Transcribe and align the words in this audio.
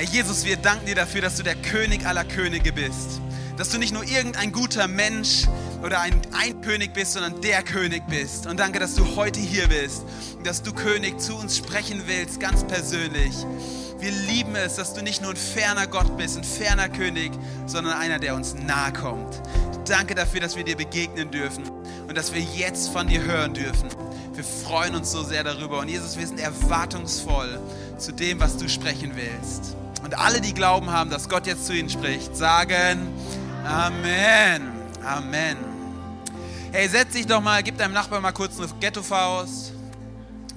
Herr 0.00 0.08
Jesus, 0.08 0.46
wir 0.46 0.56
danken 0.56 0.86
dir 0.86 0.94
dafür, 0.94 1.20
dass 1.20 1.36
du 1.36 1.42
der 1.42 1.56
König 1.56 2.06
aller 2.06 2.24
Könige 2.24 2.72
bist. 2.72 3.20
Dass 3.58 3.68
du 3.68 3.76
nicht 3.76 3.92
nur 3.92 4.02
irgendein 4.02 4.50
guter 4.50 4.88
Mensch 4.88 5.46
oder 5.82 6.00
ein, 6.00 6.18
ein 6.32 6.62
König 6.62 6.94
bist, 6.94 7.12
sondern 7.12 7.42
der 7.42 7.62
König 7.62 8.04
bist. 8.08 8.46
Und 8.46 8.58
danke, 8.58 8.78
dass 8.78 8.94
du 8.94 9.14
heute 9.14 9.38
hier 9.40 9.68
bist 9.68 10.04
und 10.38 10.46
dass 10.46 10.62
du 10.62 10.72
König 10.72 11.20
zu 11.20 11.36
uns 11.36 11.58
sprechen 11.58 12.04
willst, 12.06 12.40
ganz 12.40 12.64
persönlich. 12.64 13.34
Wir 13.98 14.10
lieben 14.10 14.56
es, 14.56 14.76
dass 14.76 14.94
du 14.94 15.02
nicht 15.02 15.20
nur 15.20 15.32
ein 15.32 15.36
ferner 15.36 15.86
Gott 15.86 16.16
bist, 16.16 16.38
ein 16.38 16.44
ferner 16.44 16.88
König, 16.88 17.32
sondern 17.66 17.92
einer, 17.92 18.18
der 18.18 18.34
uns 18.34 18.54
nahe 18.54 18.94
kommt. 18.94 19.42
Danke 19.84 20.14
dafür, 20.14 20.40
dass 20.40 20.56
wir 20.56 20.64
dir 20.64 20.78
begegnen 20.78 21.30
dürfen 21.30 21.68
und 22.08 22.16
dass 22.16 22.32
wir 22.32 22.40
jetzt 22.40 22.88
von 22.88 23.06
dir 23.06 23.22
hören 23.22 23.52
dürfen. 23.52 23.90
Wir 24.32 24.44
freuen 24.44 24.94
uns 24.94 25.12
so 25.12 25.22
sehr 25.22 25.44
darüber. 25.44 25.80
Und 25.80 25.88
Jesus, 25.88 26.16
wir 26.16 26.26
sind 26.26 26.40
erwartungsvoll 26.40 27.60
zu 27.98 28.12
dem, 28.12 28.40
was 28.40 28.56
du 28.56 28.66
sprechen 28.66 29.12
willst. 29.14 29.76
Und 30.10 30.18
alle, 30.18 30.40
die 30.40 30.52
glauben 30.52 30.90
haben, 30.90 31.08
dass 31.08 31.28
Gott 31.28 31.46
jetzt 31.46 31.66
zu 31.66 31.72
ihnen 31.72 31.88
spricht, 31.88 32.36
sagen 32.36 33.16
Amen. 33.64 34.72
Amen. 35.04 35.56
Hey, 36.72 36.88
setz 36.88 37.12
dich 37.12 37.28
doch 37.28 37.40
mal, 37.40 37.62
gib 37.62 37.78
deinem 37.78 37.94
Nachbarn 37.94 38.20
mal 38.20 38.32
kurz 38.32 38.58
eine 38.58 38.66
Ghetto-Faust. 38.80 39.72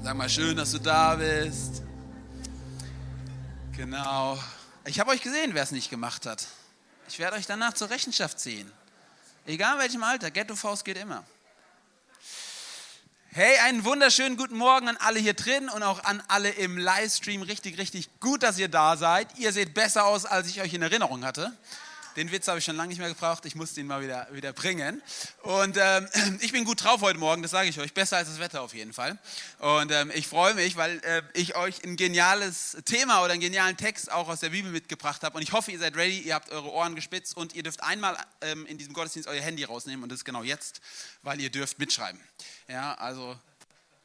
Sag 0.02 0.18
mal 0.18 0.28
schön, 0.28 0.58
dass 0.58 0.72
du 0.72 0.80
da 0.80 1.14
bist. 1.14 1.84
Genau. 3.78 4.40
Ich 4.86 5.00
habe 5.00 5.12
euch 5.12 5.22
gesehen, 5.22 5.52
wer 5.54 5.62
es 5.62 5.72
nicht 5.72 5.92
gemacht 5.92 6.26
hat. 6.26 6.48
Ich 7.08 7.20
werde 7.20 7.38
euch 7.38 7.46
danach 7.46 7.74
zur 7.74 7.92
Rechenschaft 7.92 8.40
ziehen. 8.40 8.72
Egal 9.46 9.76
in 9.76 9.82
welchem 9.82 10.02
Alter, 10.02 10.32
Ghetto-Faust 10.32 10.84
geht 10.84 10.98
immer. 10.98 11.24
Hey, 13.36 13.58
einen 13.66 13.84
wunderschönen 13.84 14.38
guten 14.38 14.56
Morgen 14.56 14.88
an 14.88 14.96
alle 14.98 15.18
hier 15.18 15.34
drin 15.34 15.68
und 15.68 15.82
auch 15.82 16.04
an 16.04 16.22
alle 16.28 16.50
im 16.50 16.78
Livestream. 16.78 17.42
Richtig, 17.42 17.80
richtig 17.80 18.20
gut, 18.20 18.44
dass 18.44 18.60
ihr 18.60 18.68
da 18.68 18.96
seid. 18.96 19.28
Ihr 19.40 19.52
seht 19.52 19.74
besser 19.74 20.06
aus, 20.06 20.28
als 20.28 20.50
ich 20.50 20.62
euch 20.62 20.72
in 20.76 20.84
Erinnerung 20.84 21.26
hatte. 21.26 21.52
Den 22.16 22.32
Witz 22.32 22.48
habe 22.48 22.60
ich 22.60 22.66
schon 22.66 22.76
lange 22.76 22.90
nicht 22.90 23.00
mehr 23.00 23.10
gebraucht. 23.10 23.44
Ich 23.46 23.56
musste 23.56 23.80
ihn 23.80 23.88
mal 23.88 24.02
wieder, 24.02 24.28
wieder 24.32 24.54
bringen. 24.54 25.02
Und 25.42 25.78
ähm, 25.80 26.08
ich 26.42 26.52
bin 26.52 26.64
gut 26.64 26.84
drauf 26.84 27.02
heute 27.02 27.18
Morgen, 27.18 27.42
das 27.42 27.52
sage 27.52 27.70
ich 27.70 27.80
euch. 27.80 27.94
Besser 27.94 28.18
als 28.18 28.30
das 28.30 28.40
Wetter 28.40 28.62
auf 28.62 28.74
jeden 28.76 28.94
Fall. 28.94 29.18
Und 29.58 29.92
ähm, 29.92 30.12
ich 30.14 30.28
freue 30.28 30.54
mich, 30.54 30.76
weil 30.76 31.00
äh, 31.04 31.24
ich 31.34 31.56
euch 31.56 31.84
ein 31.84 31.96
geniales 31.96 32.78
Thema 32.86 33.24
oder 33.24 33.34
einen 33.34 33.42
genialen 33.42 33.78
Text 33.78 34.12
auch 34.12 34.28
aus 34.30 34.42
der 34.42 34.50
Bibel 34.50 34.72
mitgebracht 34.72 35.24
habe. 35.24 35.38
Und 35.38 35.42
ich 35.42 35.54
hoffe, 35.54 35.72
ihr 35.72 35.80
seid 35.80 35.96
ready, 35.96 36.20
ihr 36.20 36.36
habt 36.36 36.52
eure 36.52 36.72
Ohren 36.72 36.94
gespitzt 36.94 37.36
und 37.36 37.56
ihr 37.56 37.64
dürft 37.64 37.82
einmal 37.82 38.16
ähm, 38.42 38.68
in 38.68 38.78
diesem 38.78 38.94
Gottesdienst 38.94 39.28
euer 39.28 39.42
Handy 39.42 39.64
rausnehmen. 39.64 40.04
Und 40.04 40.10
das 40.10 40.20
ist 40.20 40.26
genau 40.26 40.44
jetzt, 40.44 40.82
weil 41.24 41.42
ihr 41.42 41.50
dürft 41.50 41.80
mitschreiben. 41.80 42.22
Ja, 42.68 42.94
also 42.94 43.36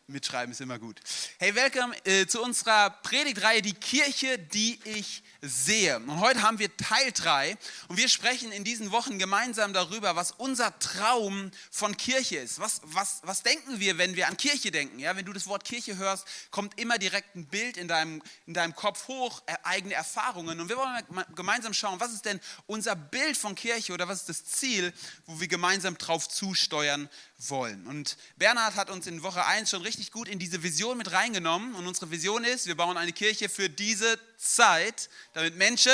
mitschreiben 0.07 0.53
ist 0.53 0.61
immer 0.63 0.79
gut. 0.79 0.99
Hey, 1.39 1.55
willkommen 1.55 1.95
äh, 2.05 2.27
zu 2.27 2.43
unserer 2.43 2.89
Predigtreihe 2.89 3.61
Die 3.61 3.75
Kirche, 3.75 4.39
die 4.39 4.81
ich 4.85 5.23
sehe. 5.41 5.97
Und 5.97 6.21
heute 6.21 6.43
haben 6.43 6.59
wir 6.59 6.77
Teil 6.77 7.13
3 7.13 7.57
und 7.89 7.97
wir 7.97 8.09
sprechen 8.09 8.51
in 8.51 8.65
diesen 8.65 8.91
Wochen 8.91 9.19
gemeinsam 9.19 9.73
darüber, 9.73 10.17
was 10.17 10.33
unser 10.33 10.77
Traum 10.79 11.51
von 11.71 11.97
Kirche 11.97 12.39
ist. 12.39 12.59
Was, 12.59 12.81
was, 12.85 13.21
was 13.23 13.43
denken 13.43 13.79
wir, 13.79 13.99
wenn 13.99 14.17
wir 14.17 14.29
an 14.29 14.37
Kirche 14.37 14.71
denken? 14.71 14.99
Ja, 14.99 15.17
wenn 15.17 15.25
du 15.25 15.33
das 15.33 15.47
Wort 15.47 15.65
Kirche 15.65 15.97
hörst, 15.97 16.27
kommt 16.51 16.79
immer 16.79 16.99
direkt 16.99 17.37
ein 17.37 17.47
Bild 17.47 17.77
in 17.77 17.87
deinem, 17.87 18.23
in 18.47 18.55
deinem 18.55 18.75
Kopf 18.75 19.07
hoch, 19.09 19.43
äh, 19.47 19.55
eigene 19.63 19.95
Erfahrungen. 19.95 20.59
Und 20.61 20.69
wir 20.69 20.77
wollen 20.77 21.05
gemeinsam 21.35 21.73
schauen, 21.73 22.01
was 22.01 22.13
ist 22.13 22.25
denn 22.25 22.41
unser 22.67 22.97
Bild 22.97 23.37
von 23.37 23.55
Kirche 23.55 23.93
oder 23.93 24.09
was 24.09 24.21
ist 24.21 24.29
das 24.29 24.45
Ziel, 24.45 24.93
wo 25.27 25.41
wir 25.41 25.49
gemeinsam 25.49 25.97
drauf 25.99 26.29
zusteuern 26.29 27.09
wollen. 27.39 27.87
Und 27.87 28.17
Bernhard 28.37 28.75
hat 28.75 28.91
uns 28.91 29.07
in 29.07 29.23
Woche 29.23 29.45
1 29.45 29.71
schon 29.71 29.83
richtig 29.83 30.11
gut 30.11 30.29
in 30.29 30.41
diese 30.41 30.63
Vision 30.63 30.99
mit 30.99 31.13
reingenommen. 31.13 31.75
Und 31.75 31.87
unsere 31.87 32.11
Vision 32.11 32.43
ist, 32.43 32.67
wir 32.67 32.77
bauen 32.77 32.97
eine 32.97 33.13
Kirche 33.13 33.49
für 33.49 33.69
diese 33.71 34.19
Zeit, 34.39 35.09
damit 35.39 35.57
Menschen 35.57 35.93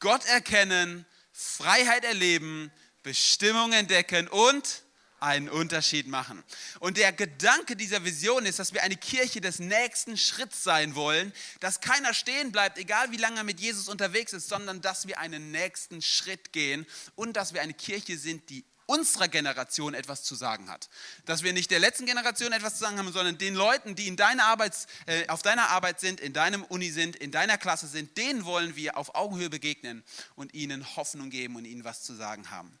Gott 0.00 0.22
erkennen, 0.26 1.06
Freiheit 1.32 2.04
erleben, 2.04 2.70
Bestimmung 3.02 3.72
entdecken 3.72 4.28
und 4.28 4.82
einen 5.18 5.48
Unterschied 5.48 6.08
machen. 6.08 6.44
Und 6.78 6.98
der 6.98 7.12
Gedanke 7.12 7.74
dieser 7.74 8.04
Vision 8.04 8.44
ist, 8.44 8.58
dass 8.58 8.74
wir 8.74 8.82
eine 8.82 8.96
Kirche 8.96 9.40
des 9.40 9.60
nächsten 9.60 10.18
Schritts 10.18 10.62
sein 10.62 10.94
wollen, 10.94 11.32
dass 11.60 11.80
keiner 11.80 12.12
stehen 12.12 12.52
bleibt, 12.52 12.76
egal 12.76 13.10
wie 13.12 13.16
lange 13.16 13.38
er 13.38 13.44
mit 13.44 13.60
Jesus 13.60 13.88
unterwegs 13.88 14.34
ist, 14.34 14.48
sondern 14.50 14.82
dass 14.82 15.06
wir 15.06 15.18
einen 15.18 15.50
nächsten 15.50 16.02
Schritt 16.02 16.52
gehen 16.52 16.86
und 17.14 17.38
dass 17.38 17.54
wir 17.54 17.62
eine 17.62 17.74
Kirche 17.74 18.18
sind, 18.18 18.50
die 18.50 18.64
unserer 18.90 19.28
Generation 19.28 19.94
etwas 19.94 20.24
zu 20.24 20.34
sagen 20.34 20.68
hat. 20.68 20.88
Dass 21.24 21.44
wir 21.44 21.52
nicht 21.52 21.70
der 21.70 21.78
letzten 21.78 22.06
Generation 22.06 22.52
etwas 22.52 22.74
zu 22.74 22.80
sagen 22.80 22.98
haben, 22.98 23.12
sondern 23.12 23.38
den 23.38 23.54
Leuten, 23.54 23.94
die 23.94 24.08
in 24.08 24.16
deiner 24.16 24.44
Arbeits, 24.44 24.88
äh, 25.06 25.28
auf 25.28 25.42
deiner 25.42 25.68
Arbeit 25.70 26.00
sind, 26.00 26.18
in 26.20 26.32
deinem 26.32 26.64
Uni 26.64 26.90
sind, 26.90 27.14
in 27.14 27.30
deiner 27.30 27.56
Klasse 27.56 27.86
sind, 27.86 28.18
denen 28.18 28.44
wollen 28.44 28.74
wir 28.74 28.96
auf 28.96 29.14
Augenhöhe 29.14 29.48
begegnen 29.48 30.02
und 30.34 30.54
ihnen 30.54 30.96
Hoffnung 30.96 31.30
geben 31.30 31.54
und 31.54 31.66
ihnen 31.66 31.84
was 31.84 32.02
zu 32.02 32.14
sagen 32.14 32.50
haben. 32.50 32.76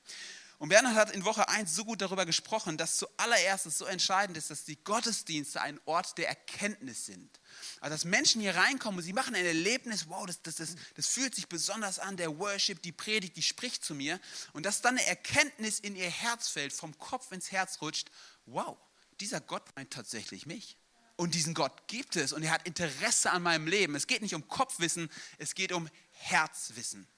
Und 0.60 0.68
Bernhard 0.68 0.94
hat 0.94 1.10
in 1.12 1.24
Woche 1.24 1.48
1 1.48 1.74
so 1.74 1.86
gut 1.86 2.02
darüber 2.02 2.26
gesprochen, 2.26 2.76
dass 2.76 2.98
zuallererst 2.98 3.70
so 3.70 3.86
entscheidend 3.86 4.36
ist, 4.36 4.50
dass 4.50 4.62
die 4.64 4.76
Gottesdienste 4.84 5.58
ein 5.62 5.80
Ort 5.86 6.18
der 6.18 6.28
Erkenntnis 6.28 7.06
sind. 7.06 7.40
Also 7.80 7.94
dass 7.94 8.04
Menschen 8.04 8.42
hier 8.42 8.54
reinkommen 8.54 8.98
und 8.98 9.04
sie 9.04 9.14
machen 9.14 9.34
ein 9.34 9.46
Erlebnis, 9.46 10.10
wow, 10.10 10.26
das, 10.26 10.42
das, 10.42 10.56
das, 10.56 10.76
das 10.94 11.06
fühlt 11.06 11.34
sich 11.34 11.48
besonders 11.48 11.98
an, 11.98 12.18
der 12.18 12.38
Worship, 12.38 12.82
die 12.82 12.92
Predigt, 12.92 13.38
die 13.38 13.42
spricht 13.42 13.82
zu 13.82 13.94
mir. 13.94 14.20
Und 14.52 14.66
dass 14.66 14.82
dann 14.82 14.98
eine 14.98 15.06
Erkenntnis 15.06 15.80
in 15.80 15.96
ihr 15.96 16.10
Herz 16.10 16.48
fällt, 16.48 16.74
vom 16.74 16.98
Kopf 16.98 17.32
ins 17.32 17.50
Herz 17.50 17.80
rutscht, 17.80 18.10
wow, 18.44 18.76
dieser 19.18 19.40
Gott 19.40 19.64
meint 19.76 19.90
tatsächlich 19.90 20.44
mich. 20.44 20.76
Und 21.16 21.34
diesen 21.34 21.54
Gott 21.54 21.88
gibt 21.88 22.16
es 22.16 22.34
und 22.34 22.42
er 22.42 22.50
hat 22.50 22.66
Interesse 22.66 23.30
an 23.30 23.42
meinem 23.42 23.66
Leben. 23.66 23.94
Es 23.94 24.06
geht 24.06 24.20
nicht 24.20 24.34
um 24.34 24.46
Kopfwissen, 24.46 25.08
es 25.38 25.54
geht 25.54 25.72
um 25.72 25.88
Herzwissen. 26.10 27.08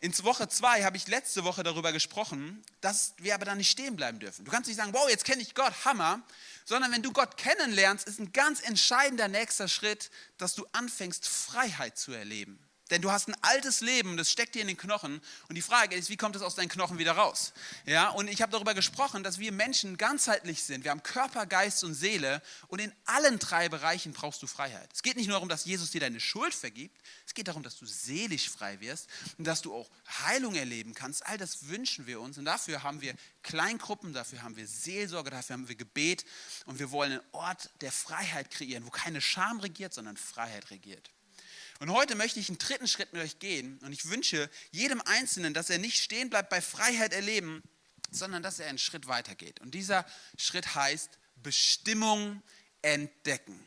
In 0.00 0.16
Woche 0.22 0.48
2 0.48 0.84
habe 0.84 0.96
ich 0.96 1.08
letzte 1.08 1.42
Woche 1.42 1.64
darüber 1.64 1.92
gesprochen, 1.92 2.62
dass 2.80 3.14
wir 3.18 3.34
aber 3.34 3.44
da 3.44 3.56
nicht 3.56 3.70
stehen 3.70 3.96
bleiben 3.96 4.20
dürfen. 4.20 4.44
Du 4.44 4.50
kannst 4.50 4.68
nicht 4.68 4.76
sagen, 4.76 4.92
wow, 4.92 5.08
jetzt 5.08 5.24
kenne 5.24 5.42
ich 5.42 5.56
Gott, 5.56 5.72
Hammer, 5.84 6.22
sondern 6.64 6.92
wenn 6.92 7.02
du 7.02 7.12
Gott 7.12 7.36
kennenlernst, 7.36 8.06
ist 8.06 8.20
ein 8.20 8.32
ganz 8.32 8.62
entscheidender 8.62 9.26
nächster 9.26 9.66
Schritt, 9.66 10.10
dass 10.36 10.54
du 10.54 10.66
anfängst, 10.70 11.26
Freiheit 11.26 11.98
zu 11.98 12.12
erleben. 12.12 12.60
Denn 12.90 13.02
du 13.02 13.10
hast 13.10 13.28
ein 13.28 13.36
altes 13.42 13.80
Leben, 13.80 14.16
das 14.16 14.30
steckt 14.30 14.54
dir 14.54 14.62
in 14.62 14.68
den 14.68 14.76
Knochen. 14.76 15.20
Und 15.48 15.54
die 15.54 15.62
Frage 15.62 15.94
ist, 15.94 16.08
wie 16.08 16.16
kommt 16.16 16.36
es 16.36 16.42
aus 16.42 16.54
deinen 16.54 16.68
Knochen 16.68 16.98
wieder 16.98 17.12
raus? 17.12 17.52
Ja, 17.84 18.08
und 18.10 18.28
ich 18.28 18.40
habe 18.40 18.50
darüber 18.50 18.74
gesprochen, 18.74 19.22
dass 19.22 19.38
wir 19.38 19.52
Menschen 19.52 19.96
ganzheitlich 19.96 20.62
sind. 20.62 20.84
Wir 20.84 20.90
haben 20.90 21.02
Körper, 21.02 21.46
Geist 21.46 21.84
und 21.84 21.94
Seele. 21.94 22.42
Und 22.68 22.80
in 22.80 22.92
allen 23.04 23.38
drei 23.38 23.68
Bereichen 23.68 24.12
brauchst 24.12 24.42
du 24.42 24.46
Freiheit. 24.46 24.90
Es 24.92 25.02
geht 25.02 25.16
nicht 25.16 25.26
nur 25.26 25.34
darum, 25.34 25.48
dass 25.48 25.64
Jesus 25.66 25.90
dir 25.90 26.00
deine 26.00 26.20
Schuld 26.20 26.54
vergibt. 26.54 26.96
Es 27.26 27.34
geht 27.34 27.48
darum, 27.48 27.62
dass 27.62 27.78
du 27.78 27.84
seelisch 27.84 28.48
frei 28.48 28.80
wirst 28.80 29.08
und 29.36 29.46
dass 29.46 29.60
du 29.60 29.74
auch 29.74 29.90
Heilung 30.24 30.54
erleben 30.54 30.94
kannst. 30.94 31.26
All 31.26 31.36
das 31.36 31.68
wünschen 31.68 32.06
wir 32.06 32.20
uns. 32.20 32.38
Und 32.38 32.46
dafür 32.46 32.82
haben 32.82 33.02
wir 33.02 33.14
Kleingruppen, 33.42 34.12
dafür 34.14 34.42
haben 34.42 34.56
wir 34.56 34.66
Seelsorge, 34.66 35.30
dafür 35.30 35.54
haben 35.54 35.68
wir 35.68 35.76
Gebet. 35.76 36.24
Und 36.64 36.78
wir 36.78 36.90
wollen 36.90 37.12
einen 37.12 37.22
Ort 37.32 37.70
der 37.82 37.92
Freiheit 37.92 38.50
kreieren, 38.50 38.86
wo 38.86 38.90
keine 38.90 39.20
Scham 39.20 39.60
regiert, 39.60 39.92
sondern 39.92 40.16
Freiheit 40.16 40.70
regiert. 40.70 41.10
Und 41.80 41.92
heute 41.92 42.16
möchte 42.16 42.40
ich 42.40 42.48
einen 42.48 42.58
dritten 42.58 42.88
Schritt 42.88 43.12
mit 43.12 43.22
euch 43.22 43.38
gehen 43.38 43.78
und 43.82 43.92
ich 43.92 44.08
wünsche 44.08 44.50
jedem 44.72 45.00
Einzelnen, 45.02 45.54
dass 45.54 45.70
er 45.70 45.78
nicht 45.78 46.02
stehen 46.02 46.28
bleibt 46.28 46.50
bei 46.50 46.60
Freiheit 46.60 47.12
erleben, 47.12 47.62
sondern 48.10 48.42
dass 48.42 48.58
er 48.58 48.68
einen 48.68 48.78
Schritt 48.78 49.06
weitergeht. 49.06 49.60
Und 49.60 49.74
dieser 49.74 50.04
Schritt 50.36 50.74
heißt 50.74 51.10
Bestimmung 51.36 52.42
entdecken. 52.82 53.58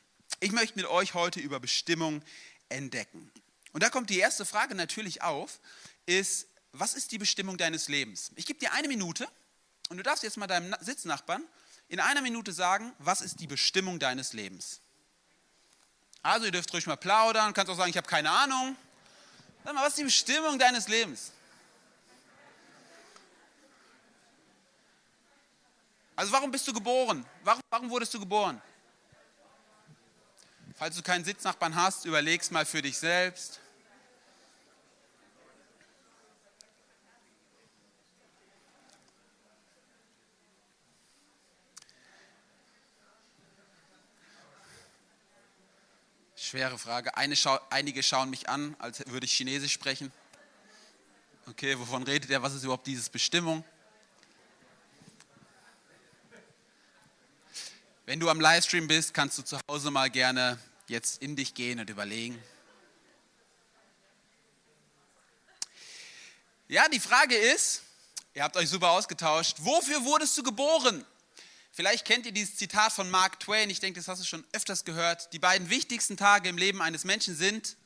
Ich 0.42 0.52
möchte 0.52 0.78
mit 0.78 0.88
euch 0.88 1.14
heute 1.14 1.40
über 1.40 1.60
Bestimmung 1.60 2.22
entdecken. 2.70 3.32
Und 3.72 3.84
da 3.84 3.90
kommt 3.90 4.10
die 4.10 4.20
erste 4.20 4.46
Frage 4.46 4.76
natürlich 4.76 5.22
auf, 5.22 5.60
ist, 6.06 6.48
was 6.74 6.94
ist 6.96 7.12
die 7.12 7.18
Bestimmung 7.18 7.58
deines 7.58 7.88
Lebens? 7.88 8.32
Ich 8.36 8.46
gebe 8.46 8.60
dir 8.60 8.74
eine 8.74 8.88
Minute 8.88 9.28
und 9.90 9.98
du 9.98 10.04
darfst 10.04 10.24
jetzt 10.24 10.38
mal 10.38 10.48
deinem 10.48 10.76
Sitznachbarn 10.82 11.44
in 11.88 12.00
einer 12.00 12.22
Minute 12.22 12.52
sagen, 12.52 12.94
was 13.00 13.22
ist 13.22 13.40
die 13.40 13.48
Bestimmung 13.48 14.00
deines 14.00 14.34
Lebens? 14.34 14.82
Also 16.24 16.46
ihr 16.46 16.52
dürft 16.52 16.72
ruhig 16.74 16.86
mal 16.86 16.98
plaudern, 16.98 17.54
kannst 17.54 17.72
auch 17.72 17.78
sagen, 17.78 17.90
ich 17.90 17.98
habe 17.98 18.08
keine 18.08 18.30
Ahnung. 18.30 18.76
Sag 19.64 19.74
mal, 19.74 19.82
was 19.82 19.90
ist 19.90 19.98
die 20.00 20.04
Bestimmung 20.04 20.60
deines 20.60 20.88
Lebens? 20.88 21.32
Also 26.16 26.32
warum 26.32 26.52
bist 26.52 26.68
du 26.68 26.74
geboren? 26.74 27.26
Warum, 27.44 27.62
warum 27.70 27.90
wurdest 27.90 28.14
du 28.14 28.20
geboren? 28.20 28.62
Falls 30.76 30.96
du 30.96 31.02
keinen 31.02 31.24
Sitznachbarn 31.24 31.76
hast, 31.76 32.06
überleg's 32.06 32.52
mal 32.52 32.66
für 32.66 32.82
dich 32.82 32.98
selbst. 32.98 33.60
Schwere 46.52 46.78
Frage. 46.78 47.14
Schau, 47.36 47.58
einige 47.70 48.04
schauen 48.04 48.30
mich 48.30 48.50
an, 48.50 48.76
als 48.78 49.02
würde 49.08 49.26
ich 49.26 49.32
Chinesisch 49.32 49.72
sprechen. 49.72 50.12
Okay, 51.48 51.80
wovon 51.80 52.04
redet 52.04 52.30
er? 52.30 52.44
Was 52.44 52.54
ist 52.54 52.66
überhaupt 52.66 52.86
dieses 52.88 53.10
Bestimmung? 53.10 53.64
Wenn 58.06 58.20
du 58.20 58.30
am 58.30 58.42
Livestream 58.42 58.86
bist, 58.86 59.14
kannst 59.14 59.38
du 59.38 59.44
zu 59.44 59.60
Hause 59.70 59.92
mal 59.92 60.10
gerne 60.10 60.60
jetzt 60.90 61.22
in 61.22 61.38
dich 61.38 61.54
gehen 61.54 61.80
und 61.80 61.90
überlegen. 61.90 62.38
Ja, 66.68 66.90
die 66.90 67.00
Frage 67.00 67.38
ist, 67.38 67.82
ihr 68.34 68.44
habt 68.44 68.58
euch 68.58 68.68
super 68.68 68.90
ausgetauscht, 68.90 69.56
wofür 69.60 70.04
wurdest 70.04 70.38
du 70.38 70.44
geboren? 70.44 71.06
Vielleicht 71.74 72.06
kennt 72.06 72.26
ihr 72.26 72.34
dieses 72.34 72.58
Zitat 72.58 72.92
von 72.92 73.10
Mark 73.10 73.40
Twain, 73.40 73.70
ich 73.70 73.80
denke, 73.80 74.00
das 74.00 74.10
hast 74.10 74.22
du 74.22 74.26
schon 74.26 74.46
öfters 74.52 74.84
gehört. 74.84 75.32
Die 75.32 75.40
beiden 75.40 75.70
wichtigsten 75.70 76.18
Tage 76.18 76.50
im 76.50 76.58
Leben 76.58 76.82
eines 76.82 77.06
Menschen 77.06 77.36
sind 77.36 77.78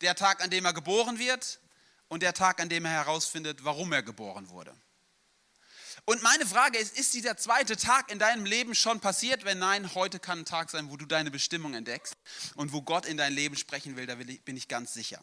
der 0.00 0.14
Tag, 0.14 0.42
an 0.42 0.48
dem 0.48 0.64
er 0.64 0.72
geboren 0.72 1.18
wird 1.18 1.60
und 2.08 2.22
der 2.22 2.32
Tag, 2.32 2.60
an 2.60 2.70
dem 2.70 2.86
er 2.86 2.92
herausfindet, 2.92 3.62
warum 3.62 3.92
er 3.92 4.02
geboren 4.02 4.48
wurde. 4.48 4.74
Und 6.06 6.22
meine 6.22 6.46
Frage 6.46 6.78
ist, 6.78 6.96
ist 6.96 7.14
dieser 7.14 7.36
zweite 7.36 7.76
Tag 7.76 8.12
in 8.12 8.18
deinem 8.18 8.46
Leben 8.46 8.74
schon 8.74 9.00
passiert? 9.00 9.44
Wenn 9.44 9.58
nein, 9.58 9.94
heute 9.94 10.20
kann 10.20 10.40
ein 10.40 10.44
Tag 10.44 10.70
sein, 10.70 10.88
wo 10.88 10.96
du 10.96 11.04
deine 11.04 11.30
Bestimmung 11.30 11.74
entdeckst 11.74 12.14
und 12.54 12.72
wo 12.72 12.80
Gott 12.80 13.06
in 13.06 13.16
dein 13.16 13.32
Leben 13.32 13.56
sprechen 13.56 13.96
will, 13.96 14.06
da 14.06 14.14
bin 14.14 14.56
ich 14.56 14.68
ganz 14.68 14.94
sicher. 14.94 15.20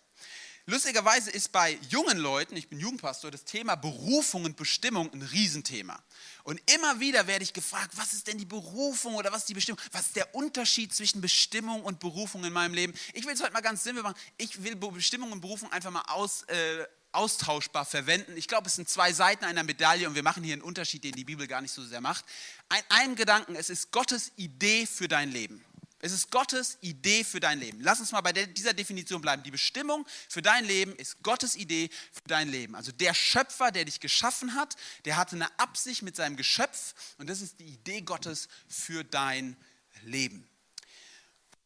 Lustigerweise 0.66 1.30
ist 1.30 1.52
bei 1.52 1.78
jungen 1.90 2.18
Leuten, 2.18 2.56
ich 2.56 2.70
bin 2.70 2.80
Jugendpastor, 2.80 3.32
das 3.32 3.44
Thema 3.44 3.76
Berufung 3.76 4.46
und 4.46 4.56
Bestimmung 4.56 5.12
ein 5.12 5.22
Riesenthema. 5.22 6.02
Und 6.44 6.60
immer 6.74 7.00
wieder 7.00 7.26
werde 7.26 7.44
ich 7.44 7.54
gefragt, 7.54 7.92
was 7.96 8.12
ist 8.14 8.28
denn 8.28 8.38
die 8.38 8.46
Berufung 8.46 9.16
oder 9.16 9.32
was 9.32 9.40
ist 9.40 9.50
die 9.50 9.54
Bestimmung? 9.54 9.80
Was 9.94 10.08
ist 10.08 10.16
der 10.18 10.36
Unterschied 10.36 10.94
zwischen 10.94 11.22
Bestimmung 11.22 11.84
und 11.84 12.02
Berufung 12.02 12.44
in 12.44 12.52
meinem 12.52 12.74
Leben? 12.74 12.94
Ich 13.14 13.26
will 13.26 13.34
es 13.34 13.42
heute 13.42 13.54
mal 13.54 13.62
ganz 13.62 13.84
simpel 13.84 14.04
machen. 14.04 14.18
Ich 14.38 14.62
will 14.62 14.76
Bestimmung 14.76 15.32
und 15.32 15.40
Berufung 15.40 15.72
einfach 15.72 15.92
mal 15.92 16.04
aus, 16.08 16.44
äh, 16.44 16.86
austauschbar 17.14 17.86
verwenden. 17.86 18.36
Ich 18.36 18.50
glaube, 18.50 18.68
es 18.68 18.76
sind 18.76 18.90
zwei 18.90 19.14
Seiten 19.14 19.46
einer 19.46 19.64
Medaille 19.64 20.08
und 20.08 20.16
wir 20.16 20.24
machen 20.24 20.44
hier 20.44 20.54
einen 20.54 20.62
Unterschied, 20.62 21.06
den 21.06 21.14
die 21.14 21.24
Bibel 21.24 21.48
gar 21.48 21.62
nicht 21.62 21.72
so 21.72 21.84
sehr 21.84 22.02
macht. 22.02 22.26
Ein, 22.68 22.84
ein 22.90 23.16
Gedanken, 23.16 23.56
es 23.56 23.70
ist 23.70 23.92
Gottes 23.92 24.34
Idee 24.36 24.86
für 24.86 25.08
dein 25.08 25.32
Leben. 25.32 25.64
Es 26.04 26.12
ist 26.12 26.32
Gottes 26.32 26.78
Idee 26.82 27.24
für 27.24 27.40
dein 27.40 27.62
Leben. 27.62 27.80
Lass 27.80 28.02
uns 28.02 28.12
mal 28.12 28.20
bei 28.20 28.34
dieser 28.34 28.74
Definition 28.74 29.22
bleiben. 29.22 29.42
Die 29.42 29.52
Bestimmung 29.52 30.06
für 30.28 30.42
dein 30.42 30.66
Leben 30.66 30.94
ist 30.98 31.24
Gottes 31.24 31.56
Idee 31.56 31.90
für 32.12 32.28
dein 32.28 32.50
Leben. 32.50 32.76
Also 32.76 32.92
der 32.92 33.14
Schöpfer, 33.14 33.72
der 33.72 33.86
dich 33.86 34.02
geschaffen 34.02 34.54
hat, 34.54 34.76
der 35.06 35.16
hatte 35.16 35.38
eine 35.38 35.48
Absicht 35.58 36.02
mit 36.02 36.18
seinem 36.18 36.36
Geschöpf 36.36 36.94
und 37.20 37.30
das 37.30 37.40
ist 37.40 37.62
die 37.62 37.68
Idee 37.68 38.02
Gottes 38.02 38.50
für 38.68 39.06
dein 39.06 39.56
Leben. 40.04 40.46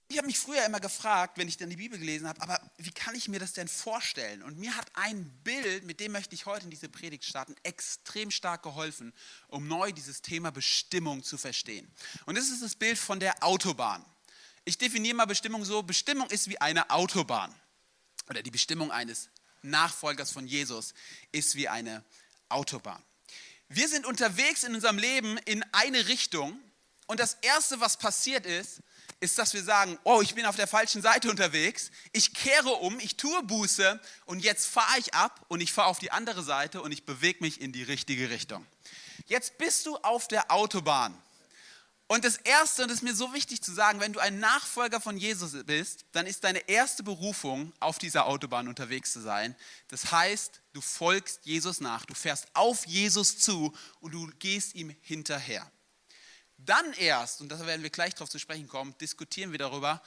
Ich 0.07 0.18
habe 0.18 0.28
mich 0.28 0.38
früher 0.38 0.63
immer 0.66 0.81
gefragt, 0.81 1.40
wenn 1.40 1.48
ich 1.48 1.57
dann 1.57 1.72
die 1.72 1.78
Bibel 1.78 1.98
gelesen 1.98 2.28
habe, 2.28 2.40
aber 2.40 2.62
wie 2.78 2.92
kann 2.92 3.16
ich 3.16 3.28
mir 3.30 3.40
das 3.40 3.54
denn 3.54 3.68
vorstellen? 3.68 4.44
Und 4.44 4.60
mir 4.60 4.78
hat 4.78 4.86
ein 4.94 5.31
Bild, 5.44 5.83
mit 5.83 6.00
dem 6.00 6.12
möchte 6.12 6.36
ich 6.36 6.45
heute 6.45 6.66
in 6.66 6.69
diese 6.69 6.90
Predigt 6.90 7.25
starten, 7.25 7.56
extrem 7.63 8.30
stark 8.30 8.62
geholfen, 8.62 9.13
um 9.48 9.68
neu 9.68 9.92
dieses 9.92 10.22
Thema 10.22 10.51
Bestimmung 10.51 11.24
zu 11.24 11.40
verstehen. 11.40 11.92
Und 12.28 12.38
das 12.38 12.50
ist 12.50 12.62
das 12.62 12.75
Bild 12.75 13.00
von 13.00 13.19
der 13.19 13.44
Autobahn. 13.44 14.06
Ich 14.68 14.78
definiere 14.78 15.16
mal 15.16 15.25
Bestimmung 15.25 15.64
so, 15.64 15.81
Bestimmung 15.81 16.30
ist 16.30 16.50
wie 16.50 16.60
eine 16.60 16.90
Autobahn. 16.90 17.56
Oder 18.30 18.44
die 18.44 18.52
Bestimmung 18.52 18.92
eines 18.92 19.30
Nachfolgers 19.62 20.31
von 20.31 20.46
Jesus 20.46 20.94
ist 21.31 21.56
wie 21.56 21.69
eine 21.69 22.04
Autobahn. 22.50 23.02
Wir 23.69 23.88
sind 23.88 24.06
unterwegs 24.06 24.66
in 24.66 24.75
unserem 24.75 24.98
Leben 24.98 25.38
in 25.46 25.64
eine 25.72 26.10
Richtung 26.10 26.60
und 27.06 27.22
das 27.22 27.36
Erste, 27.36 27.80
was 27.80 27.96
passiert 27.96 28.46
ist, 28.46 28.81
ist, 29.22 29.38
dass 29.38 29.54
wir 29.54 29.64
sagen, 29.64 29.98
oh, 30.04 30.22
ich 30.22 30.36
bin 30.36 30.46
auf 30.46 30.58
der 30.58 30.68
falschen 30.68 31.02
Seite 31.02 31.30
unterwegs, 31.30 31.90
ich 32.12 32.34
kehre 32.34 32.74
um, 32.74 33.00
ich 33.00 33.16
tue 33.16 33.42
Buße 33.44 34.02
und 34.25 34.42
jetzt 34.42 34.66
fahre 34.66 35.00
ich 35.00 35.14
ab 35.14 35.46
und 35.48 35.62
ich 35.62 35.72
fahre 35.72 35.88
auf 35.88 36.00
die 36.00 36.12
andere 36.12 36.44
Seite 36.44 36.81
und 36.81 36.92
ich 36.92 37.06
bewege 37.06 37.40
mich 37.40 37.62
in 37.62 37.72
die 37.72 37.84
richtige 37.84 38.30
Richtung. 38.30 38.68
Jetzt 39.28 39.58
bist 39.60 39.86
du 39.86 39.96
auf 39.96 40.28
der 40.28 40.52
Autobahn 40.52 41.18
und 42.07 42.24
das 42.24 42.38
Erste, 42.38 42.83
und 42.83 42.89
das 42.89 43.00
ist 43.00 43.04
mir 43.04 43.15
so 43.15 43.33
wichtig 43.33 43.62
zu 43.62 43.74
sagen, 43.74 44.00
wenn 44.00 44.13
du 44.13 44.19
ein 44.21 44.39
Nachfolger 44.39 45.01
von 45.01 45.18
Jesus 45.18 45.51
bist, 45.65 46.06
dann 46.13 46.25
ist 46.25 46.44
deine 46.45 46.59
erste 46.69 47.04
Berufung, 47.04 47.74
auf 47.81 48.00
dieser 48.00 48.27
Autobahn 48.27 48.69
unterwegs 48.69 49.12
zu 49.12 49.19
sein. 49.19 49.56
Das 49.89 50.12
heißt, 50.12 50.62
du 50.71 50.80
folgst 50.80 51.45
Jesus 51.45 51.81
nach, 51.81 52.06
du 52.06 52.13
fährst 52.13 52.48
auf 52.54 52.86
Jesus 52.86 53.39
zu 53.39 53.75
und 54.00 54.13
du 54.13 54.31
gehst 54.39 54.75
ihm 54.75 54.95
hinterher. 55.01 55.69
Dann 56.57 56.94
erst, 56.94 57.42
und 57.42 57.50
da 57.50 57.65
werden 57.65 57.83
wir 57.83 57.89
gleich 57.89 58.15
darauf 58.15 58.30
zu 58.30 58.39
sprechen 58.39 58.69
kommen, 58.69 58.98
diskutieren 59.00 59.51
wir 59.51 59.59
darüber, 59.59 60.01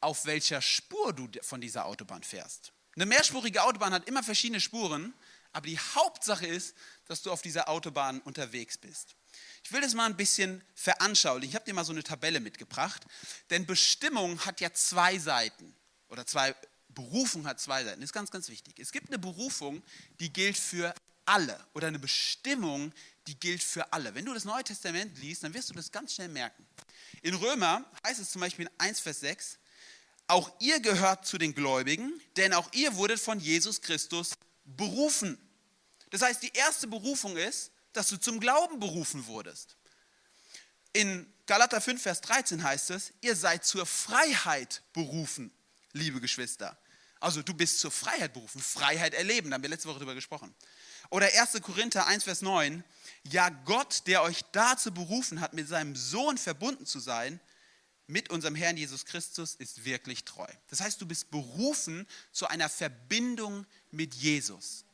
auf 0.00 0.26
welcher 0.26 0.60
Spur 0.60 1.12
du 1.12 1.28
von 1.42 1.60
dieser 1.60 1.86
Autobahn 1.86 2.24
fährst. 2.24 2.72
Eine 2.96 3.06
mehrspurige 3.06 3.62
Autobahn 3.62 3.94
hat 3.94 4.08
immer 4.08 4.22
verschiedene 4.22 4.60
Spuren, 4.60 5.14
aber 5.52 5.68
die 5.68 5.78
Hauptsache 5.78 6.46
ist, 6.46 6.74
dass 7.06 7.22
du 7.22 7.30
auf 7.30 7.42
dieser 7.42 7.68
Autobahn 7.68 8.20
unterwegs 8.20 8.76
bist. 8.76 9.14
Ich 9.64 9.72
will 9.72 9.80
das 9.80 9.94
mal 9.94 10.06
ein 10.06 10.16
bisschen 10.16 10.62
veranschaulichen. 10.74 11.50
Ich 11.50 11.54
habe 11.54 11.64
dir 11.64 11.74
mal 11.74 11.84
so 11.84 11.92
eine 11.92 12.02
Tabelle 12.02 12.40
mitgebracht. 12.40 13.04
Denn 13.50 13.66
Bestimmung 13.66 14.38
hat 14.44 14.60
ja 14.60 14.72
zwei 14.72 15.18
Seiten. 15.18 15.74
Oder 16.08 16.26
zwei, 16.26 16.54
Berufung 16.88 17.46
hat 17.46 17.60
zwei 17.60 17.82
Seiten. 17.84 18.00
Das 18.00 18.10
ist 18.10 18.14
ganz, 18.14 18.30
ganz 18.30 18.48
wichtig. 18.48 18.78
Es 18.78 18.92
gibt 18.92 19.08
eine 19.08 19.18
Berufung, 19.18 19.82
die 20.20 20.32
gilt 20.32 20.58
für 20.58 20.94
alle. 21.24 21.58
Oder 21.72 21.88
eine 21.88 21.98
Bestimmung, 21.98 22.92
die 23.26 23.38
gilt 23.38 23.62
für 23.62 23.92
alle. 23.92 24.14
Wenn 24.14 24.26
du 24.26 24.34
das 24.34 24.44
Neue 24.44 24.64
Testament 24.64 25.18
liest, 25.18 25.42
dann 25.44 25.54
wirst 25.54 25.70
du 25.70 25.74
das 25.74 25.90
ganz 25.90 26.14
schnell 26.14 26.28
merken. 26.28 26.66
In 27.22 27.34
Römer 27.34 27.84
heißt 28.06 28.20
es 28.20 28.30
zum 28.30 28.40
Beispiel 28.40 28.66
in 28.66 28.72
1, 28.78 29.00
Vers 29.00 29.20
6, 29.20 29.58
auch 30.26 30.50
ihr 30.58 30.80
gehört 30.80 31.26
zu 31.26 31.38
den 31.38 31.54
Gläubigen, 31.54 32.20
denn 32.36 32.52
auch 32.52 32.70
ihr 32.72 32.94
wurdet 32.96 33.20
von 33.20 33.40
Jesus 33.40 33.80
Christus 33.80 34.32
berufen. 34.64 35.38
Das 36.10 36.22
heißt, 36.22 36.42
die 36.42 36.52
erste 36.52 36.86
Berufung 36.86 37.36
ist, 37.36 37.72
dass 37.94 38.08
du 38.08 38.18
zum 38.18 38.40
Glauben 38.40 38.80
berufen 38.80 39.26
wurdest. 39.26 39.76
In 40.92 41.26
Galater 41.46 41.80
5, 41.80 42.00
Vers 42.00 42.20
13 42.20 42.62
heißt 42.62 42.90
es, 42.90 43.12
ihr 43.20 43.34
seid 43.34 43.64
zur 43.64 43.86
Freiheit 43.86 44.82
berufen, 44.92 45.50
liebe 45.92 46.20
Geschwister. 46.20 46.78
Also 47.20 47.42
du 47.42 47.54
bist 47.54 47.80
zur 47.80 47.90
Freiheit 47.90 48.34
berufen, 48.34 48.60
Freiheit 48.60 49.14
erleben, 49.14 49.50
da 49.50 49.54
haben 49.54 49.62
wir 49.62 49.70
letzte 49.70 49.88
Woche 49.88 49.98
darüber 49.98 50.14
gesprochen. 50.14 50.54
Oder 51.10 51.26
1. 51.26 51.60
Korinther 51.62 52.06
1, 52.06 52.24
Vers 52.24 52.42
9, 52.42 52.84
ja 53.24 53.48
Gott, 53.48 54.02
der 54.06 54.22
euch 54.22 54.42
dazu 54.52 54.92
berufen 54.92 55.40
hat, 55.40 55.54
mit 55.54 55.68
seinem 55.68 55.96
Sohn 55.96 56.38
verbunden 56.38 56.86
zu 56.86 57.00
sein, 57.00 57.40
mit 58.06 58.30
unserem 58.30 58.54
Herrn 58.54 58.76
Jesus 58.76 59.06
Christus, 59.06 59.54
ist 59.54 59.84
wirklich 59.84 60.24
treu. 60.24 60.46
Das 60.68 60.80
heißt, 60.80 61.00
du 61.00 61.06
bist 61.06 61.30
berufen 61.30 62.06
zu 62.32 62.46
einer 62.46 62.68
Verbindung 62.68 63.66
mit 63.90 64.14
Jesus. 64.14 64.84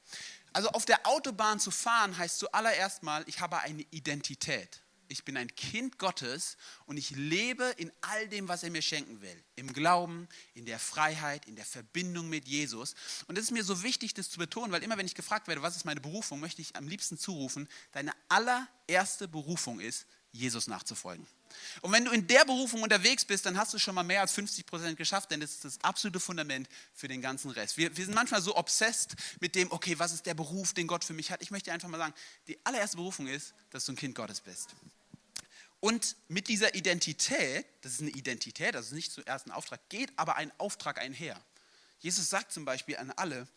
Also 0.52 0.70
auf 0.70 0.84
der 0.84 1.06
Autobahn 1.06 1.60
zu 1.60 1.70
fahren 1.70 2.16
heißt 2.16 2.38
zuallererst 2.38 3.02
mal, 3.02 3.24
ich 3.26 3.40
habe 3.40 3.58
eine 3.58 3.82
Identität. 3.90 4.82
Ich 5.10 5.24
bin 5.24 5.36
ein 5.36 5.52
Kind 5.56 5.98
Gottes 5.98 6.56
und 6.86 6.96
ich 6.96 7.10
lebe 7.10 7.64
in 7.78 7.90
all 8.00 8.28
dem, 8.28 8.46
was 8.46 8.62
er 8.62 8.70
mir 8.70 8.80
schenken 8.80 9.20
will. 9.20 9.44
Im 9.56 9.72
Glauben, 9.72 10.28
in 10.54 10.66
der 10.66 10.78
Freiheit, 10.78 11.46
in 11.46 11.56
der 11.56 11.64
Verbindung 11.64 12.28
mit 12.28 12.46
Jesus. 12.46 12.94
Und 13.26 13.36
es 13.36 13.46
ist 13.46 13.50
mir 13.50 13.64
so 13.64 13.82
wichtig, 13.82 14.14
das 14.14 14.30
zu 14.30 14.38
betonen, 14.38 14.70
weil 14.70 14.84
immer 14.84 14.96
wenn 14.96 15.06
ich 15.06 15.16
gefragt 15.16 15.48
werde, 15.48 15.62
was 15.62 15.74
ist 15.74 15.84
meine 15.84 16.00
Berufung, 16.00 16.38
möchte 16.38 16.62
ich 16.62 16.76
am 16.76 16.86
liebsten 16.86 17.18
zurufen, 17.18 17.68
deine 17.90 18.12
allererste 18.28 19.26
Berufung 19.26 19.80
ist, 19.80 20.06
Jesus 20.30 20.68
nachzufolgen. 20.68 21.26
Und 21.80 21.92
wenn 21.92 22.04
du 22.04 22.10
in 22.10 22.26
der 22.26 22.44
Berufung 22.44 22.82
unterwegs 22.82 23.24
bist, 23.24 23.46
dann 23.46 23.56
hast 23.56 23.72
du 23.74 23.78
schon 23.78 23.94
mal 23.94 24.02
mehr 24.02 24.20
als 24.20 24.32
50 24.32 24.66
Prozent 24.66 24.96
geschafft, 24.96 25.30
denn 25.30 25.40
das 25.40 25.50
ist 25.50 25.64
das 25.64 25.80
absolute 25.82 26.20
Fundament 26.20 26.68
für 26.94 27.08
den 27.08 27.20
ganzen 27.20 27.50
Rest. 27.50 27.76
Wir, 27.76 27.96
wir 27.96 28.04
sind 28.04 28.14
manchmal 28.14 28.42
so 28.42 28.56
obsessed 28.56 29.14
mit 29.40 29.54
dem, 29.54 29.70
okay, 29.72 29.98
was 29.98 30.12
ist 30.12 30.26
der 30.26 30.34
Beruf, 30.34 30.72
den 30.72 30.86
Gott 30.86 31.04
für 31.04 31.14
mich 31.14 31.30
hat. 31.30 31.42
Ich 31.42 31.50
möchte 31.50 31.72
einfach 31.72 31.88
mal 31.88 31.98
sagen, 31.98 32.14
die 32.48 32.58
allererste 32.64 32.96
Berufung 32.96 33.26
ist, 33.26 33.54
dass 33.70 33.84
du 33.84 33.92
ein 33.92 33.96
Kind 33.96 34.14
Gottes 34.14 34.40
bist. 34.40 34.70
Und 35.80 36.16
mit 36.28 36.48
dieser 36.48 36.74
Identität, 36.74 37.64
das 37.80 37.92
ist 37.92 38.00
eine 38.02 38.10
Identität, 38.10 38.74
das 38.74 38.86
ist 38.86 38.92
nicht 38.92 39.12
zuerst 39.12 39.46
ein 39.46 39.50
Auftrag, 39.50 39.80
geht 39.88 40.12
aber 40.16 40.36
ein 40.36 40.52
Auftrag 40.58 40.98
einher. 40.98 41.40
Jesus 42.00 42.28
sagt 42.28 42.52
zum 42.52 42.64
Beispiel 42.64 42.96
an 42.96 43.10
alle, 43.12 43.48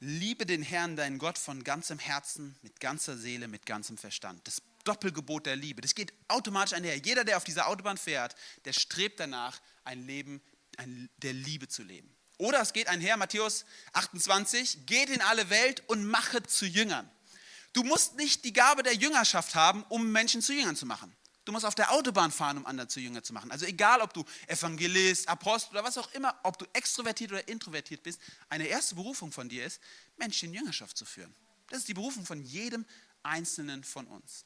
liebe 0.00 0.44
den 0.44 0.62
Herrn, 0.62 0.96
deinen 0.96 1.18
Gott, 1.18 1.38
von 1.38 1.64
ganzem 1.64 1.98
Herzen, 1.98 2.56
mit 2.62 2.80
ganzer 2.80 3.16
Seele, 3.16 3.48
mit 3.48 3.64
ganzem 3.64 3.96
Verstand. 3.96 4.46
Das 4.46 4.60
Doppelgebot 4.86 5.46
der 5.46 5.56
Liebe. 5.56 5.80
Das 5.80 5.94
geht 5.94 6.12
automatisch 6.28 6.74
einher. 6.74 6.96
Jeder, 6.96 7.24
der 7.24 7.36
auf 7.36 7.44
dieser 7.44 7.68
Autobahn 7.68 7.98
fährt, 7.98 8.34
der 8.64 8.72
strebt 8.72 9.20
danach, 9.20 9.60
ein 9.84 10.06
Leben 10.06 10.42
der 11.22 11.32
Liebe 11.32 11.68
zu 11.68 11.82
leben. 11.82 12.14
Oder 12.38 12.60
es 12.60 12.72
geht 12.72 12.88
einher, 12.88 13.16
Matthäus 13.16 13.64
28, 13.94 14.86
geht 14.86 15.08
in 15.08 15.22
alle 15.22 15.48
Welt 15.48 15.82
und 15.88 16.04
mache 16.04 16.42
zu 16.42 16.66
Jüngern. 16.66 17.10
Du 17.72 17.82
musst 17.82 18.16
nicht 18.16 18.44
die 18.44 18.52
Gabe 18.52 18.82
der 18.82 18.94
Jüngerschaft 18.94 19.54
haben, 19.54 19.84
um 19.88 20.10
Menschen 20.12 20.42
zu 20.42 20.52
Jüngern 20.52 20.76
zu 20.76 20.86
machen. 20.86 21.14
Du 21.44 21.52
musst 21.52 21.64
auf 21.64 21.74
der 21.76 21.92
Autobahn 21.92 22.32
fahren, 22.32 22.58
um 22.58 22.66
andere 22.66 22.88
zu 22.88 22.98
Jünger 22.98 23.22
zu 23.22 23.32
machen. 23.32 23.52
Also 23.52 23.66
egal, 23.66 24.00
ob 24.00 24.12
du 24.12 24.24
Evangelist, 24.48 25.28
Apostel 25.28 25.72
oder 25.72 25.84
was 25.84 25.96
auch 25.96 26.10
immer, 26.12 26.38
ob 26.42 26.58
du 26.58 26.66
extrovertiert 26.72 27.30
oder 27.30 27.46
introvertiert 27.48 28.02
bist, 28.02 28.20
eine 28.48 28.66
erste 28.66 28.96
Berufung 28.96 29.30
von 29.30 29.48
dir 29.48 29.64
ist, 29.64 29.80
Menschen 30.16 30.48
in 30.48 30.54
Jüngerschaft 30.54 30.96
zu 30.96 31.04
führen. 31.04 31.34
Das 31.68 31.78
ist 31.78 31.88
die 31.88 31.94
Berufung 31.94 32.26
von 32.26 32.42
jedem 32.42 32.84
Einzelnen 33.22 33.84
von 33.84 34.06
uns. 34.08 34.44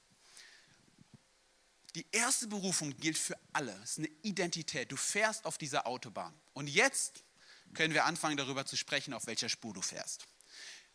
Die 1.94 2.06
erste 2.12 2.46
Berufung 2.46 2.96
gilt 2.98 3.18
für 3.18 3.36
alle. 3.52 3.78
Es 3.82 3.92
ist 3.92 3.98
eine 3.98 4.10
Identität. 4.22 4.92
Du 4.92 4.96
fährst 4.96 5.44
auf 5.44 5.58
dieser 5.58 5.86
Autobahn. 5.86 6.34
Und 6.52 6.68
jetzt 6.68 7.24
können 7.74 7.94
wir 7.94 8.04
anfangen, 8.04 8.36
darüber 8.36 8.66
zu 8.66 8.76
sprechen, 8.76 9.14
auf 9.14 9.26
welcher 9.26 9.48
Spur 9.48 9.72
du 9.74 9.82
fährst. 9.82 10.26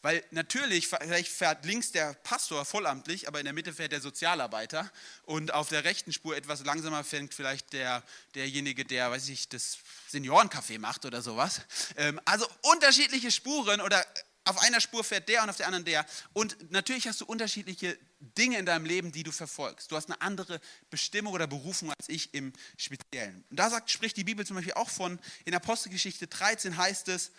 Weil 0.01 0.23
natürlich, 0.29 0.87
vielleicht 0.87 1.31
fährt 1.31 1.65
links 1.65 1.91
der 1.91 2.13
Pastor 2.13 2.63
vollamtlich, 2.63 3.27
aber 3.27 3.39
in 3.39 3.45
der 3.45 3.53
Mitte 3.53 3.73
fährt 3.73 3.91
der 3.91 4.01
Sozialarbeiter 4.01 4.91
und 5.23 5.51
auf 5.51 5.69
der 5.69 5.83
rechten 5.83 6.13
Spur 6.13 6.37
etwas 6.37 6.63
langsamer 6.63 7.03
fängt 7.03 7.33
vielleicht 7.33 7.73
der, 7.73 8.03
derjenige, 8.35 8.85
der, 8.85 9.09
weiß 9.09 9.29
ich, 9.29 9.49
das 9.49 9.79
Seniorencafé 10.11 10.77
macht 10.77 11.05
oder 11.05 11.23
sowas. 11.23 11.61
Ähm, 11.97 12.21
also 12.25 12.47
unterschiedliche 12.61 13.31
Spuren 13.31 13.81
oder 13.81 14.05
auf 14.45 14.61
einer 14.61 14.79
Spur 14.79 15.03
fährt 15.03 15.27
der 15.27 15.43
und 15.43 15.49
auf 15.49 15.57
der 15.57 15.67
anderen 15.67 15.85
der. 15.85 16.05
Und 16.33 16.71
natürlich 16.71 17.07
hast 17.07 17.21
du 17.21 17.25
unterschiedliche 17.25 17.97
Dinge 18.19 18.57
in 18.57 18.65
deinem 18.65 18.85
Leben, 18.85 19.11
die 19.11 19.23
du 19.23 19.31
verfolgst. 19.31 19.91
Du 19.91 19.95
hast 19.95 20.09
eine 20.09 20.21
andere 20.21 20.61
Bestimmung 20.89 21.33
oder 21.33 21.47
Berufung 21.47 21.89
als 21.89 22.07
ich 22.07 22.33
im 22.33 22.53
Speziellen. 22.77 23.43
Und 23.49 23.59
da 23.59 23.69
sagt, 23.69 23.89
spricht 23.89 24.17
die 24.17 24.23
Bibel 24.23 24.45
zum 24.45 24.55
Beispiel 24.55 24.73
auch 24.73 24.89
von, 24.89 25.19
in 25.45 25.55
Apostelgeschichte 25.55 26.27
13 26.27 26.77
heißt 26.77 27.09
es, 27.09 27.31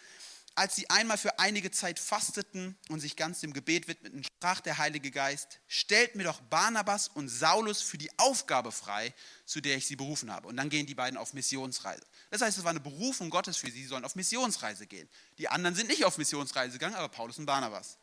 als 0.57 0.75
sie 0.75 0.89
einmal 0.89 1.19
für 1.19 1.39
einige 1.39 1.71
Zeit 1.71 1.99
fasteten 1.99 2.79
und 2.89 3.01
sich 3.01 3.15
ganz 3.15 3.41
dem 3.41 3.53
Gebet 3.53 3.89
widmeten, 3.89 4.25
sprach 4.25 4.61
der 4.61 4.79
Heilige 4.79 5.11
Geist, 5.11 5.61
stellt 5.69 6.15
mir 6.15 6.25
doch 6.25 6.41
Barnabas 6.41 7.09
und 7.09 7.29
Saulus 7.29 7.83
für 7.83 7.99
die 7.99 8.11
Aufgabe 8.19 8.73
frei, 8.73 9.15
zu 9.45 9.61
der 9.61 9.77
ich 9.77 9.87
sie 9.87 9.97
berufen 9.97 10.33
habe. 10.33 10.49
Und 10.49 10.57
dann 10.57 10.71
gehen 10.71 10.87
die 10.87 10.95
beiden 10.95 11.19
auf 11.19 11.35
Missionsreise. 11.35 12.03
Das 12.31 12.41
heißt, 12.41 12.57
es 12.57 12.65
war 12.65 12.71
eine 12.71 12.81
Berufung 12.81 13.29
Gottes 13.29 13.59
für 13.59 13.67
sie, 13.67 13.83
sie 13.83 13.87
sollen 13.87 14.05
auf 14.05 14.17
Missionsreise 14.17 14.87
gehen. 14.87 15.09
Die 15.39 15.49
anderen 15.49 15.77
sind 15.77 15.89
nicht 15.89 16.05
auf 16.05 16.17
Missionsreise 16.17 16.73
gegangen, 16.73 16.97
aber 16.97 17.09
Paulus 17.09 17.39
und 17.39 17.47
Barnabas. 17.47 17.99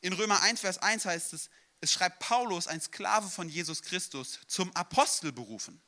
In 0.00 0.12
Römer 0.12 0.40
1, 0.42 0.60
Vers 0.60 0.78
1 0.78 1.04
heißt 1.04 1.32
es, 1.32 1.50
es 1.80 1.92
schreibt 1.92 2.20
Paulus, 2.20 2.68
ein 2.68 2.80
Sklave 2.80 3.28
von 3.28 3.48
Jesus 3.48 3.82
Christus, 3.82 4.38
zum 4.46 4.74
Apostel 4.76 5.32
berufen. 5.32 5.80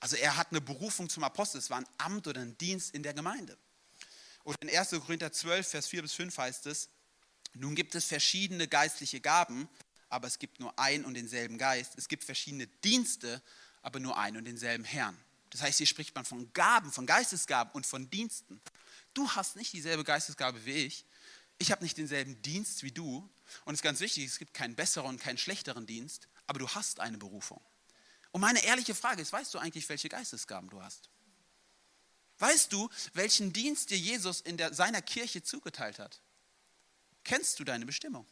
Also 0.00 0.16
er 0.16 0.36
hat 0.36 0.48
eine 0.50 0.60
Berufung 0.60 1.08
zum 1.08 1.24
Apostel, 1.24 1.58
es 1.58 1.70
war 1.70 1.78
ein 1.78 1.88
Amt 1.96 2.26
oder 2.26 2.40
ein 2.40 2.56
Dienst 2.58 2.94
in 2.94 3.02
der 3.02 3.14
Gemeinde. 3.14 3.58
Und 4.48 4.56
in 4.62 4.74
1. 4.74 4.92
Korinther 4.92 5.30
12, 5.30 5.68
Vers 5.68 5.88
4 5.88 6.00
bis 6.00 6.14
5 6.14 6.38
heißt 6.38 6.64
es, 6.68 6.88
nun 7.52 7.74
gibt 7.74 7.94
es 7.94 8.06
verschiedene 8.06 8.66
geistliche 8.66 9.20
Gaben, 9.20 9.68
aber 10.08 10.26
es 10.26 10.38
gibt 10.38 10.58
nur 10.58 10.72
ein 10.78 11.04
und 11.04 11.12
denselben 11.12 11.58
Geist. 11.58 11.92
Es 11.98 12.08
gibt 12.08 12.24
verschiedene 12.24 12.66
Dienste, 12.82 13.42
aber 13.82 14.00
nur 14.00 14.16
ein 14.16 14.38
und 14.38 14.46
denselben 14.46 14.84
Herrn. 14.84 15.14
Das 15.50 15.60
heißt, 15.60 15.76
hier 15.76 15.86
spricht 15.86 16.14
man 16.14 16.24
von 16.24 16.50
Gaben, 16.54 16.90
von 16.90 17.04
Geistesgaben 17.04 17.74
und 17.74 17.84
von 17.84 18.08
Diensten. 18.08 18.58
Du 19.12 19.30
hast 19.32 19.54
nicht 19.54 19.74
dieselbe 19.74 20.02
Geistesgabe 20.02 20.64
wie 20.64 20.86
ich. 20.86 21.04
Ich 21.58 21.70
habe 21.70 21.84
nicht 21.84 21.98
denselben 21.98 22.40
Dienst 22.40 22.82
wie 22.82 22.90
du. 22.90 23.28
Und 23.66 23.74
es 23.74 23.80
ist 23.80 23.84
ganz 23.84 24.00
wichtig, 24.00 24.24
es 24.24 24.38
gibt 24.38 24.54
keinen 24.54 24.74
besseren 24.74 25.10
und 25.10 25.20
keinen 25.20 25.36
schlechteren 25.36 25.84
Dienst, 25.84 26.26
aber 26.46 26.58
du 26.58 26.68
hast 26.70 27.00
eine 27.00 27.18
Berufung. 27.18 27.60
Und 28.30 28.40
meine 28.40 28.64
ehrliche 28.64 28.94
Frage 28.94 29.20
ist, 29.20 29.30
weißt 29.30 29.52
du 29.52 29.58
eigentlich, 29.58 29.86
welche 29.90 30.08
Geistesgaben 30.08 30.70
du 30.70 30.82
hast? 30.82 31.10
Weißt 32.38 32.72
du, 32.72 32.88
welchen 33.14 33.52
Dienst 33.52 33.90
dir 33.90 33.98
Jesus 33.98 34.40
in 34.40 34.56
der, 34.56 34.72
seiner 34.72 35.02
Kirche 35.02 35.42
zugeteilt 35.42 35.98
hat? 35.98 36.20
Kennst 37.24 37.58
du 37.58 37.64
deine 37.64 37.84
Bestimmung? 37.84 38.26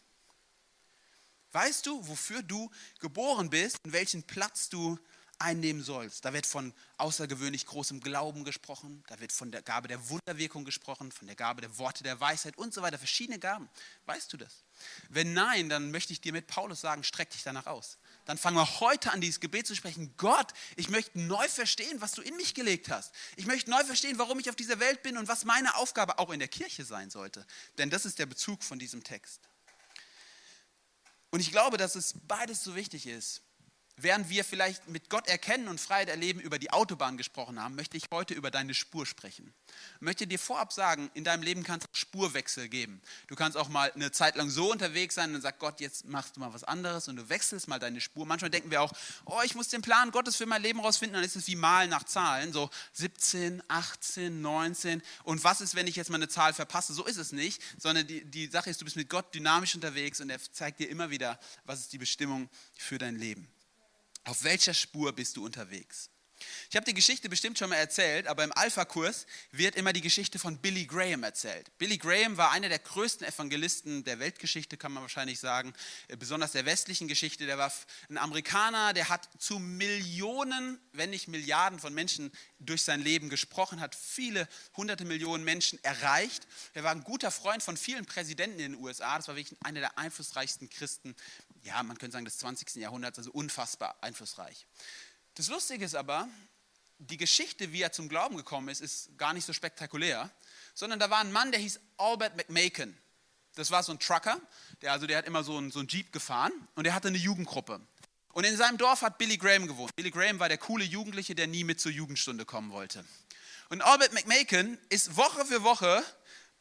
Weißt 1.53 1.87
du, 1.87 2.07
wofür 2.07 2.43
du 2.43 2.71
geboren 3.01 3.51
bist 3.51 3.79
und 3.85 3.93
welchen 3.93 4.23
Platz 4.23 4.69
du 4.69 4.99
einnehmen 5.39 5.83
sollst? 5.83 6.25
Da 6.25 6.33
wird 6.33 6.47
von 6.47 6.73
außergewöhnlich 6.99 7.67
großem 7.67 8.01
Glauben 8.01 8.45
gesprochen, 8.45 9.03
da 9.09 9.19
wird 9.21 9.33
von 9.33 9.51
der 9.51 9.63
Gabe 9.63 9.89
der 9.89 10.09
Wunderwirkung 10.09 10.65
gesprochen, 10.65 11.11
von 11.11 11.27
der 11.27 11.37
Gabe 11.37 11.63
der 11.63 11.77
Worte 11.79 12.05
der 12.05 12.21
Weisheit 12.21 12.57
und 12.59 12.75
so 12.75 12.83
weiter, 12.83 12.99
verschiedene 12.99 13.39
Gaben. 13.39 13.69
Weißt 14.05 14.33
du 14.33 14.37
das? 14.37 14.65
Wenn 15.09 15.33
nein, 15.33 15.69
dann 15.69 15.91
möchte 15.91 16.13
ich 16.13 16.21
dir 16.21 16.33
mit 16.33 16.47
Paulus 16.47 16.81
sagen, 16.81 17.03
streck 17.03 17.31
dich 17.31 17.43
danach 17.43 17.67
aus 17.67 17.99
dann 18.27 18.39
fangen 18.39 18.57
wir 18.57 18.81
heute 18.81 19.13
an, 19.13 19.21
dieses 19.21 19.41
Gebet 19.41 19.67
zu 19.67 19.75
sprechen. 19.75 20.13
Gott, 20.17 20.53
ich 20.75 20.91
möchte 20.91 21.19
neu 21.21 21.49
verstehen, 21.49 22.01
was 22.01 22.13
du 22.13 22.23
in 22.23 22.37
mich 22.37 22.55
gelegt 22.55 22.91
hast. 22.91 23.15
Ich 23.37 23.47
möchte 23.47 23.71
neu 23.71 23.83
verstehen, 23.85 24.19
warum 24.19 24.39
ich 24.41 24.51
auf 24.51 24.57
dieser 24.57 24.81
Welt 24.81 25.03
bin 25.03 25.17
und 25.17 25.29
was 25.29 25.45
meine 25.45 25.77
Aufgabe 25.77 26.19
auch 26.19 26.31
in 26.31 26.41
der 26.41 26.49
Kirche 26.49 26.85
sein 26.85 27.09
sollte. 27.09 27.47
Denn 27.79 27.89
das 27.89 28.05
ist 28.05 28.19
der 28.19 28.27
Bezug 28.27 28.65
von 28.65 28.81
diesem 28.81 29.05
Text. 29.05 29.41
Und 31.31 31.41
ich 31.41 31.53
glaube, 31.53 31.77
dass 31.77 31.95
es 31.95 32.15
beides 32.27 32.65
so 32.65 32.75
wichtig 32.75 33.07
ist. 33.07 33.43
Während 33.99 34.29
wir 34.29 34.45
vielleicht 34.45 34.89
mit 34.89 35.09
Gott 35.09 35.27
erkennen 35.27 35.69
und 35.69 35.81
Freiheit 35.81 36.11
erleben 36.11 36.39
über 36.39 36.59
die 36.59 36.71
Autobahn 36.71 37.17
gesprochen 37.17 37.63
haben, 37.63 37.77
möchte 37.77 37.97
ich 37.97 38.05
heute 38.11 38.35
über 38.35 38.51
deine 38.51 38.75
Spur 38.75 39.07
sprechen. 39.07 39.55
Ich 39.95 40.03
möchte 40.03 40.27
dir 40.27 40.39
vorab 40.39 40.75
sagen, 40.75 41.11
in 41.15 41.25
deinem 41.25 41.43
Leben 41.43 41.63
kann 41.63 41.81
es 41.81 41.99
Spurwechsel 41.99 42.69
geben. 42.69 43.01
Du 43.27 43.37
kannst 43.37 43.57
auch 43.57 43.71
mal 43.71 43.91
eine 43.93 44.13
Zeit 44.13 44.37
lang 44.37 44.51
so 44.51 44.71
unterwegs 44.71 45.15
sein 45.15 45.35
und 45.35 45.41
sagst, 45.41 45.61
Gott, 45.61 45.81
jetzt 45.81 46.05
machst 46.05 46.37
du 46.37 46.41
mal 46.41 46.53
was 46.53 46.63
anderes 46.63 47.09
und 47.09 47.17
du 47.17 47.31
wechselst 47.31 47.69
mal 47.69 47.79
deine 47.79 48.03
Spur. 48.03 48.27
Manchmal 48.27 48.51
denken 48.51 48.71
wir 48.71 48.83
auch, 48.83 48.93
oh, 49.25 49.41
ich 49.45 49.55
muss 49.55 49.69
den 49.69 49.81
Plan 49.81 50.11
Gottes 50.11 50.37
für 50.37 50.45
mein 50.45 50.61
Leben 50.61 50.81
rausfinden, 50.81 51.15
dann 51.15 51.25
ist 51.25 51.37
es 51.37 51.47
wie 51.47 51.57
Malen 51.57 51.89
nach 51.89 52.05
Zahlen, 52.05 52.53
so 52.53 52.69
17, 52.93 53.63
18, 53.69 54.43
19. 54.43 55.03
Und 55.25 55.43
was 55.43 55.63
ist, 55.63 55.75
wenn 55.75 55.87
ich 55.87 55.97
jetzt 55.97 56.11
mal 56.11 56.17
eine 56.17 56.29
Zahl 56.29 56.53
verpasse? 56.53 56.93
So 56.93 57.07
ist 57.07 57.17
es 57.17 57.33
nicht, 57.33 57.63
sondern 57.79 58.07
die, 58.07 58.27
die 58.27 58.49
Sache 58.49 58.69
ist, 58.69 58.79
du 58.79 58.85
bist 58.85 58.97
mit 58.97 59.09
Gott 59.09 59.35
dynamisch 59.35 59.75
unterwegs 59.75 60.21
und 60.21 60.29
er 60.29 60.39
zeigt 60.53 60.81
dir 60.81 60.91
immer 60.91 61.09
wieder, 61.09 61.41
was 61.65 61.81
ist 61.81 61.95
die 61.95 61.99
Bestimmung 61.99 62.51
für 62.77 62.99
dein 62.99 63.17
Leben. 63.17 63.49
Auf 64.27 64.43
welcher 64.43 64.75
Spur 64.75 65.13
bist 65.13 65.37
du 65.37 65.45
unterwegs? 65.45 66.11
Ich 66.71 66.77
habe 66.77 66.85
die 66.85 66.95
Geschichte 66.95 67.29
bestimmt 67.29 67.59
schon 67.59 67.71
mal 67.71 67.77
erzählt, 67.77 68.27
aber 68.27 68.45
im 68.45 68.53
Alpha-Kurs 68.53 69.27
wird 69.53 69.77
immer 69.77 69.93
die 69.93 70.01
Geschichte 70.01 70.39
von 70.39 70.59
Billy 70.59 70.87
Graham 70.87 71.23
erzählt. 71.23 71.71
Billy 71.79 71.99
Graham 71.99 72.37
war 72.37 72.53
einer 72.53 72.69
der 72.69 72.79
größten 72.79 73.27
Evangelisten 73.27 74.05
der 74.05 74.19
Weltgeschichte, 74.19 74.77
kann 74.77 74.93
man 74.93 75.03
wahrscheinlich 75.03 75.41
sagen, 75.41 75.73
äh, 76.09 76.17
besonders 76.17 76.53
der 76.53 76.67
westlichen 76.67 77.09
Geschichte. 77.09 77.47
Der 77.47 77.59
war 77.59 77.73
ein 78.09 78.19
Amerikaner, 78.19 78.93
der 78.93 79.09
hat 79.09 79.29
zu 79.39 79.59
Millionen, 79.59 80.79
wenn 80.93 81.11
nicht 81.11 81.29
Milliarden 81.29 81.79
von 81.79 81.95
Menschen 81.95 82.33
durch 82.59 82.83
sein 82.83 83.01
Leben 83.01 83.29
gesprochen, 83.29 83.81
hat 83.81 83.95
viele 83.95 84.49
hunderte 84.77 85.05
Millionen 85.05 85.45
Menschen 85.45 85.83
erreicht. 85.85 86.47
Er 86.75 86.85
war 86.85 86.93
ein 86.93 87.05
guter 87.05 87.31
Freund 87.31 87.63
von 87.63 87.77
vielen 87.77 88.07
Präsidenten 88.07 88.61
in 88.61 88.73
den 88.73 88.81
USA. 88.81 89.17
Das 89.17 89.29
war 89.29 89.37
wirklich 89.37 89.59
einer 89.63 89.81
der 89.81 89.99
einflussreichsten 89.99 90.71
Christen 90.71 91.15
ja, 91.67 91.83
man 91.83 91.99
könnte 91.99 92.13
sagen, 92.13 92.25
des 92.25 92.39
20. 92.39 92.77
Jahrhunderts, 92.77 93.19
also 93.19 93.33
unfassbar 93.33 93.97
einflussreich. 94.01 94.67
Das 95.37 95.49
Lustige 95.49 95.85
ist 95.85 95.95
aber, 95.95 96.29
die 96.99 97.19
Geschichte, 97.19 97.71
wie 97.71 97.83
er 97.83 97.93
zum 97.93 98.09
Glauben 98.09 98.39
gekommen 98.39 98.71
ist, 98.71 98.81
ist 98.81 99.19
gar 99.19 99.35
nicht 99.35 99.45
so 99.45 99.53
spektakulär, 99.53 100.31
sondern 100.75 100.99
da 100.99 101.11
war 101.11 101.19
ein 101.19 101.31
Mann, 101.31 101.53
der 101.53 101.61
hieß 101.61 101.79
Albert 101.99 102.39
McMakin. 102.39 102.97
Das 103.55 103.71
war 103.71 103.83
so 103.83 103.93
ein 103.93 103.99
Trucker, 103.99 104.41
der, 104.81 104.93
also 104.93 105.07
der 105.07 105.19
hat 105.19 105.27
immer 105.27 105.45
so 105.45 105.59
einen, 105.59 105.71
so 105.71 105.79
einen 105.79 105.89
Jeep 105.89 106.11
gefahren 106.11 106.53
und 106.75 106.85
der 106.85 106.95
hatte 106.95 107.09
eine 107.09 107.19
Jugendgruppe. 107.19 107.81
Und 108.33 108.45
in 108.45 108.57
seinem 108.57 108.79
Dorf 108.79 109.03
hat 109.03 109.19
Billy 109.19 109.37
Graham 109.37 109.67
gewohnt. 109.67 109.95
Billy 109.95 110.11
Graham 110.11 110.41
war 110.41 110.49
der 110.49 110.59
coole 110.59 110.85
Jugendliche, 110.85 111.35
der 111.35 111.47
nie 111.47 111.65
mit 111.65 111.81
zur 111.81 111.93
Jugendstunde 111.93 112.47
kommen 112.47 112.71
wollte. 112.73 113.05
Und 113.69 113.83
Albert 113.83 114.15
McMakin 114.15 114.79
ist 114.89 115.17
Woche 115.17 115.45
für 115.45 115.63
Woche 115.63 116.03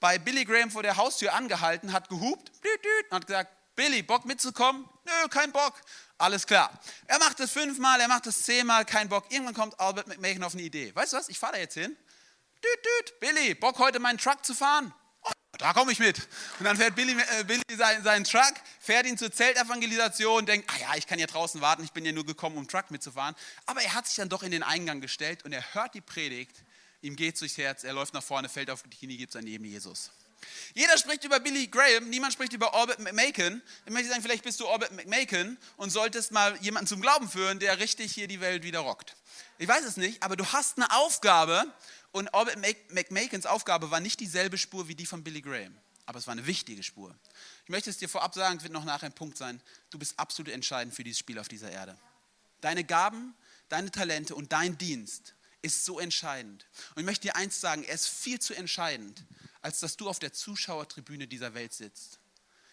bei 0.02 0.20
Billy 0.20 0.44
Graham 0.44 0.70
vor 0.70 0.84
der 0.84 0.98
Haustür 0.98 1.34
angehalten, 1.34 1.94
hat 1.94 2.10
gehupt 2.10 2.52
und 3.10 3.16
hat 3.16 3.28
gesagt, 3.28 3.52
Billy, 3.76 4.04
Bock 4.04 4.26
mitzukommen? 4.26 4.88
Nö, 5.06 5.28
kein 5.30 5.52
Bock. 5.52 5.74
Alles 6.18 6.48
klar. 6.48 6.72
Er 7.08 7.20
macht 7.20 7.40
es 7.42 7.52
fünfmal, 7.52 8.00
er 8.00 8.08
macht 8.08 8.26
es 8.28 8.44
zehnmal, 8.44 8.86
kein 8.86 9.10
Bock. 9.10 9.26
Irgendwann 9.32 9.54
kommt 9.54 9.80
Albert 9.80 10.08
McMahon 10.08 10.44
auf 10.44 10.54
eine 10.54 10.64
Idee. 10.64 10.96
Weißt 10.96 11.14
du 11.14 11.18
was? 11.18 11.30
Ich 11.30 11.38
fahre 11.38 11.54
da 11.54 11.60
jetzt 11.60 11.74
hin. 11.74 11.96
Düt, 12.56 12.86
düt. 12.86 13.20
Billy, 13.20 13.54
Bock 13.54 13.78
heute 13.80 14.00
meinen 14.00 14.18
Truck 14.18 14.46
zu 14.46 14.54
fahren? 14.54 14.94
Oh, 15.24 15.32
da 15.58 15.74
komme 15.74 15.92
ich 15.92 16.00
mit. 16.00 16.18
Und 16.60 16.66
dann 16.66 16.78
fährt 16.78 16.96
Billy, 16.96 17.12
äh, 17.12 17.44
Billy 17.44 17.62
seinen, 17.78 18.04
seinen, 18.04 18.24
Truck, 18.24 18.54
fährt 18.80 19.06
ihn 19.06 19.18
zur 19.18 19.32
Zeltevangelisation, 19.32 20.46
denkt, 20.46 20.70
ah 20.74 20.80
ja, 20.80 20.96
ich 20.96 21.06
kann 21.06 21.18
hier 21.18 21.28
draußen 21.28 21.60
warten, 21.60 21.84
ich 21.84 21.92
bin 21.92 22.06
ja 22.06 22.14
nur 22.14 22.26
gekommen, 22.26 22.58
um 22.58 22.68
Truck 22.68 22.92
mitzufahren. 22.92 23.36
Aber 23.66 23.82
er 23.82 23.94
hat 23.94 24.08
sich 24.08 24.16
dann 24.16 24.30
doch 24.30 24.42
in 24.42 24.52
den 24.52 24.64
Eingang 24.64 25.02
gestellt 25.02 25.44
und 25.44 25.52
er 25.52 25.74
hört 25.74 25.96
die 25.96 26.02
Predigt, 26.02 26.64
ihm 27.02 27.18
geht 27.18 27.40
durchs 27.42 27.58
Herz, 27.58 27.84
er 27.84 27.94
läuft 27.94 28.14
nach 28.14 28.24
vorne, 28.24 28.48
fällt 28.48 28.70
auf 28.70 28.84
die 28.84 28.98
Knie, 28.98 29.18
gibt 29.18 29.34
sein 29.34 29.44
Leben 29.44 29.66
Jesus. 29.66 30.12
Jeder 30.74 30.98
spricht 30.98 31.24
über 31.24 31.40
Billy 31.40 31.68
Graham, 31.68 32.10
niemand 32.10 32.34
spricht 32.34 32.54
über 32.54 32.74
Orbit 32.74 33.00
McMakin. 33.00 33.62
Ich 33.86 33.92
möchte 33.94 34.10
sagen, 34.10 34.22
vielleicht 34.22 34.44
bist 34.44 34.60
du 34.60 34.68
Orbit 34.68 34.92
McMakin 34.92 35.58
und 35.78 35.90
solltest 35.90 36.32
mal 36.32 36.58
jemanden 36.58 36.88
zum 36.88 37.02
Glauben 37.02 37.30
führen, 37.30 37.60
der 37.60 37.80
richtig 37.80 38.14
hier 38.14 38.28
die 38.28 38.42
Welt 38.42 38.64
wieder 38.64 38.80
rockt. 38.80 39.16
Ich 39.58 39.68
weiß 39.68 39.86
es 39.86 39.98
nicht, 39.98 40.22
aber 40.24 40.36
du 40.36 40.46
hast 40.46 40.78
eine 40.78 40.92
Aufgabe 40.92 41.64
und 42.12 42.34
Orbit 42.34 42.58
McMakins 42.90 43.46
Aufgabe 43.46 43.92
war 43.92 44.00
nicht 44.00 44.20
dieselbe 44.20 44.58
Spur 44.58 44.88
wie 44.88 44.96
die 44.96 45.06
von 45.06 45.24
Billy 45.24 45.42
Graham, 45.42 45.78
aber 46.06 46.20
es 46.20 46.28
war 46.28 46.32
eine 46.32 46.46
wichtige 46.46 46.84
Spur. 46.84 47.16
Ich 47.64 47.70
möchte 47.70 47.90
es 47.90 47.98
dir 47.98 48.10
vorab 48.10 48.34
sagen, 48.34 48.58
es 48.58 48.64
wird 48.64 48.74
noch 48.74 48.86
nachher 48.86 49.06
ein 49.06 49.14
Punkt 49.14 49.38
sein, 49.38 49.62
du 49.92 50.00
bist 50.00 50.20
absolut 50.20 50.52
entscheidend 50.52 50.96
für 50.96 51.04
dieses 51.04 51.20
Spiel 51.20 51.40
auf 51.40 51.48
dieser 51.48 51.72
Erde. 51.72 51.98
Deine 52.62 52.84
Gaben, 52.84 53.36
deine 53.70 53.92
Talente 53.92 54.36
und 54.36 54.52
dein 54.52 54.78
Dienst 54.78 55.35
ist 55.66 55.84
so 55.84 56.00
entscheidend. 56.00 56.66
Und 56.92 57.02
ich 57.02 57.06
möchte 57.06 57.28
dir 57.28 57.36
eins 57.36 57.60
sagen, 57.60 57.84
er 57.84 57.96
ist 57.96 58.08
viel 58.08 58.40
zu 58.40 58.54
entscheidend, 58.54 59.24
als 59.62 59.80
dass 59.80 59.98
du 59.98 60.08
auf 60.08 60.20
der 60.20 60.32
Zuschauertribüne 60.32 61.28
dieser 61.28 61.54
Welt 61.56 61.74
sitzt. 61.74 62.20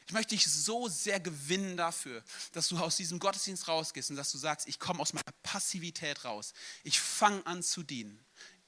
Ich 0.06 0.12
möchte 0.12 0.34
dich 0.34 0.46
so 0.46 0.88
sehr 0.88 1.20
gewinnen 1.20 1.76
dafür, 1.76 2.22
dass 2.52 2.68
du 2.68 2.76
aus 2.76 2.96
diesem 2.96 3.18
Gottesdienst 3.18 3.66
rausgehst 3.66 4.10
und 4.10 4.16
dass 4.16 4.30
du 4.30 4.36
sagst, 4.36 4.68
ich 4.68 4.78
komme 4.78 5.00
aus 5.00 5.14
meiner 5.14 5.32
Passivität 5.42 6.24
raus. 6.24 6.52
Ich 6.84 7.00
fange 7.00 7.46
an 7.46 7.62
zu 7.62 7.82
dienen. 7.82 8.22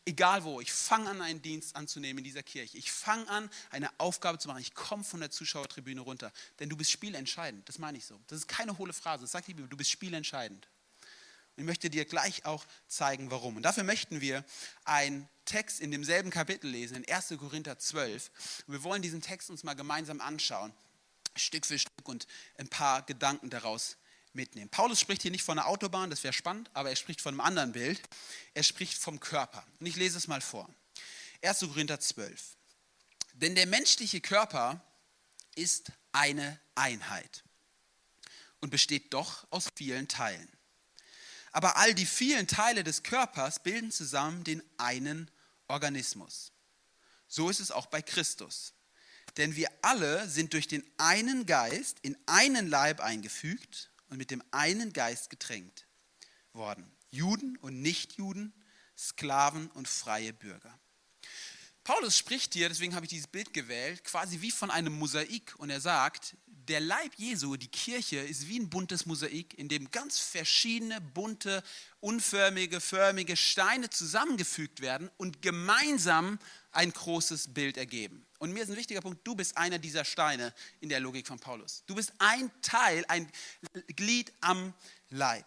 Egal 0.07 0.45
wo, 0.45 0.61
ich 0.61 0.73
fange 0.73 1.11
an, 1.11 1.21
einen 1.21 1.43
Dienst 1.43 1.77
anzunehmen 1.77 2.19
in 2.19 2.25
dieser 2.25 2.43
Kirche. 2.43 2.79
Ich 2.79 2.93
fange 2.93 3.29
an, 3.29 3.51
eine 3.71 3.89
Aufgabe 3.99 4.39
zu 4.39 4.49
machen. 4.49 4.61
Ich 4.61 4.75
komme 4.75 5.05
von 5.05 5.21
der 5.21 5.31
Zuschauertribüne 5.31 6.01
runter. 6.01 6.33
Denn 6.61 6.69
du 6.69 6.77
bist 6.77 6.91
spielentscheidend. 6.91 7.69
Das 7.69 7.79
meine 7.79 7.99
ich 7.99 8.05
so. 8.05 8.21
Das 8.29 8.39
ist 8.39 8.49
keine 8.49 8.77
hohle 8.79 8.93
Phrase. 8.93 9.23
Das 9.23 9.33
sagt 9.33 9.49
die 9.49 9.55
Bibel. 9.55 9.69
Du 9.69 9.77
bist 9.77 9.91
spielentscheidend. 9.91 10.69
Ich 11.57 11.65
möchte 11.65 11.89
dir 11.89 12.05
gleich 12.05 12.45
auch 12.45 12.65
zeigen, 12.89 13.31
warum. 13.31 13.57
Und 13.57 13.63
dafür 13.63 13.85
möchten 13.85 14.21
wir 14.21 14.45
einen 14.85 15.29
Text 15.45 15.81
in 15.81 15.91
demselben 15.91 16.31
Kapitel 16.31 16.69
lesen, 16.69 16.97
in 16.97 17.13
1. 17.13 17.35
Korinther 17.39 17.79
12. 17.79 18.65
Und 18.67 18.73
wir 18.73 18.83
wollen 18.83 19.03
diesen 19.03 19.23
Text 19.23 19.51
uns 19.51 19.63
mal 19.63 19.75
gemeinsam 19.75 20.21
anschauen, 20.21 20.73
Stück 21.37 21.67
für 21.67 21.79
Stück 21.79 22.09
und 22.09 22.27
ein 22.59 22.69
paar 22.69 23.03
Gedanken 23.03 23.51
daraus 23.51 23.97
mitnehmen. 24.33 24.69
Paulus 24.69 25.01
spricht 25.01 25.23
hier 25.23 25.31
nicht 25.31 25.45
von 25.45 25.59
einer 25.59 25.69
Autobahn, 25.69 26.11
das 26.11 26.25
wäre 26.25 26.33
spannend, 26.33 26.71
aber 26.75 26.91
er 26.91 26.97
spricht 26.97 27.21
von 27.21 27.35
einem 27.35 27.41
anderen 27.41 27.73
Bild. 27.73 28.01
Er 28.55 28.63
spricht 28.63 28.99
vom 28.99 29.21
Körper. 29.21 29.65
Und 29.79 29.87
ich 29.87 29.97
lese 29.97 30.19
es 30.19 30.27
mal 30.27 30.41
vor. 30.41 30.69
1. 31.43 31.61
Korinther 31.61 32.01
12. 32.01 32.57
Denn 33.35 33.55
der 33.55 33.67
menschliche 33.67 34.21
Körper 34.21 34.81
ist 35.55 35.93
eine 36.13 36.59
Einheit 36.75 37.45
und 38.61 38.71
besteht 38.71 39.13
doch 39.13 39.47
aus 39.51 39.69
vielen 39.75 40.09
Teilen. 40.09 40.49
Aber 41.55 41.77
all 41.77 41.95
die 41.95 42.05
vielen 42.05 42.49
Teile 42.49 42.83
des 42.83 43.05
Körpers 43.05 43.63
bilden 43.63 43.93
zusammen 43.93 44.43
den 44.43 44.61
einen 44.77 45.31
Organismus. 45.69 46.51
So 47.29 47.49
ist 47.49 47.61
es 47.61 47.71
auch 47.71 47.87
bei 47.87 48.03
Christus. 48.03 48.75
Denn 49.37 49.55
wir 49.55 49.69
alle 49.81 50.29
sind 50.29 50.53
durch 50.53 50.67
den 50.67 50.85
einen 50.99 51.47
Geist 51.47 51.99
in 52.03 52.19
einen 52.27 52.69
Leib 52.69 53.01
eingefügt 53.01 53.91
und 54.09 54.17
mit 54.17 54.33
dem 54.33 54.43
einen 54.51 54.93
Geist 54.93 55.31
getränkt 55.31 55.87
worden. 56.53 56.91
Juden 57.11 57.57
und 57.59 57.81
Nichtjuden, 57.81 58.53
Sklaven 58.99 59.69
und 59.71 59.87
freie 59.87 60.33
Bürger. 60.33 60.77
Paulus 61.85 62.19
spricht 62.19 62.55
hier, 62.55 62.69
deswegen 62.69 62.97
habe 62.97 63.07
ich 63.07 63.11
dieses 63.11 63.29
Bild 63.29 63.53
gewählt, 63.53 64.03
quasi 64.03 64.41
wie 64.41 64.51
von 64.51 64.73
einem 64.73 64.99
Mosaik. 64.99 65.55
Und 65.59 65.71
er 65.71 65.81
sagt, 65.81 66.37
der 66.69 66.81
Leib 66.81 67.15
Jesu, 67.17 67.57
die 67.57 67.69
Kirche, 67.69 68.19
ist 68.19 68.49
wie 68.49 68.59
ein 68.59 68.71
buntes 68.71 69.07
Mosaik, 69.07 69.55
in 69.59 69.69
dem 69.69 69.91
ganz 69.91 70.19
verschiedene 70.19 71.01
bunte, 71.01 71.63
unförmige, 72.01 72.81
förmige 72.81 73.37
Steine 73.37 73.91
zusammengefügt 73.91 74.81
werden 74.81 75.11
und 75.17 75.43
gemeinsam 75.43 76.39
ein 76.73 76.93
großes 76.93 77.55
Bild 77.55 77.77
ergeben. 77.77 78.27
Und 78.39 78.53
mir 78.53 78.63
ist 78.63 78.71
ein 78.71 78.77
wichtiger 78.77 79.01
Punkt, 79.01 79.27
du 79.27 79.35
bist 79.35 79.57
einer 79.57 79.79
dieser 79.79 80.05
Steine 80.05 80.53
in 80.81 80.89
der 80.89 81.01
Logik 81.01 81.27
von 81.27 81.39
Paulus. 81.39 81.83
Du 81.87 81.95
bist 81.95 82.13
ein 82.19 82.51
Teil, 82.63 83.05
ein 83.09 83.31
Glied 83.97 84.33
am 84.41 84.75
Leib. 85.11 85.47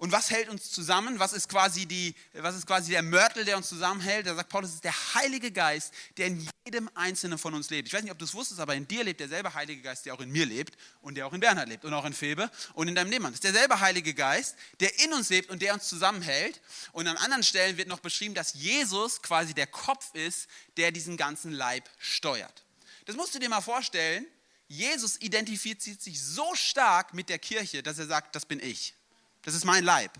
Und 0.00 0.12
was 0.12 0.30
hält 0.30 0.48
uns 0.48 0.70
zusammen? 0.70 1.18
Was 1.18 1.34
ist 1.34 1.46
quasi, 1.46 1.84
die, 1.84 2.14
was 2.32 2.56
ist 2.56 2.66
quasi 2.66 2.90
der 2.90 3.02
Mörtel, 3.02 3.44
der 3.44 3.58
uns 3.58 3.68
zusammenhält? 3.68 4.26
Da 4.26 4.34
sagt 4.34 4.48
Paulus, 4.48 4.70
es 4.70 4.76
ist 4.76 4.84
der 4.84 5.14
Heilige 5.14 5.52
Geist, 5.52 5.92
der 6.16 6.28
in 6.28 6.48
jedem 6.64 6.88
Einzelnen 6.94 7.36
von 7.36 7.52
uns 7.52 7.68
lebt. 7.68 7.88
Ich 7.88 7.92
weiß 7.92 8.02
nicht, 8.02 8.10
ob 8.10 8.18
du 8.18 8.24
es 8.24 8.32
wusstest, 8.32 8.60
aber 8.60 8.74
in 8.74 8.88
dir 8.88 9.04
lebt 9.04 9.20
derselbe 9.20 9.52
Heilige 9.52 9.82
Geist, 9.82 10.06
der 10.06 10.14
auch 10.14 10.20
in 10.20 10.30
mir 10.30 10.46
lebt 10.46 10.74
und 11.02 11.16
der 11.16 11.26
auch 11.26 11.34
in 11.34 11.40
Bernhard 11.40 11.68
lebt 11.68 11.84
und 11.84 11.92
auch 11.92 12.06
in 12.06 12.14
Febe 12.14 12.50
und 12.72 12.88
in 12.88 12.94
deinem 12.94 13.10
Nebenmann. 13.10 13.32
Das 13.32 13.40
ist 13.40 13.44
derselbe 13.44 13.78
Heilige 13.80 14.14
Geist, 14.14 14.56
der 14.80 14.98
in 15.00 15.12
uns 15.12 15.28
lebt 15.28 15.50
und 15.50 15.60
der 15.60 15.74
uns 15.74 15.86
zusammenhält. 15.86 16.62
Und 16.92 17.06
an 17.06 17.18
anderen 17.18 17.42
Stellen 17.42 17.76
wird 17.76 17.88
noch 17.88 18.00
beschrieben, 18.00 18.34
dass 18.34 18.54
Jesus 18.54 19.20
quasi 19.20 19.52
der 19.52 19.66
Kopf 19.66 20.14
ist, 20.14 20.48
der 20.78 20.92
diesen 20.92 21.18
ganzen 21.18 21.52
Leib 21.52 21.90
steuert. 21.98 22.64
Das 23.04 23.16
musst 23.16 23.34
du 23.34 23.38
dir 23.38 23.50
mal 23.50 23.60
vorstellen. 23.60 24.24
Jesus 24.66 25.20
identifiziert 25.20 26.00
sich 26.00 26.22
so 26.22 26.54
stark 26.54 27.12
mit 27.12 27.28
der 27.28 27.38
Kirche, 27.38 27.82
dass 27.82 27.98
er 27.98 28.06
sagt, 28.06 28.34
das 28.34 28.46
bin 28.46 28.60
ich. 28.60 28.94
Das 29.42 29.54
ist 29.54 29.64
mein 29.64 29.84
Leib. 29.84 30.12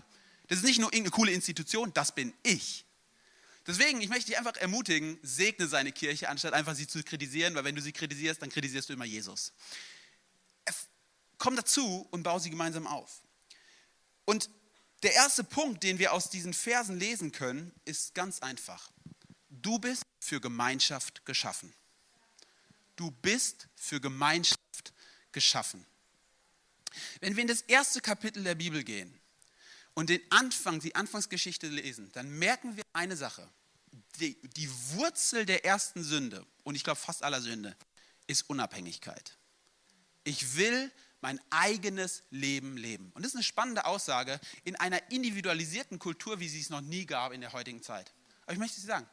Das 0.47 0.59
ist 0.59 0.65
nicht 0.65 0.79
nur 0.79 0.91
irgendeine 0.91 1.15
coole 1.15 1.31
Institution, 1.31 1.93
das 1.93 2.13
bin 2.13 2.33
ich. 2.43 2.85
Deswegen, 3.67 4.01
ich 4.01 4.09
möchte 4.09 4.27
dich 4.27 4.37
einfach 4.37 4.55
ermutigen, 4.57 5.19
segne 5.21 5.67
seine 5.67 5.91
Kirche, 5.91 6.29
anstatt 6.29 6.53
einfach 6.53 6.75
sie 6.75 6.87
zu 6.87 7.03
kritisieren, 7.03 7.53
weil 7.55 7.63
wenn 7.63 7.75
du 7.75 7.81
sie 7.81 7.91
kritisierst, 7.91 8.41
dann 8.41 8.49
kritisierst 8.49 8.89
du 8.89 8.93
immer 8.93 9.05
Jesus. 9.05 9.53
Komm 11.37 11.55
dazu 11.55 12.07
und 12.11 12.23
bau 12.23 12.37
sie 12.37 12.49
gemeinsam 12.51 12.85
auf. 12.85 13.21
Und 14.25 14.49
der 15.01 15.13
erste 15.13 15.43
Punkt, 15.43 15.81
den 15.81 15.97
wir 15.97 16.13
aus 16.13 16.29
diesen 16.29 16.53
Versen 16.53 16.99
lesen 16.99 17.31
können, 17.31 17.73
ist 17.85 18.13
ganz 18.13 18.41
einfach. 18.41 18.91
Du 19.49 19.79
bist 19.79 20.03
für 20.19 20.39
Gemeinschaft 20.39 21.25
geschaffen. 21.25 21.73
Du 22.95 23.09
bist 23.09 23.67
für 23.75 23.99
Gemeinschaft 23.99 24.93
geschaffen. 25.31 25.83
Wenn 27.19 27.35
wir 27.35 27.41
in 27.41 27.47
das 27.47 27.61
erste 27.61 28.01
Kapitel 28.01 28.43
der 28.43 28.55
Bibel 28.55 28.83
gehen 28.83 29.19
und 29.93 30.09
den 30.09 30.21
Anfang, 30.31 30.79
die 30.79 30.95
Anfangsgeschichte 30.95 31.67
lesen, 31.67 32.11
dann 32.13 32.29
merken 32.37 32.75
wir 32.75 32.83
eine 32.93 33.15
Sache. 33.15 33.47
Die, 34.19 34.39
die 34.41 34.69
Wurzel 34.93 35.45
der 35.45 35.65
ersten 35.65 36.03
Sünde, 36.03 36.45
und 36.63 36.75
ich 36.75 36.83
glaube 36.83 36.99
fast 36.99 37.23
aller 37.23 37.41
Sünde, 37.41 37.75
ist 38.27 38.49
Unabhängigkeit. 38.49 39.37
Ich 40.23 40.55
will 40.55 40.91
mein 41.21 41.39
eigenes 41.49 42.23
Leben 42.31 42.77
leben. 42.77 43.11
Und 43.13 43.23
das 43.23 43.31
ist 43.31 43.35
eine 43.35 43.43
spannende 43.43 43.85
Aussage 43.85 44.39
in 44.63 44.75
einer 44.75 45.11
individualisierten 45.11 45.99
Kultur, 45.99 46.39
wie 46.39 46.49
sie 46.49 46.59
es 46.59 46.69
noch 46.69 46.81
nie 46.81 47.05
gab 47.05 47.31
in 47.31 47.41
der 47.41 47.53
heutigen 47.53 47.81
Zeit. 47.81 48.11
Aber 48.43 48.53
ich 48.53 48.59
möchte 48.59 48.79
Sie 48.79 48.87
sagen, 48.87 49.07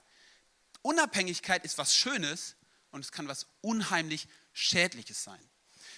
Unabhängigkeit 0.83 1.65
ist 1.65 1.77
was 1.77 1.95
Schönes 1.95 2.57
und 2.91 3.05
es 3.05 3.13
kann 3.13 3.29
was 3.29 3.47
unheimlich 3.61 4.27
Schädliches 4.53 5.23
sein. 5.23 5.41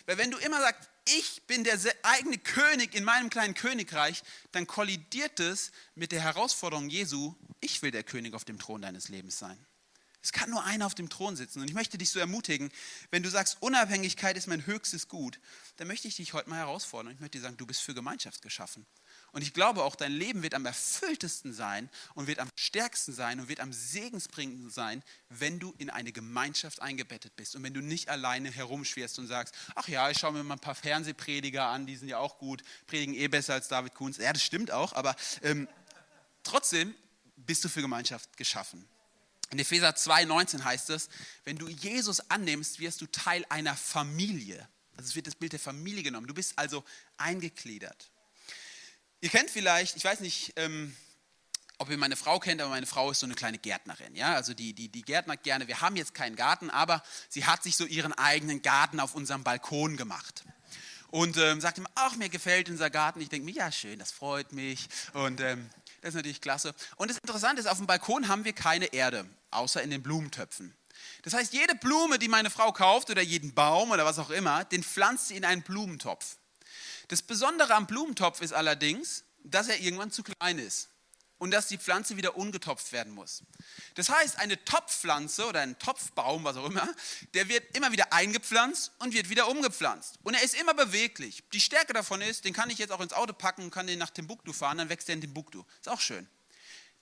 Weil 0.06 0.18
wenn 0.18 0.30
du 0.30 0.38
immer 0.38 0.60
sagst, 0.60 0.89
ich 1.06 1.46
bin 1.46 1.64
der 1.64 1.78
eigene 2.02 2.38
König 2.38 2.94
in 2.94 3.04
meinem 3.04 3.30
kleinen 3.30 3.54
Königreich, 3.54 4.22
dann 4.52 4.66
kollidiert 4.66 5.40
es 5.40 5.72
mit 5.94 6.12
der 6.12 6.20
Herausforderung 6.20 6.88
Jesu, 6.88 7.34
ich 7.60 7.82
will 7.82 7.90
der 7.90 8.04
König 8.04 8.34
auf 8.34 8.44
dem 8.44 8.58
Thron 8.58 8.82
deines 8.82 9.08
Lebens 9.08 9.38
sein. 9.38 9.58
Es 10.22 10.32
kann 10.32 10.50
nur 10.50 10.64
einer 10.64 10.86
auf 10.86 10.94
dem 10.94 11.08
Thron 11.08 11.34
sitzen. 11.34 11.60
Und 11.60 11.68
ich 11.68 11.74
möchte 11.74 11.96
dich 11.96 12.10
so 12.10 12.18
ermutigen, 12.18 12.70
wenn 13.10 13.22
du 13.22 13.30
sagst, 13.30 13.56
Unabhängigkeit 13.60 14.36
ist 14.36 14.48
mein 14.48 14.66
höchstes 14.66 15.08
Gut, 15.08 15.40
dann 15.76 15.88
möchte 15.88 16.08
ich 16.08 16.16
dich 16.16 16.34
heute 16.34 16.50
mal 16.50 16.58
herausfordern. 16.58 17.14
Ich 17.14 17.20
möchte 17.20 17.38
dir 17.38 17.42
sagen, 17.42 17.56
du 17.56 17.66
bist 17.66 17.80
für 17.80 17.94
Gemeinschaft 17.94 18.42
geschaffen. 18.42 18.86
Und 19.32 19.42
ich 19.42 19.54
glaube 19.54 19.84
auch, 19.84 19.94
dein 19.94 20.12
Leben 20.12 20.42
wird 20.42 20.54
am 20.54 20.66
erfülltesten 20.66 21.52
sein 21.52 21.88
und 22.14 22.26
wird 22.26 22.38
am 22.38 22.48
stärksten 22.56 23.12
sein 23.12 23.40
und 23.40 23.48
wird 23.48 23.60
am 23.60 23.72
segensbringendsten 23.72 24.70
sein, 24.70 25.02
wenn 25.28 25.58
du 25.58 25.74
in 25.78 25.90
eine 25.90 26.12
Gemeinschaft 26.12 26.82
eingebettet 26.82 27.36
bist 27.36 27.54
und 27.54 27.62
wenn 27.62 27.74
du 27.74 27.80
nicht 27.80 28.08
alleine 28.08 28.50
herumschwirrst 28.50 29.18
und 29.18 29.26
sagst, 29.26 29.54
ach 29.74 29.88
ja, 29.88 30.10
ich 30.10 30.18
schaue 30.18 30.32
mir 30.32 30.42
mal 30.42 30.54
ein 30.54 30.60
paar 30.60 30.74
Fernsehprediger 30.74 31.66
an, 31.66 31.86
die 31.86 31.96
sind 31.96 32.08
ja 32.08 32.18
auch 32.18 32.38
gut, 32.38 32.62
predigen 32.86 33.14
eh 33.14 33.28
besser 33.28 33.54
als 33.54 33.68
David 33.68 33.94
Kunz. 33.94 34.18
Ja, 34.18 34.32
das 34.32 34.42
stimmt 34.42 34.70
auch, 34.70 34.92
aber 34.94 35.14
ähm, 35.42 35.68
trotzdem 36.42 36.94
bist 37.36 37.64
du 37.64 37.68
für 37.68 37.82
Gemeinschaft 37.82 38.36
geschaffen. 38.36 38.88
In 39.50 39.58
Epheser 39.58 39.90
2,19 39.90 40.62
heißt 40.62 40.90
es, 40.90 41.08
wenn 41.44 41.56
du 41.56 41.68
Jesus 41.68 42.20
annimmst, 42.30 42.78
wirst 42.78 43.00
du 43.00 43.06
Teil 43.06 43.44
einer 43.48 43.74
Familie. 43.74 44.68
Also 44.96 45.08
es 45.08 45.16
wird 45.16 45.26
das 45.26 45.34
Bild 45.34 45.52
der 45.52 45.60
Familie 45.60 46.02
genommen. 46.02 46.26
Du 46.26 46.34
bist 46.34 46.56
also 46.56 46.84
eingegliedert. 47.16 48.09
Ihr 49.22 49.28
kennt 49.28 49.50
vielleicht, 49.50 49.96
ich 49.96 50.04
weiß 50.04 50.20
nicht, 50.20 50.54
ähm, 50.56 50.96
ob 51.76 51.90
ihr 51.90 51.98
meine 51.98 52.16
Frau 52.16 52.38
kennt, 52.38 52.60
aber 52.60 52.70
meine 52.70 52.86
Frau 52.86 53.10
ist 53.10 53.20
so 53.20 53.26
eine 53.26 53.34
kleine 53.34 53.58
Gärtnerin. 53.58 54.14
Ja? 54.14 54.34
Also 54.34 54.54
die, 54.54 54.72
die, 54.72 54.88
die 54.88 55.02
gärtnert 55.02 55.42
gerne. 55.42 55.68
Wir 55.68 55.80
haben 55.80 55.96
jetzt 55.96 56.14
keinen 56.14 56.36
Garten, 56.36 56.70
aber 56.70 57.02
sie 57.28 57.44
hat 57.44 57.62
sich 57.62 57.76
so 57.76 57.84
ihren 57.84 58.12
eigenen 58.14 58.62
Garten 58.62 58.98
auf 58.98 59.14
unserem 59.14 59.44
Balkon 59.44 59.96
gemacht. 59.96 60.44
Und 61.08 61.36
ähm, 61.36 61.60
sagt 61.60 61.78
ihm, 61.78 61.86
ach, 61.94 62.16
mir 62.16 62.28
gefällt 62.28 62.70
unser 62.70 62.88
Garten. 62.88 63.20
Ich 63.20 63.28
denke 63.28 63.44
mir, 63.44 63.52
ja, 63.52 63.70
schön, 63.72 63.98
das 63.98 64.12
freut 64.12 64.52
mich. 64.52 64.88
Und 65.12 65.40
ähm, 65.40 65.68
das 66.00 66.10
ist 66.10 66.14
natürlich 66.14 66.40
klasse. 66.40 66.74
Und 66.96 67.10
das 67.10 67.18
Interessante 67.18 67.60
ist, 67.60 67.66
auf 67.66 67.78
dem 67.78 67.86
Balkon 67.86 68.28
haben 68.28 68.44
wir 68.44 68.52
keine 68.52 68.86
Erde, 68.86 69.26
außer 69.50 69.82
in 69.82 69.90
den 69.90 70.02
Blumentöpfen. 70.02 70.74
Das 71.22 71.34
heißt, 71.34 71.52
jede 71.52 71.74
Blume, 71.74 72.18
die 72.18 72.28
meine 72.28 72.48
Frau 72.48 72.72
kauft 72.72 73.10
oder 73.10 73.22
jeden 73.22 73.52
Baum 73.52 73.90
oder 73.90 74.04
was 74.04 74.18
auch 74.18 74.30
immer, 74.30 74.64
den 74.64 74.82
pflanzt 74.82 75.28
sie 75.28 75.36
in 75.36 75.44
einen 75.44 75.62
Blumentopf. 75.62 76.36
Das 77.10 77.22
Besondere 77.22 77.74
am 77.74 77.88
Blumentopf 77.88 78.40
ist 78.40 78.52
allerdings, 78.52 79.24
dass 79.42 79.66
er 79.66 79.80
irgendwann 79.80 80.12
zu 80.12 80.22
klein 80.22 80.60
ist 80.60 80.90
und 81.38 81.50
dass 81.50 81.66
die 81.66 81.76
Pflanze 81.76 82.16
wieder 82.16 82.36
ungetopft 82.36 82.92
werden 82.92 83.12
muss. 83.12 83.42
Das 83.96 84.10
heißt, 84.10 84.38
eine 84.38 84.64
Topfpflanze 84.64 85.44
oder 85.44 85.58
ein 85.58 85.76
Topfbaum, 85.80 86.44
was 86.44 86.56
auch 86.56 86.66
immer, 86.66 86.88
der 87.34 87.48
wird 87.48 87.76
immer 87.76 87.90
wieder 87.90 88.12
eingepflanzt 88.12 88.92
und 89.00 89.12
wird 89.12 89.28
wieder 89.28 89.48
umgepflanzt. 89.48 90.20
Und 90.22 90.34
er 90.34 90.44
ist 90.44 90.54
immer 90.54 90.72
beweglich. 90.72 91.42
Die 91.52 91.58
Stärke 91.58 91.94
davon 91.94 92.20
ist, 92.20 92.44
den 92.44 92.52
kann 92.52 92.70
ich 92.70 92.78
jetzt 92.78 92.92
auch 92.92 93.00
ins 93.00 93.12
Auto 93.12 93.32
packen 93.32 93.64
und 93.64 93.70
kann 93.72 93.88
den 93.88 93.98
nach 93.98 94.10
Timbuktu 94.10 94.52
fahren, 94.52 94.78
dann 94.78 94.88
wächst 94.88 95.08
er 95.08 95.16
in 95.16 95.20
Timbuktu. 95.20 95.64
Ist 95.80 95.88
auch 95.88 96.00
schön. 96.00 96.28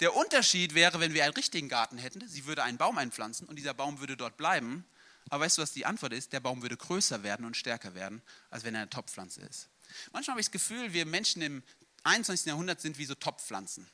Der 0.00 0.16
Unterschied 0.16 0.74
wäre, 0.74 1.00
wenn 1.00 1.12
wir 1.12 1.24
einen 1.24 1.34
richtigen 1.34 1.68
Garten 1.68 1.98
hätten, 1.98 2.26
sie 2.26 2.46
würde 2.46 2.62
einen 2.62 2.78
Baum 2.78 2.96
einpflanzen 2.96 3.46
und 3.46 3.56
dieser 3.56 3.74
Baum 3.74 4.00
würde 4.00 4.16
dort 4.16 4.38
bleiben. 4.38 4.86
Aber 5.28 5.44
weißt 5.44 5.58
du, 5.58 5.62
was 5.62 5.72
die 5.72 5.84
Antwort 5.84 6.14
ist? 6.14 6.32
Der 6.32 6.40
Baum 6.40 6.62
würde 6.62 6.78
größer 6.78 7.22
werden 7.22 7.44
und 7.44 7.58
stärker 7.58 7.94
werden, 7.94 8.22
als 8.48 8.64
wenn 8.64 8.74
er 8.74 8.80
eine 8.80 8.90
Topfpflanze 8.90 9.42
ist. 9.42 9.68
Manchmal 10.12 10.34
habe 10.34 10.40
ich 10.40 10.46
das 10.46 10.52
Gefühl, 10.52 10.92
wir 10.92 11.06
Menschen 11.06 11.42
im 11.42 11.62
21. 12.04 12.46
Jahrhundert 12.46 12.80
sind 12.80 12.98
wie 12.98 13.04
so 13.04 13.14
Topfpflanzen. 13.14 13.88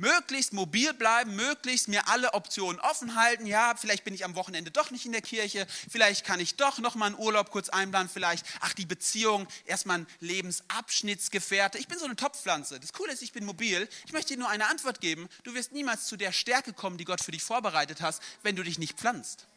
Möglichst 0.00 0.52
mobil 0.52 0.94
bleiben, 0.94 1.34
möglichst 1.34 1.88
mir 1.88 2.06
alle 2.06 2.32
Optionen 2.34 2.80
offen 2.80 3.16
halten. 3.16 3.46
Ja, 3.46 3.74
vielleicht 3.76 4.04
bin 4.04 4.14
ich 4.14 4.24
am 4.24 4.36
Wochenende 4.36 4.70
doch 4.70 4.92
nicht 4.92 5.06
in 5.06 5.10
der 5.10 5.22
Kirche, 5.22 5.66
vielleicht 5.90 6.24
kann 6.24 6.38
ich 6.38 6.54
doch 6.54 6.78
noch 6.78 6.94
mal 6.94 7.06
einen 7.06 7.18
Urlaub 7.18 7.50
kurz 7.50 7.68
einplanen, 7.68 8.08
vielleicht, 8.08 8.46
ach, 8.60 8.74
die 8.74 8.86
Beziehung, 8.86 9.48
erstmal 9.64 9.98
ein 9.98 10.06
Lebensabschnittsgefährte. 10.20 11.78
Ich 11.78 11.88
bin 11.88 11.98
so 11.98 12.04
eine 12.04 12.14
Topfpflanze. 12.14 12.78
Das 12.78 12.92
Coole 12.92 13.12
ist, 13.12 13.22
ich 13.22 13.32
bin 13.32 13.44
mobil. 13.44 13.88
Ich 14.06 14.12
möchte 14.12 14.34
dir 14.34 14.38
nur 14.38 14.48
eine 14.48 14.68
Antwort 14.68 15.00
geben. 15.00 15.28
Du 15.42 15.54
wirst 15.54 15.72
niemals 15.72 16.06
zu 16.06 16.16
der 16.16 16.30
Stärke 16.30 16.72
kommen, 16.72 16.96
die 16.96 17.04
Gott 17.04 17.20
für 17.20 17.32
dich 17.32 17.42
vorbereitet 17.42 18.00
hat, 18.00 18.20
wenn 18.44 18.54
du 18.54 18.62
dich 18.62 18.78
nicht 18.78 18.96
pflanzt. 18.96 19.48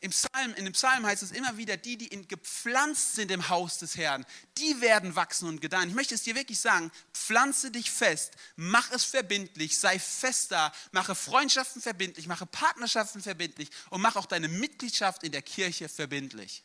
Im 0.00 0.12
Psalm, 0.12 0.54
in 0.54 0.64
dem 0.64 0.74
Psalm 0.74 1.04
heißt 1.04 1.24
es 1.24 1.32
immer 1.32 1.56
wieder, 1.56 1.76
die, 1.76 1.96
die 1.96 2.08
gepflanzt 2.28 3.16
sind 3.16 3.32
im 3.32 3.48
Haus 3.48 3.78
des 3.78 3.96
Herrn, 3.96 4.24
die 4.56 4.80
werden 4.80 5.16
wachsen 5.16 5.48
und 5.48 5.60
gedeihen. 5.60 5.88
Ich 5.88 5.94
möchte 5.94 6.14
es 6.14 6.22
dir 6.22 6.36
wirklich 6.36 6.60
sagen, 6.60 6.92
pflanze 7.12 7.72
dich 7.72 7.90
fest, 7.90 8.34
mach 8.54 8.92
es 8.92 9.02
verbindlich, 9.04 9.76
sei 9.76 9.98
fest 9.98 10.52
da, 10.52 10.72
mache 10.92 11.16
Freundschaften 11.16 11.82
verbindlich, 11.82 12.28
mache 12.28 12.46
Partnerschaften 12.46 13.20
verbindlich 13.22 13.70
und 13.90 14.00
mach 14.00 14.14
auch 14.14 14.26
deine 14.26 14.46
Mitgliedschaft 14.46 15.24
in 15.24 15.32
der 15.32 15.42
Kirche 15.42 15.88
verbindlich. 15.88 16.62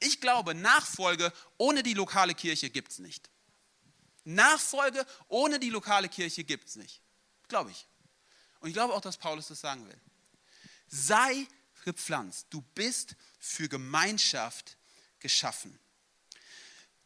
Ich 0.00 0.20
glaube, 0.20 0.54
Nachfolge 0.54 1.32
ohne 1.58 1.84
die 1.84 1.94
lokale 1.94 2.34
Kirche 2.34 2.68
gibt 2.68 2.90
es 2.90 2.98
nicht. 2.98 3.30
Nachfolge 4.24 5.06
ohne 5.28 5.60
die 5.60 5.70
lokale 5.70 6.08
Kirche 6.08 6.42
gibt 6.42 6.68
es 6.68 6.74
nicht. 6.74 7.00
Glaube 7.46 7.70
ich. 7.70 7.86
Und 8.58 8.68
ich 8.68 8.74
glaube 8.74 8.92
auch, 8.92 9.00
dass 9.00 9.16
Paulus 9.16 9.46
das 9.46 9.60
sagen 9.60 9.86
will. 9.86 10.00
Sei 10.88 11.46
gepflanzt. 11.86 12.48
Du 12.50 12.62
bist 12.74 13.16
für 13.38 13.68
Gemeinschaft 13.68 14.76
geschaffen. 15.20 15.78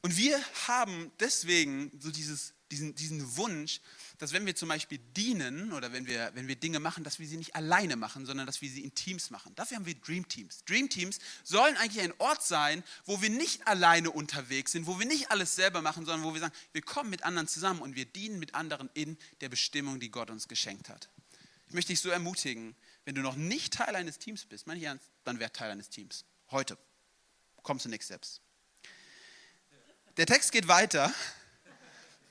Und 0.03 0.16
wir 0.16 0.43
haben 0.66 1.12
deswegen 1.21 1.93
so 2.01 2.11
dieses, 2.11 2.55
diesen, 2.71 2.95
diesen 2.95 3.37
Wunsch, 3.37 3.81
dass 4.16 4.33
wenn 4.33 4.47
wir 4.47 4.57
zum 4.57 4.71
Beispiel 4.71 4.99
dienen 5.14 5.73
oder 5.73 5.93
wenn 5.93 6.07
wir, 6.07 6.31
wenn 6.35 6.49
wir 6.49 6.57
Dinge 6.57 6.81
machen, 6.81 7.05
dass 7.05 7.19
wir 7.19 7.27
sie 7.27 7.37
nicht 7.37 7.55
alleine 7.55 7.97
machen, 7.97 8.25
sondern 8.25 8.47
dass 8.47 8.62
wir 8.62 8.71
sie 8.71 8.83
in 8.83 8.95
Teams 8.95 9.31
machen. 9.31 9.55
Dafür 9.57 9.77
haben 9.77 9.87
wir 9.87 9.95
Dream 9.95 10.27
Teams. 10.27 10.64
Dream 10.64 10.88
Teams 10.88 11.19
sollen 11.45 11.77
eigentlich 11.77 12.03
ein 12.03 12.14
Ort 12.19 12.43
sein, 12.43 12.83
wo 13.05 13.21
wir 13.21 13.31
nicht 13.31 13.66
alleine 13.66 14.11
unterwegs 14.11 14.73
sind, 14.73 14.87
wo 14.87 14.99
wir 14.99 15.07
nicht 15.07 15.31
alles 15.31 15.55
selber 15.55 15.83
machen, 15.83 16.07
sondern 16.07 16.27
wo 16.27 16.33
wir 16.33 16.40
sagen, 16.40 16.55
wir 16.73 16.83
kommen 16.83 17.11
mit 17.11 17.23
anderen 17.23 17.49
zusammen 17.49 17.83
und 17.83 17.95
wir 17.95 18.07
dienen 18.07 18.38
mit 18.38 18.55
anderen 18.55 18.88
in 18.95 19.19
der 19.43 19.51
Bestimmung, 19.51 20.01
die 20.01 20.11
Gott 20.11 20.31
uns 20.31 20.49
geschenkt 20.49 20.88
hat. 20.88 21.11
Ich 21.69 21.75
möchte 21.75 21.93
dich 21.93 22.01
so 22.01 22.09
ermutigen, 22.09 22.75
wenn 23.04 23.14
du 23.14 23.22
noch 23.22 23.36
nicht 23.36 23.74
Teil 23.74 23.96
eines 23.96 24.18
Teams 24.18 24.44
bist, 24.44 24.66
meine 24.66 24.78
ich 24.78 24.86
ernst, 24.86 25.10
dann 25.24 25.38
werd 25.40 25.54
Teil 25.56 25.70
eines 25.70 25.88
Teams. 25.88 26.24
Heute. 26.50 26.76
Kommst 27.62 27.84
du 27.84 27.88
Next 27.88 28.06
Steps. 28.06 28.40
Der 30.16 30.26
Text 30.26 30.52
geht 30.52 30.66
weiter. 30.68 31.12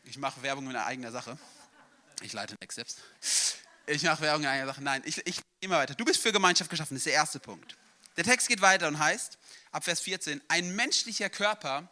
Ich 0.03 0.17
mache 0.17 0.41
Werbung 0.41 0.69
in 0.69 0.75
eigener 0.75 1.11
Sache. 1.11 1.37
Ich 2.21 2.33
leite 2.33 2.55
Next 2.59 2.75
Steps. 2.75 2.97
Ich 3.85 4.03
mache 4.03 4.21
Werbung 4.21 4.43
in 4.43 4.49
einer 4.49 4.65
Sache. 4.65 4.81
Nein, 4.81 5.01
ich, 5.05 5.25
ich 5.25 5.41
mal 5.67 5.79
weiter. 5.79 5.95
Du 5.95 6.05
bist 6.05 6.21
für 6.21 6.31
Gemeinschaft 6.31 6.69
geschaffen, 6.69 6.95
das 6.95 7.01
ist 7.01 7.05
der 7.05 7.13
erste 7.13 7.39
Punkt. 7.39 7.77
Der 8.17 8.23
Text 8.23 8.47
geht 8.47 8.61
weiter 8.61 8.87
und 8.87 8.99
heißt, 8.99 9.37
ab 9.71 9.83
Vers 9.83 10.01
14, 10.01 10.41
ein 10.47 10.75
menschlicher 10.75 11.29
Körper 11.29 11.89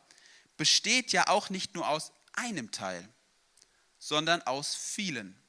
besteht 0.58 1.12
ja 1.12 1.28
auch 1.28 1.50
nicht 1.50 1.76
nur 1.76 1.88
aus 1.88 2.12
einem 2.34 2.72
Teil, 2.72 3.08
sondern 4.00 4.42
aus 4.42 4.76
vielen. 4.76 5.40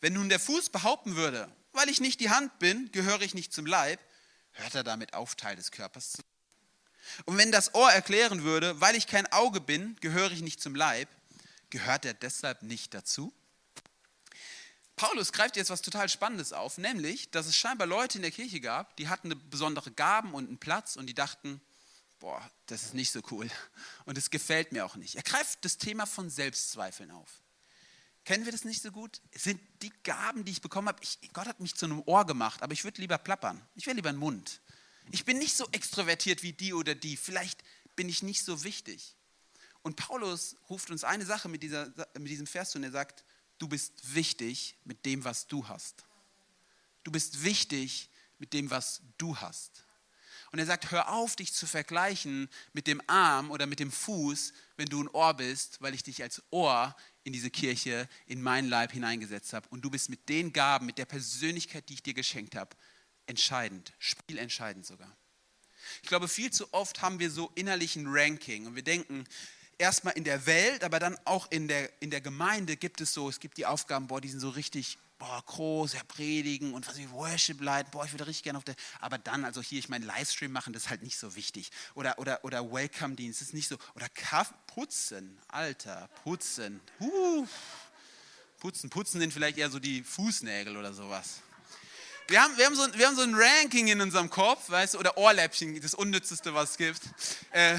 Wenn 0.00 0.14
nun 0.14 0.28
der 0.28 0.40
Fuß 0.40 0.70
behaupten 0.70 1.16
würde, 1.16 1.54
weil 1.72 1.88
ich 1.88 2.00
nicht 2.00 2.20
die 2.20 2.30
Hand 2.30 2.58
bin, 2.58 2.90
gehöre 2.92 3.22
ich 3.22 3.34
nicht 3.34 3.52
zum 3.52 3.66
Leib, 3.66 4.00
hört 4.52 4.74
er 4.74 4.84
damit 4.84 5.14
auf, 5.14 5.34
Teil 5.34 5.56
des 5.56 5.70
Körpers 5.70 6.12
zu 6.12 6.16
sein. 6.18 6.24
Und 7.24 7.38
wenn 7.38 7.52
das 7.52 7.74
Ohr 7.74 7.90
erklären 7.90 8.42
würde, 8.42 8.80
weil 8.80 8.94
ich 8.94 9.06
kein 9.06 9.30
Auge 9.32 9.60
bin, 9.60 9.96
gehöre 10.00 10.30
ich 10.30 10.42
nicht 10.42 10.60
zum 10.60 10.74
Leib, 10.74 11.08
gehört 11.70 12.04
er 12.04 12.14
deshalb 12.14 12.62
nicht 12.62 12.94
dazu? 12.94 13.32
Paulus 14.96 15.32
greift 15.32 15.56
jetzt 15.56 15.70
was 15.70 15.80
total 15.80 16.10
Spannendes 16.10 16.52
auf, 16.52 16.76
nämlich, 16.76 17.30
dass 17.30 17.46
es 17.46 17.56
scheinbar 17.56 17.86
Leute 17.86 18.18
in 18.18 18.22
der 18.22 18.30
Kirche 18.30 18.60
gab, 18.60 18.96
die 18.96 19.08
hatten 19.08 19.28
eine 19.28 19.36
besondere 19.36 19.90
Gaben 19.90 20.34
und 20.34 20.48
einen 20.48 20.58
Platz 20.58 20.96
und 20.96 21.06
die 21.06 21.14
dachten, 21.14 21.60
boah, 22.18 22.48
das 22.66 22.82
ist 22.82 22.94
nicht 22.94 23.10
so 23.10 23.20
cool 23.30 23.50
und 24.04 24.18
es 24.18 24.30
gefällt 24.30 24.72
mir 24.72 24.84
auch 24.84 24.96
nicht. 24.96 25.14
Er 25.16 25.22
greift 25.22 25.64
das 25.64 25.78
Thema 25.78 26.06
von 26.06 26.28
Selbstzweifeln 26.28 27.10
auf. 27.10 27.30
Kennen 28.30 28.44
wir 28.44 28.52
das 28.52 28.62
nicht 28.62 28.80
so 28.80 28.92
gut? 28.92 29.20
Es 29.32 29.42
sind 29.42 29.60
die 29.82 29.92
Gaben, 30.04 30.44
die 30.44 30.52
ich 30.52 30.62
bekommen 30.62 30.86
habe. 30.86 31.02
Ich, 31.02 31.18
Gott 31.32 31.48
hat 31.48 31.58
mich 31.58 31.74
zu 31.74 31.86
einem 31.86 32.00
Ohr 32.06 32.24
gemacht, 32.24 32.62
aber 32.62 32.72
ich 32.72 32.84
würde 32.84 33.00
lieber 33.00 33.18
plappern. 33.18 33.60
Ich 33.74 33.86
wäre 33.86 33.96
lieber 33.96 34.08
ein 34.08 34.16
Mund. 34.16 34.60
Ich 35.10 35.24
bin 35.24 35.38
nicht 35.38 35.56
so 35.56 35.66
extrovertiert 35.72 36.44
wie 36.44 36.52
die 36.52 36.72
oder 36.72 36.94
die. 36.94 37.16
Vielleicht 37.16 37.60
bin 37.96 38.08
ich 38.08 38.22
nicht 38.22 38.44
so 38.44 38.62
wichtig. 38.62 39.16
Und 39.82 39.96
Paulus 39.96 40.54
ruft 40.68 40.92
uns 40.92 41.02
eine 41.02 41.26
Sache 41.26 41.48
mit, 41.48 41.64
dieser, 41.64 41.92
mit 42.20 42.28
diesem 42.28 42.46
Vers 42.46 42.70
zu 42.70 42.78
und 42.78 42.84
er 42.84 42.92
sagt, 42.92 43.24
du 43.58 43.66
bist 43.66 44.14
wichtig 44.14 44.76
mit 44.84 45.04
dem, 45.06 45.24
was 45.24 45.48
du 45.48 45.66
hast. 45.66 46.04
Du 47.02 47.10
bist 47.10 47.42
wichtig 47.42 48.10
mit 48.38 48.52
dem, 48.52 48.70
was 48.70 49.02
du 49.18 49.38
hast. 49.38 49.82
Und 50.52 50.60
er 50.60 50.66
sagt, 50.66 50.92
hör 50.92 51.10
auf, 51.10 51.34
dich 51.34 51.52
zu 51.52 51.66
vergleichen 51.66 52.48
mit 52.72 52.86
dem 52.86 53.02
Arm 53.08 53.50
oder 53.50 53.66
mit 53.66 53.80
dem 53.80 53.90
Fuß, 53.90 54.52
wenn 54.76 54.88
du 54.88 55.02
ein 55.02 55.08
Ohr 55.08 55.34
bist, 55.34 55.82
weil 55.82 55.94
ich 55.94 56.04
dich 56.04 56.22
als 56.22 56.42
Ohr 56.50 56.94
in 57.24 57.32
diese 57.32 57.50
Kirche, 57.50 58.08
in 58.26 58.42
meinen 58.42 58.68
Leib 58.68 58.92
hineingesetzt 58.92 59.52
habe. 59.52 59.68
Und 59.70 59.84
du 59.84 59.90
bist 59.90 60.08
mit 60.08 60.28
den 60.28 60.52
Gaben, 60.52 60.86
mit 60.86 60.98
der 60.98 61.04
Persönlichkeit, 61.04 61.88
die 61.88 61.94
ich 61.94 62.02
dir 62.02 62.14
geschenkt 62.14 62.56
habe, 62.56 62.76
entscheidend, 63.26 63.92
spielentscheidend 63.98 64.86
sogar. 64.86 65.16
Ich 66.02 66.08
glaube, 66.08 66.28
viel 66.28 66.50
zu 66.50 66.72
oft 66.72 67.02
haben 67.02 67.18
wir 67.18 67.30
so 67.30 67.52
innerlichen 67.54 68.06
Ranking 68.06 68.66
und 68.66 68.74
wir 68.74 68.82
denken, 68.82 69.24
erstmal 69.80 70.14
in 70.14 70.24
der 70.24 70.46
Welt, 70.46 70.84
aber 70.84 70.98
dann 70.98 71.18
auch 71.24 71.50
in 71.50 71.66
der, 71.66 71.90
in 72.00 72.10
der 72.10 72.20
Gemeinde 72.20 72.76
gibt 72.76 73.00
es 73.00 73.12
so, 73.12 73.28
es 73.28 73.40
gibt 73.40 73.56
die 73.56 73.66
Aufgaben, 73.66 74.06
boah, 74.06 74.20
die 74.20 74.28
sind 74.28 74.40
so 74.40 74.50
richtig 74.50 74.98
boah, 75.18 75.42
groß, 75.46 75.94
ja, 75.94 76.00
predigen 76.08 76.72
und 76.72 76.88
was 76.88 76.96
ich, 76.96 77.10
Worship 77.10 77.60
leiten, 77.60 77.90
boah, 77.90 78.04
ich 78.04 78.12
würde 78.12 78.26
richtig 78.26 78.44
gerne 78.44 78.58
auf 78.58 78.64
der, 78.64 78.74
aber 79.00 79.18
dann, 79.18 79.44
also 79.44 79.60
hier, 79.60 79.78
ich 79.78 79.88
meine, 79.88 80.06
Livestream 80.06 80.50
machen, 80.50 80.72
das 80.72 80.84
ist 80.84 80.90
halt 80.90 81.02
nicht 81.02 81.18
so 81.18 81.36
wichtig. 81.36 81.70
Oder, 81.94 82.18
oder, 82.18 82.44
oder 82.44 82.72
Welcome-Dienst, 82.72 83.40
das 83.40 83.48
ist 83.48 83.54
nicht 83.54 83.68
so. 83.68 83.76
Oder 83.94 84.08
Kaff, 84.08 84.52
putzen, 84.66 85.38
Alter, 85.48 86.08
putzen. 86.24 86.80
Uh, 87.00 87.46
putzen, 88.58 88.88
putzen 88.88 89.20
sind 89.20 89.32
vielleicht 89.32 89.58
eher 89.58 89.70
so 89.70 89.78
die 89.78 90.02
Fußnägel 90.02 90.76
oder 90.76 90.92
sowas. 90.94 91.42
Wir 92.28 92.42
haben, 92.42 92.56
wir, 92.56 92.64
haben 92.64 92.76
so, 92.76 92.86
wir 92.94 93.06
haben 93.06 93.16
so 93.16 93.22
ein 93.22 93.34
Ranking 93.34 93.88
in 93.88 94.00
unserem 94.00 94.30
Kopf, 94.30 94.70
weißt 94.70 94.94
du, 94.94 94.98
oder 94.98 95.18
Ohrläppchen, 95.18 95.80
das 95.80 95.94
Unnützeste, 95.94 96.54
was 96.54 96.72
es 96.72 96.76
gibt. 96.76 97.00
Äh, 97.50 97.76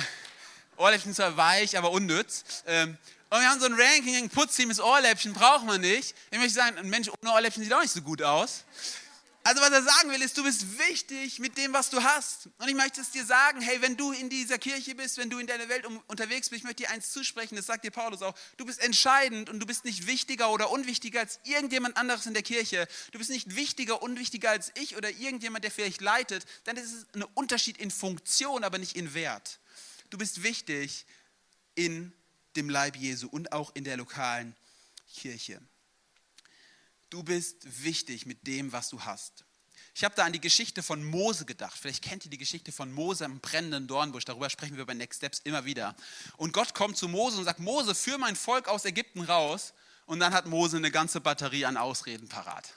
Ohrläppchen 0.82 1.14
zwar 1.14 1.38
weich, 1.38 1.78
aber 1.78 1.92
unnütz. 1.92 2.44
Ähm, 2.68 2.98
und 3.30 3.40
wir 3.40 3.50
haben 3.50 3.60
so 3.62 3.66
ein 3.66 3.74
Ranking, 3.74 4.16
ein 4.16 4.30
Putzteam, 4.30 4.72
Ohrläppchen 4.78 5.34
braucht 5.34 5.66
man 5.66 5.80
nicht. 5.80 6.16
Ich 6.32 6.38
möchte 6.38 6.54
sagen, 6.54 6.78
ein 6.78 6.90
Mensch 6.90 7.10
ohne 7.10 7.34
Ohrläppchen 7.34 7.64
sieht 7.64 7.74
auch 7.74 7.82
nicht 7.82 7.94
so 7.94 8.02
gut 8.02 8.22
aus. 8.22 8.66
Also 9.44 9.60
was 9.62 9.72
er 9.72 9.82
sagen 9.82 10.12
will, 10.12 10.22
ist, 10.22 10.38
du 10.38 10.44
bist 10.44 10.78
wichtig 10.78 11.40
mit 11.40 11.58
dem, 11.58 11.74
was 11.74 11.90
du 11.90 12.04
hast. 12.04 12.48
Und 12.60 12.68
ich 12.68 12.76
möchte 12.76 13.02
es 13.02 13.10
dir 13.10 13.26
sagen, 13.26 13.60
hey, 13.60 13.82
wenn 13.82 13.98
du 13.98 14.12
in 14.12 14.30
dieser 14.30 14.60
Kirche 14.60 14.94
bist, 14.94 15.18
wenn 15.18 15.32
du 15.32 15.40
in 15.40 15.48
deiner 15.48 15.68
Welt 15.68 15.86
um, 15.86 16.00
unterwegs 16.08 16.50
bist, 16.50 16.60
ich 16.60 16.64
möchte 16.64 16.84
dir 16.84 16.92
eins 16.92 17.12
zusprechen, 17.12 17.56
das 17.56 17.66
sagt 17.66 17.84
dir 17.84 17.90
Paulus 17.90 18.22
auch, 18.22 18.36
du 18.58 18.66
bist 18.66 18.80
entscheidend 18.84 19.50
und 19.50 19.60
du 19.60 19.66
bist 19.66 19.84
nicht 19.84 20.06
wichtiger 20.06 20.52
oder 20.52 20.70
unwichtiger 20.70 21.22
als 21.22 21.40
irgendjemand 21.44 21.98
anderes 21.98 22.28
in 22.28 22.36
der 22.36 22.44
Kirche. 22.44 22.88
Du 23.14 23.18
bist 23.18 23.32
nicht 23.32 23.56
wichtiger, 23.56 24.04
unwichtiger 24.04 24.52
als 24.52 24.72
ich 24.76 24.96
oder 24.96 25.10
irgendjemand, 25.10 25.64
der 25.64 25.72
vielleicht 25.72 26.02
leitet. 26.02 26.46
Dann 26.66 26.78
ist 26.78 26.94
es 26.94 27.08
ein 27.16 27.24
Unterschied 27.34 27.78
in 27.78 27.90
Funktion, 27.90 28.64
aber 28.64 28.78
nicht 28.78 28.96
in 28.96 29.16
Wert. 29.16 29.61
Du 30.12 30.18
bist 30.18 30.44
wichtig 30.44 31.06
in 31.74 32.14
dem 32.58 32.70
Leib 32.70 32.98
Jesu 32.98 33.28
und 33.30 33.54
auch 33.54 33.74
in 33.76 33.86
der 33.86 33.96
lokalen 33.96 34.56
Kirche. 35.08 35.62
Du 37.10 37.24
bist 37.24 37.84
wichtig 37.84 38.26
mit 38.26 38.46
dem, 38.46 38.74
was 38.74 38.90
du 38.90 39.02
hast. 39.02 39.46
Ich 39.96 40.04
habe 40.04 40.14
da 40.16 40.26
an 40.26 40.34
die 40.34 40.42
Geschichte 40.42 40.84
von 40.84 41.02
Mose 41.04 41.46
gedacht. 41.46 41.78
Vielleicht 41.78 42.04
kennt 42.04 42.26
ihr 42.26 42.32
die 42.32 42.38
Geschichte 42.38 42.74
von 42.74 42.92
Mose 42.92 43.24
im 43.24 43.40
brennenden 43.40 43.88
Dornbusch. 43.88 44.26
Darüber 44.26 44.50
sprechen 44.50 44.76
wir 44.76 44.86
bei 44.86 44.94
Next 44.94 45.18
Steps 45.18 45.40
immer 45.46 45.64
wieder. 45.64 45.96
Und 46.36 46.52
Gott 46.52 46.74
kommt 46.74 46.98
zu 46.98 47.08
Mose 47.08 47.38
und 47.38 47.46
sagt: 47.46 47.60
Mose, 47.60 47.96
führ 47.96 48.18
mein 48.18 48.36
Volk 48.36 48.68
aus 48.68 48.84
Ägypten 48.84 49.22
raus. 49.22 49.74
Und 50.06 50.20
dann 50.20 50.34
hat 50.34 50.46
Mose 50.46 50.76
eine 50.76 50.92
ganze 50.92 51.22
Batterie 51.22 51.66
an 51.66 51.78
Ausreden 51.78 52.28
parat. 52.28 52.74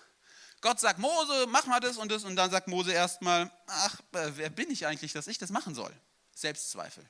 Gott 0.60 0.78
sagt: 0.78 1.00
Mose, 1.00 1.46
mach 1.48 1.66
mal 1.66 1.80
das 1.80 1.96
und 1.96 2.12
das. 2.12 2.22
Und 2.22 2.36
dann 2.36 2.52
sagt 2.52 2.68
Mose 2.68 2.92
erstmal: 2.92 3.50
Ach, 3.66 3.98
äh, 4.12 4.30
wer 4.36 4.50
bin 4.50 4.70
ich 4.70 4.86
eigentlich, 4.86 5.12
dass 5.12 5.26
ich 5.26 5.38
das 5.38 5.50
machen 5.50 5.74
soll? 5.74 5.92
Selbstzweifel 6.32 7.08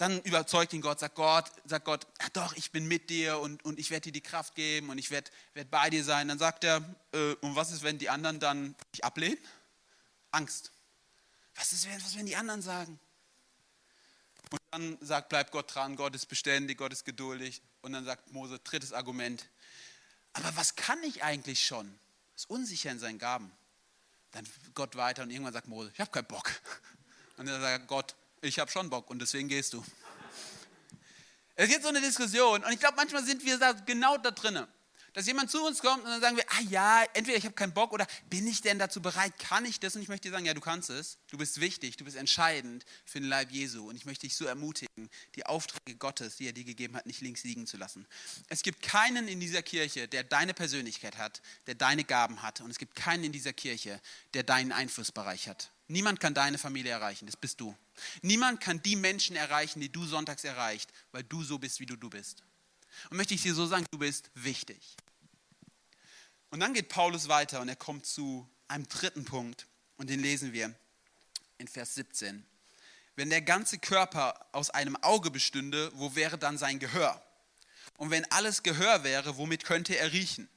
dann 0.00 0.22
überzeugt 0.22 0.72
ihn 0.72 0.80
Gott, 0.80 0.98
sagt 0.98 1.14
Gott, 1.14 1.52
sagt 1.66 1.84
Gott, 1.84 2.06
ja 2.22 2.28
doch, 2.32 2.54
ich 2.54 2.70
bin 2.70 2.88
mit 2.88 3.10
dir 3.10 3.38
und, 3.38 3.62
und 3.66 3.78
ich 3.78 3.90
werde 3.90 4.04
dir 4.04 4.12
die 4.12 4.22
Kraft 4.22 4.54
geben 4.54 4.88
und 4.88 4.96
ich 4.96 5.10
werde 5.10 5.30
werd 5.52 5.70
bei 5.70 5.90
dir 5.90 6.02
sein. 6.02 6.26
Dann 6.26 6.38
sagt 6.38 6.64
er, 6.64 6.78
äh, 7.12 7.34
und 7.42 7.54
was 7.54 7.70
ist, 7.70 7.82
wenn 7.82 7.98
die 7.98 8.08
anderen 8.08 8.40
dann 8.40 8.74
dich 8.94 9.04
ablehnen? 9.04 9.36
Angst. 10.30 10.72
Was 11.54 11.74
ist, 11.74 11.86
was, 11.86 12.16
wenn 12.16 12.24
die 12.24 12.36
anderen 12.36 12.62
sagen? 12.62 12.98
Und 14.50 14.60
dann 14.70 14.96
sagt, 15.02 15.28
bleibt 15.28 15.52
Gott 15.52 15.74
dran, 15.74 15.96
Gott 15.96 16.14
ist 16.14 16.26
beständig, 16.26 16.78
Gott 16.78 16.94
ist 16.94 17.04
geduldig. 17.04 17.60
Und 17.82 17.92
dann 17.92 18.06
sagt 18.06 18.32
Mose, 18.32 18.58
drittes 18.58 18.94
Argument, 18.94 19.50
aber 20.32 20.56
was 20.56 20.76
kann 20.76 21.02
ich 21.02 21.22
eigentlich 21.22 21.66
schon? 21.66 21.98
Ist 22.36 22.48
unsicher 22.48 22.90
in 22.90 22.98
seinen 22.98 23.18
Gaben. 23.18 23.52
Dann 24.30 24.48
Gott 24.72 24.96
weiter 24.96 25.24
und 25.24 25.30
irgendwann 25.30 25.52
sagt 25.52 25.68
Mose, 25.68 25.90
ich 25.92 26.00
habe 26.00 26.10
keinen 26.10 26.26
Bock. 26.26 26.50
Und 27.36 27.46
dann 27.46 27.60
sagt 27.62 27.86
Gott, 27.86 28.14
ich 28.40 28.58
habe 28.58 28.70
schon 28.70 28.88
Bock 28.90 29.10
und 29.10 29.20
deswegen 29.20 29.48
gehst 29.48 29.72
du. 29.72 29.84
Es 31.56 31.68
gibt 31.68 31.82
so 31.82 31.88
eine 31.88 32.00
Diskussion 32.00 32.64
und 32.64 32.72
ich 32.72 32.80
glaube, 32.80 32.96
manchmal 32.96 33.24
sind 33.24 33.44
wir 33.44 33.58
da 33.58 33.72
genau 33.72 34.16
da 34.16 34.30
drinnen. 34.30 34.66
Dass 35.12 35.26
jemand 35.26 35.50
zu 35.50 35.64
uns 35.64 35.80
kommt 35.80 36.04
und 36.04 36.10
dann 36.10 36.20
sagen 36.20 36.36
wir, 36.36 36.44
ah 36.48 36.60
ja, 36.68 37.04
entweder 37.14 37.36
ich 37.36 37.44
habe 37.44 37.54
keinen 37.54 37.74
Bock 37.74 37.92
oder 37.92 38.06
bin 38.28 38.46
ich 38.46 38.60
denn 38.60 38.78
dazu 38.78 39.02
bereit, 39.02 39.38
kann 39.38 39.64
ich 39.64 39.80
das? 39.80 39.96
Und 39.96 40.02
ich 40.02 40.08
möchte 40.08 40.28
dir 40.28 40.32
sagen, 40.32 40.46
ja, 40.46 40.54
du 40.54 40.60
kannst 40.60 40.90
es. 40.90 41.18
Du 41.28 41.38
bist 41.38 41.60
wichtig, 41.60 41.96
du 41.96 42.04
bist 42.04 42.16
entscheidend 42.16 42.84
für 43.04 43.20
den 43.20 43.28
Leib 43.28 43.50
Jesu. 43.50 43.88
Und 43.88 43.96
ich 43.96 44.04
möchte 44.04 44.26
dich 44.26 44.36
so 44.36 44.44
ermutigen, 44.44 45.10
die 45.34 45.46
Aufträge 45.46 45.96
Gottes, 45.96 46.36
die 46.36 46.46
er 46.46 46.52
dir 46.52 46.64
gegeben 46.64 46.96
hat, 46.96 47.06
nicht 47.06 47.20
links 47.20 47.44
liegen 47.44 47.66
zu 47.66 47.76
lassen. 47.76 48.06
Es 48.48 48.62
gibt 48.62 48.82
keinen 48.82 49.26
in 49.28 49.40
dieser 49.40 49.62
Kirche, 49.62 50.06
der 50.06 50.22
deine 50.22 50.54
Persönlichkeit 50.54 51.18
hat, 51.18 51.42
der 51.66 51.74
deine 51.74 52.04
Gaben 52.04 52.42
hat. 52.42 52.60
Und 52.60 52.70
es 52.70 52.78
gibt 52.78 52.94
keinen 52.94 53.24
in 53.24 53.32
dieser 53.32 53.52
Kirche, 53.52 54.00
der 54.34 54.44
deinen 54.44 54.72
Einflussbereich 54.72 55.48
hat. 55.48 55.70
Niemand 55.90 56.20
kann 56.20 56.34
deine 56.34 56.56
Familie 56.56 56.92
erreichen, 56.92 57.26
das 57.26 57.36
bist 57.36 57.60
du. 57.60 57.76
Niemand 58.22 58.60
kann 58.60 58.80
die 58.80 58.94
Menschen 58.94 59.34
erreichen, 59.34 59.80
die 59.80 59.90
du 59.90 60.06
sonntags 60.06 60.44
erreicht, 60.44 60.88
weil 61.10 61.24
du 61.24 61.42
so 61.42 61.58
bist, 61.58 61.80
wie 61.80 61.86
du 61.86 61.96
du 61.96 62.08
bist. 62.08 62.44
Und 63.08 63.16
möchte 63.16 63.34
ich 63.34 63.42
dir 63.42 63.54
so 63.54 63.66
sagen, 63.66 63.86
du 63.90 63.98
bist 63.98 64.30
wichtig. 64.34 64.96
Und 66.50 66.60
dann 66.60 66.74
geht 66.74 66.88
Paulus 66.88 67.28
weiter 67.28 67.60
und 67.60 67.68
er 67.68 67.76
kommt 67.76 68.06
zu 68.06 68.48
einem 68.68 68.88
dritten 68.88 69.24
Punkt 69.24 69.66
und 69.96 70.10
den 70.10 70.20
lesen 70.20 70.52
wir 70.52 70.74
in 71.58 71.68
Vers 71.68 71.94
17. 71.94 72.44
Wenn 73.16 73.30
der 73.30 73.42
ganze 73.42 73.78
Körper 73.78 74.46
aus 74.52 74.70
einem 74.70 74.96
Auge 74.96 75.30
bestünde, 75.30 75.90
wo 75.94 76.14
wäre 76.14 76.38
dann 76.38 76.58
sein 76.58 76.78
Gehör? 76.78 77.22
Und 77.98 78.10
wenn 78.10 78.24
alles 78.32 78.62
Gehör 78.62 79.04
wäre, 79.04 79.36
womit 79.36 79.64
könnte 79.64 79.96
er 79.96 80.12
riechen? 80.12 80.48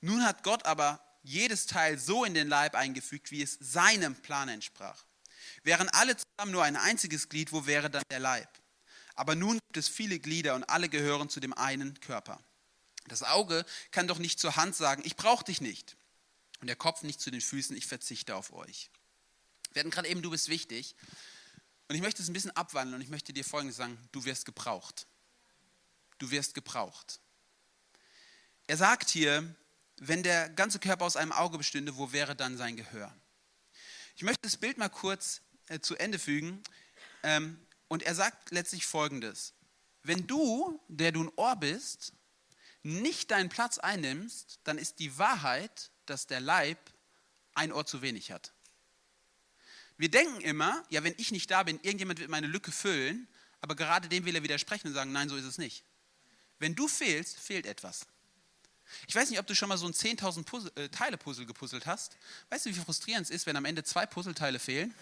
Nun 0.00 0.24
hat 0.24 0.42
Gott 0.42 0.66
aber 0.66 1.00
jedes 1.22 1.66
Teil 1.66 1.98
so 1.98 2.24
in 2.24 2.34
den 2.34 2.48
Leib 2.48 2.74
eingefügt, 2.74 3.30
wie 3.30 3.42
es 3.42 3.58
seinem 3.60 4.16
Plan 4.16 4.48
entsprach. 4.48 5.04
Wären 5.62 5.88
alle 5.90 6.16
zusammen 6.16 6.52
nur 6.52 6.64
ein 6.64 6.76
einziges 6.76 7.28
Glied, 7.28 7.52
wo 7.52 7.66
wäre 7.66 7.90
dann 7.90 8.02
der 8.10 8.20
Leib? 8.20 8.48
Aber 9.18 9.34
nun 9.34 9.58
gibt 9.58 9.76
es 9.76 9.88
viele 9.88 10.20
Glieder 10.20 10.54
und 10.54 10.62
alle 10.70 10.88
gehören 10.88 11.28
zu 11.28 11.40
dem 11.40 11.52
einen 11.52 11.98
Körper. 11.98 12.40
Das 13.08 13.24
Auge 13.24 13.66
kann 13.90 14.06
doch 14.06 14.20
nicht 14.20 14.38
zur 14.38 14.54
Hand 14.54 14.76
sagen, 14.76 15.02
ich 15.04 15.16
brauche 15.16 15.44
dich 15.44 15.60
nicht. 15.60 15.96
Und 16.60 16.68
der 16.68 16.76
Kopf 16.76 17.02
nicht 17.02 17.20
zu 17.20 17.32
den 17.32 17.40
Füßen, 17.40 17.76
ich 17.76 17.88
verzichte 17.88 18.36
auf 18.36 18.52
euch. 18.52 18.92
Wir 19.72 19.80
hatten 19.80 19.90
gerade 19.90 20.06
eben, 20.06 20.22
du 20.22 20.30
bist 20.30 20.48
wichtig. 20.48 20.94
Und 21.88 21.96
ich 21.96 22.00
möchte 22.00 22.22
es 22.22 22.28
ein 22.28 22.32
bisschen 22.32 22.52
abwandeln 22.52 22.94
und 22.94 23.00
ich 23.00 23.08
möchte 23.08 23.32
dir 23.32 23.44
Folgendes 23.44 23.76
sagen, 23.76 23.98
du 24.12 24.24
wirst 24.24 24.44
gebraucht. 24.44 25.08
Du 26.18 26.30
wirst 26.30 26.54
gebraucht. 26.54 27.18
Er 28.68 28.76
sagt 28.76 29.10
hier, 29.10 29.52
wenn 29.96 30.22
der 30.22 30.48
ganze 30.48 30.78
Körper 30.78 31.06
aus 31.06 31.16
einem 31.16 31.32
Auge 31.32 31.58
bestünde, 31.58 31.96
wo 31.96 32.12
wäre 32.12 32.36
dann 32.36 32.56
sein 32.56 32.76
Gehör? 32.76 33.12
Ich 34.14 34.22
möchte 34.22 34.42
das 34.42 34.58
Bild 34.58 34.78
mal 34.78 34.90
kurz 34.90 35.40
äh, 35.66 35.80
zu 35.80 35.96
Ende 35.96 36.20
fügen. 36.20 36.62
Ähm, 37.24 37.58
und 37.88 38.02
er 38.02 38.14
sagt 38.14 38.50
letztlich 38.50 38.86
Folgendes. 38.86 39.54
Wenn 40.02 40.26
du, 40.26 40.80
der 40.88 41.12
du 41.12 41.24
ein 41.24 41.32
Ohr 41.36 41.56
bist, 41.56 42.12
nicht 42.82 43.30
deinen 43.30 43.48
Platz 43.48 43.78
einnimmst, 43.78 44.60
dann 44.64 44.78
ist 44.78 44.98
die 44.98 45.18
Wahrheit, 45.18 45.90
dass 46.06 46.26
der 46.26 46.40
Leib 46.40 46.78
ein 47.54 47.72
Ohr 47.72 47.84
zu 47.84 48.02
wenig 48.02 48.30
hat. 48.30 48.52
Wir 49.96 50.10
denken 50.10 50.40
immer, 50.40 50.84
ja, 50.90 51.02
wenn 51.02 51.14
ich 51.16 51.32
nicht 51.32 51.50
da 51.50 51.64
bin, 51.64 51.80
irgendjemand 51.82 52.20
wird 52.20 52.30
meine 52.30 52.46
Lücke 52.46 52.70
füllen, 52.70 53.26
aber 53.60 53.74
gerade 53.74 54.08
dem 54.08 54.24
will 54.24 54.36
er 54.36 54.42
widersprechen 54.44 54.88
und 54.88 54.94
sagen, 54.94 55.10
nein, 55.10 55.28
so 55.28 55.36
ist 55.36 55.44
es 55.44 55.58
nicht. 55.58 55.82
Wenn 56.60 56.74
du 56.74 56.86
fehlst, 56.86 57.38
fehlt 57.38 57.66
etwas. 57.66 58.06
Ich 59.06 59.14
weiß 59.14 59.28
nicht, 59.30 59.38
ob 59.38 59.46
du 59.46 59.54
schon 59.54 59.68
mal 59.68 59.76
so 59.76 59.86
ein 59.86 59.92
10.000 59.92 60.76
äh, 60.76 60.88
Teile-Puzzle 60.88 61.46
gepuzzelt 61.46 61.84
hast. 61.86 62.16
Weißt 62.48 62.66
du, 62.66 62.70
wie 62.70 62.74
frustrierend 62.74 63.26
es 63.26 63.30
ist, 63.30 63.46
wenn 63.46 63.56
am 63.56 63.64
Ende 63.64 63.84
zwei 63.84 64.06
Puzzleteile 64.06 64.58
fehlen? 64.58 64.94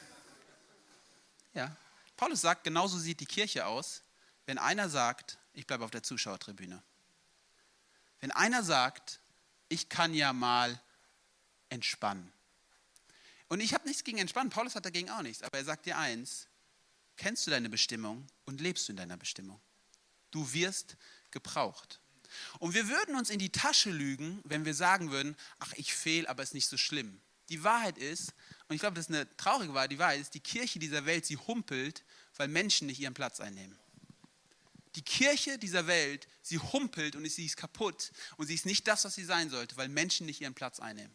Ja. 1.54 1.76
Paulus 2.16 2.40
sagt, 2.40 2.64
genauso 2.64 2.98
sieht 2.98 3.20
die 3.20 3.26
Kirche 3.26 3.66
aus, 3.66 4.02
wenn 4.46 4.58
einer 4.58 4.88
sagt, 4.88 5.38
ich 5.52 5.66
bleibe 5.66 5.84
auf 5.84 5.90
der 5.90 6.02
Zuschauertribüne. 6.02 6.82
Wenn 8.20 8.30
einer 8.30 8.62
sagt, 8.62 9.20
ich 9.68 9.88
kann 9.88 10.14
ja 10.14 10.32
mal 10.32 10.80
entspannen. 11.68 12.32
Und 13.48 13.60
ich 13.60 13.74
habe 13.74 13.86
nichts 13.86 14.04
gegen 14.04 14.18
Entspannen, 14.18 14.50
Paulus 14.50 14.74
hat 14.74 14.84
dagegen 14.84 15.10
auch 15.10 15.22
nichts, 15.22 15.42
aber 15.42 15.58
er 15.58 15.64
sagt 15.64 15.86
dir 15.86 15.98
eins, 15.98 16.48
kennst 17.16 17.46
du 17.46 17.50
deine 17.50 17.68
Bestimmung 17.68 18.26
und 18.44 18.60
lebst 18.60 18.88
du 18.88 18.92
in 18.92 18.96
deiner 18.96 19.16
Bestimmung. 19.16 19.60
Du 20.30 20.52
wirst 20.52 20.96
gebraucht. 21.30 22.00
Und 22.58 22.74
wir 22.74 22.88
würden 22.88 23.14
uns 23.14 23.30
in 23.30 23.38
die 23.38 23.50
Tasche 23.50 23.90
lügen, 23.90 24.40
wenn 24.44 24.64
wir 24.64 24.74
sagen 24.74 25.10
würden, 25.10 25.36
ach, 25.58 25.72
ich 25.74 25.94
fehle, 25.94 26.28
aber 26.28 26.42
es 26.42 26.50
ist 26.50 26.54
nicht 26.54 26.68
so 26.68 26.76
schlimm. 26.76 27.20
Die 27.48 27.62
Wahrheit 27.62 27.98
ist, 27.98 28.34
und 28.68 28.74
ich 28.74 28.80
glaube, 28.80 28.94
das 28.94 29.06
ist 29.06 29.14
eine 29.14 29.36
traurige 29.36 29.74
Wahrheit, 29.74 29.92
die 29.92 29.98
Wahrheit 29.98 30.20
ist, 30.20 30.34
die 30.34 30.40
Kirche 30.40 30.78
dieser 30.78 31.06
Welt, 31.06 31.24
sie 31.24 31.36
humpelt, 31.36 32.04
weil 32.36 32.48
Menschen 32.48 32.86
nicht 32.86 33.00
ihren 33.00 33.14
Platz 33.14 33.40
einnehmen. 33.40 33.78
Die 34.96 35.02
Kirche 35.02 35.58
dieser 35.58 35.86
Welt, 35.86 36.26
sie 36.42 36.58
humpelt 36.58 37.16
und 37.16 37.28
sie 37.28 37.46
ist 37.46 37.56
kaputt 37.56 38.12
und 38.36 38.46
sie 38.46 38.54
ist 38.54 38.66
nicht 38.66 38.88
das, 38.88 39.04
was 39.04 39.14
sie 39.14 39.24
sein 39.24 39.50
sollte, 39.50 39.76
weil 39.76 39.88
Menschen 39.88 40.26
nicht 40.26 40.40
ihren 40.40 40.54
Platz 40.54 40.80
einnehmen. 40.80 41.14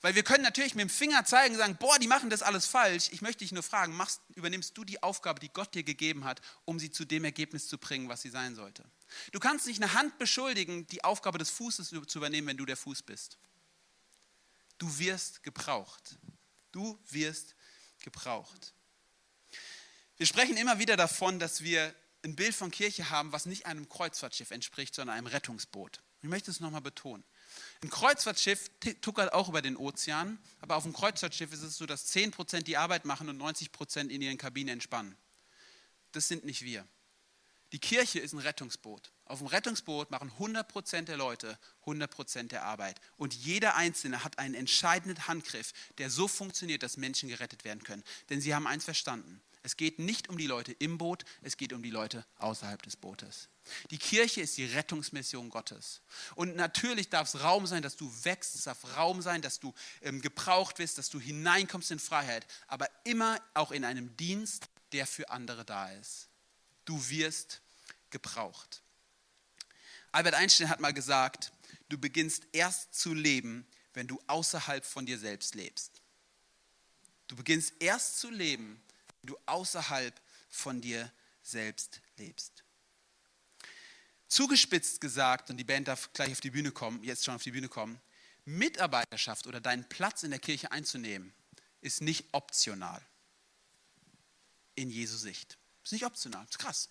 Weil 0.00 0.14
wir 0.14 0.22
können 0.22 0.44
natürlich 0.44 0.74
mit 0.74 0.82
dem 0.82 0.90
Finger 0.90 1.24
zeigen 1.24 1.54
und 1.54 1.58
sagen, 1.58 1.76
boah, 1.80 1.98
die 1.98 2.06
machen 2.06 2.30
das 2.30 2.42
alles 2.42 2.66
falsch. 2.66 3.08
Ich 3.10 3.22
möchte 3.22 3.40
dich 3.40 3.52
nur 3.52 3.62
fragen, 3.62 3.96
machst, 3.96 4.20
übernimmst 4.36 4.76
du 4.78 4.84
die 4.84 5.02
Aufgabe, 5.02 5.40
die 5.40 5.48
Gott 5.48 5.74
dir 5.74 5.82
gegeben 5.82 6.24
hat, 6.24 6.40
um 6.64 6.78
sie 6.78 6.90
zu 6.90 7.04
dem 7.04 7.24
Ergebnis 7.24 7.66
zu 7.66 7.76
bringen, 7.78 8.08
was 8.08 8.22
sie 8.22 8.30
sein 8.30 8.54
sollte? 8.54 8.84
Du 9.32 9.40
kannst 9.40 9.66
nicht 9.66 9.82
eine 9.82 9.94
Hand 9.94 10.18
beschuldigen, 10.18 10.86
die 10.86 11.02
Aufgabe 11.02 11.38
des 11.38 11.50
Fußes 11.50 11.88
zu 12.06 12.18
übernehmen, 12.18 12.46
wenn 12.46 12.56
du 12.56 12.66
der 12.66 12.76
Fuß 12.76 13.02
bist. 13.02 13.38
Du 14.78 14.98
wirst 14.98 15.42
gebraucht. 15.42 16.18
Du 16.72 16.98
wirst 17.10 17.54
gebraucht. 18.00 18.74
Wir 20.16 20.26
sprechen 20.26 20.56
immer 20.56 20.78
wieder 20.78 20.96
davon, 20.96 21.38
dass 21.38 21.62
wir 21.62 21.94
ein 22.24 22.36
Bild 22.36 22.54
von 22.54 22.70
Kirche 22.70 23.10
haben, 23.10 23.32
was 23.32 23.46
nicht 23.46 23.66
einem 23.66 23.88
Kreuzfahrtschiff 23.88 24.50
entspricht, 24.50 24.94
sondern 24.94 25.16
einem 25.16 25.26
Rettungsboot. 25.26 26.02
Ich 26.22 26.28
möchte 26.28 26.50
es 26.50 26.60
nochmal 26.60 26.80
betonen. 26.80 27.24
Ein 27.82 27.90
Kreuzfahrtschiff 27.90 28.70
tuckert 29.00 29.32
auch 29.32 29.48
über 29.48 29.62
den 29.62 29.76
Ozean, 29.76 30.38
aber 30.60 30.76
auf 30.76 30.82
dem 30.82 30.92
Kreuzfahrtschiff 30.92 31.52
ist 31.52 31.62
es 31.62 31.76
so, 31.76 31.86
dass 31.86 32.12
10% 32.12 32.62
die 32.62 32.76
Arbeit 32.76 33.04
machen 33.04 33.28
und 33.28 33.40
90% 33.40 34.08
in 34.08 34.22
ihren 34.22 34.38
Kabinen 34.38 34.74
entspannen. 34.74 35.16
Das 36.12 36.28
sind 36.28 36.44
nicht 36.44 36.62
wir. 36.62 36.86
Die 37.72 37.80
Kirche 37.80 38.20
ist 38.20 38.32
ein 38.32 38.38
Rettungsboot. 38.38 39.12
Auf 39.24 39.38
dem 39.38 39.48
Rettungsboot 39.48 40.10
machen 40.10 40.30
100% 40.38 41.02
der 41.02 41.16
Leute 41.16 41.58
100% 41.84 42.48
der 42.48 42.64
Arbeit. 42.64 43.00
Und 43.16 43.34
jeder 43.34 43.74
Einzelne 43.74 44.22
hat 44.22 44.38
einen 44.38 44.54
entscheidenden 44.54 45.26
Handgriff, 45.26 45.72
der 45.98 46.10
so 46.10 46.28
funktioniert, 46.28 46.84
dass 46.84 46.96
Menschen 46.96 47.28
gerettet 47.28 47.64
werden 47.64 47.82
können. 47.82 48.04
Denn 48.30 48.40
sie 48.40 48.54
haben 48.54 48.68
eins 48.68 48.84
verstanden. 48.84 49.42
Es 49.66 49.76
geht 49.76 49.98
nicht 49.98 50.28
um 50.28 50.38
die 50.38 50.46
Leute 50.46 50.70
im 50.70 50.96
Boot, 50.96 51.24
es 51.42 51.56
geht 51.56 51.72
um 51.72 51.82
die 51.82 51.90
Leute 51.90 52.24
außerhalb 52.38 52.80
des 52.82 52.94
Bootes. 52.94 53.48
Die 53.90 53.98
Kirche 53.98 54.40
ist 54.40 54.56
die 54.56 54.64
Rettungsmission 54.64 55.50
Gottes. 55.50 56.02
Und 56.36 56.54
natürlich 56.54 57.08
darf 57.08 57.26
es 57.34 57.42
Raum 57.42 57.66
sein, 57.66 57.82
dass 57.82 57.96
du 57.96 58.08
wächst, 58.22 58.54
es 58.54 58.62
darf 58.62 58.96
Raum 58.96 59.22
sein, 59.22 59.42
dass 59.42 59.58
du 59.58 59.74
ähm, 60.02 60.22
gebraucht 60.22 60.78
wirst, 60.78 60.98
dass 60.98 61.08
du 61.10 61.18
hineinkommst 61.18 61.90
in 61.90 61.98
Freiheit, 61.98 62.46
aber 62.68 62.88
immer 63.02 63.40
auch 63.54 63.72
in 63.72 63.84
einem 63.84 64.16
Dienst, 64.16 64.68
der 64.92 65.04
für 65.04 65.30
andere 65.30 65.64
da 65.64 65.90
ist. 65.90 66.28
Du 66.86 67.10
wirst 67.10 67.60
gebraucht. 68.08 68.82
Albert 70.12 70.34
Einstein 70.34 70.70
hat 70.70 70.80
mal 70.80 70.94
gesagt, 70.94 71.52
du 71.90 71.98
beginnst 71.98 72.46
erst 72.52 72.94
zu 72.94 73.12
leben, 73.12 73.66
wenn 73.92 74.06
du 74.06 74.18
außerhalb 74.28 74.84
von 74.84 75.04
dir 75.04 75.18
selbst 75.18 75.54
lebst. 75.54 76.00
Du 77.28 77.36
beginnst 77.36 77.74
erst 77.80 78.18
zu 78.18 78.30
leben, 78.30 78.80
du 79.22 79.36
außerhalb 79.44 80.18
von 80.48 80.80
dir 80.80 81.12
selbst 81.42 82.00
lebst. 82.16 82.64
Zugespitzt 84.28 85.00
gesagt, 85.00 85.50
und 85.50 85.56
die 85.56 85.64
Band 85.64 85.88
darf 85.88 86.12
gleich 86.12 86.32
auf 86.32 86.40
die 86.40 86.50
Bühne 86.50 86.72
kommen, 86.72 87.02
jetzt 87.02 87.24
schon 87.24 87.34
auf 87.34 87.42
die 87.42 87.52
Bühne 87.52 87.68
kommen, 87.68 88.00
Mitarbeiterschaft 88.44 89.46
oder 89.46 89.60
deinen 89.60 89.88
Platz 89.88 90.22
in 90.22 90.30
der 90.30 90.38
Kirche 90.38 90.70
einzunehmen, 90.72 91.34
ist 91.80 92.00
nicht 92.00 92.26
optional. 92.32 93.04
In 94.76 94.90
Jesu 94.90 95.16
Sicht. 95.16 95.58
Ist 95.86 95.92
nicht 95.92 96.04
optional, 96.04 96.44
ist 96.50 96.58
krass. 96.58 96.88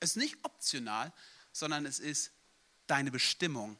Es 0.00 0.12
ist 0.12 0.16
nicht 0.16 0.38
optional, 0.42 1.12
sondern 1.52 1.84
es 1.84 1.98
ist 1.98 2.30
deine 2.86 3.10
Bestimmung, 3.10 3.76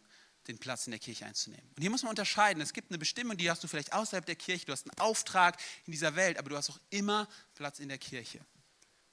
den 0.47 0.59
Platz 0.59 0.87
in 0.87 0.91
der 0.91 1.01
Kirche 1.01 1.25
einzunehmen. 1.25 1.67
Und 1.75 1.81
hier 1.81 1.89
muss 1.89 2.03
man 2.03 2.11
unterscheiden. 2.11 2.63
Es 2.63 2.75
gibt 2.75 2.91
eine 2.91 2.99
Bestimmung, 2.99 3.39
die 3.39 3.51
hast 3.51 3.65
du 3.65 3.69
vielleicht 3.69 3.95
außerhalb 3.95 4.27
der 4.27 4.37
Kirche. 4.37 4.67
Du 4.67 4.73
hast 4.73 4.85
einen 4.85 4.99
Auftrag 4.99 5.59
in 5.87 5.93
dieser 5.93 6.17
Welt, 6.17 6.39
aber 6.39 6.51
du 6.51 6.57
hast 6.59 6.69
auch 6.69 6.79
immer 6.91 7.27
Platz 7.55 7.79
in 7.79 7.89
der 7.89 7.97
Kirche, 7.97 8.41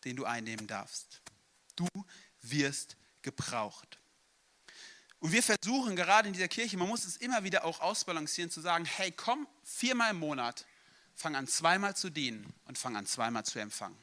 den 0.04 0.18
du 0.18 0.26
einnehmen 0.26 0.68
darfst. 0.68 1.22
Du 1.78 1.88
wirst 2.42 2.98
gebraucht. 3.22 3.98
Und 5.20 5.32
wir 5.32 5.42
versuchen 5.42 5.96
gerade 5.96 6.28
in 6.28 6.34
dieser 6.34 6.50
Kirche, 6.50 6.76
man 6.76 6.90
muss 6.90 7.06
es 7.06 7.16
immer 7.16 7.46
wieder 7.46 7.64
auch 7.64 7.80
ausbalancieren, 7.80 8.52
zu 8.52 8.60
sagen, 8.60 8.84
hey, 8.84 9.14
komm 9.14 9.48
viermal 9.64 10.12
im 10.12 10.20
Monat, 10.20 10.66
fang 11.14 11.38
an 11.38 11.48
zweimal 11.48 11.96
zu 11.96 12.10
dienen 12.10 12.54
und 12.66 12.78
fang 12.78 12.98
an 12.98 13.06
zweimal 13.06 13.46
zu 13.46 13.60
empfangen. 13.60 13.98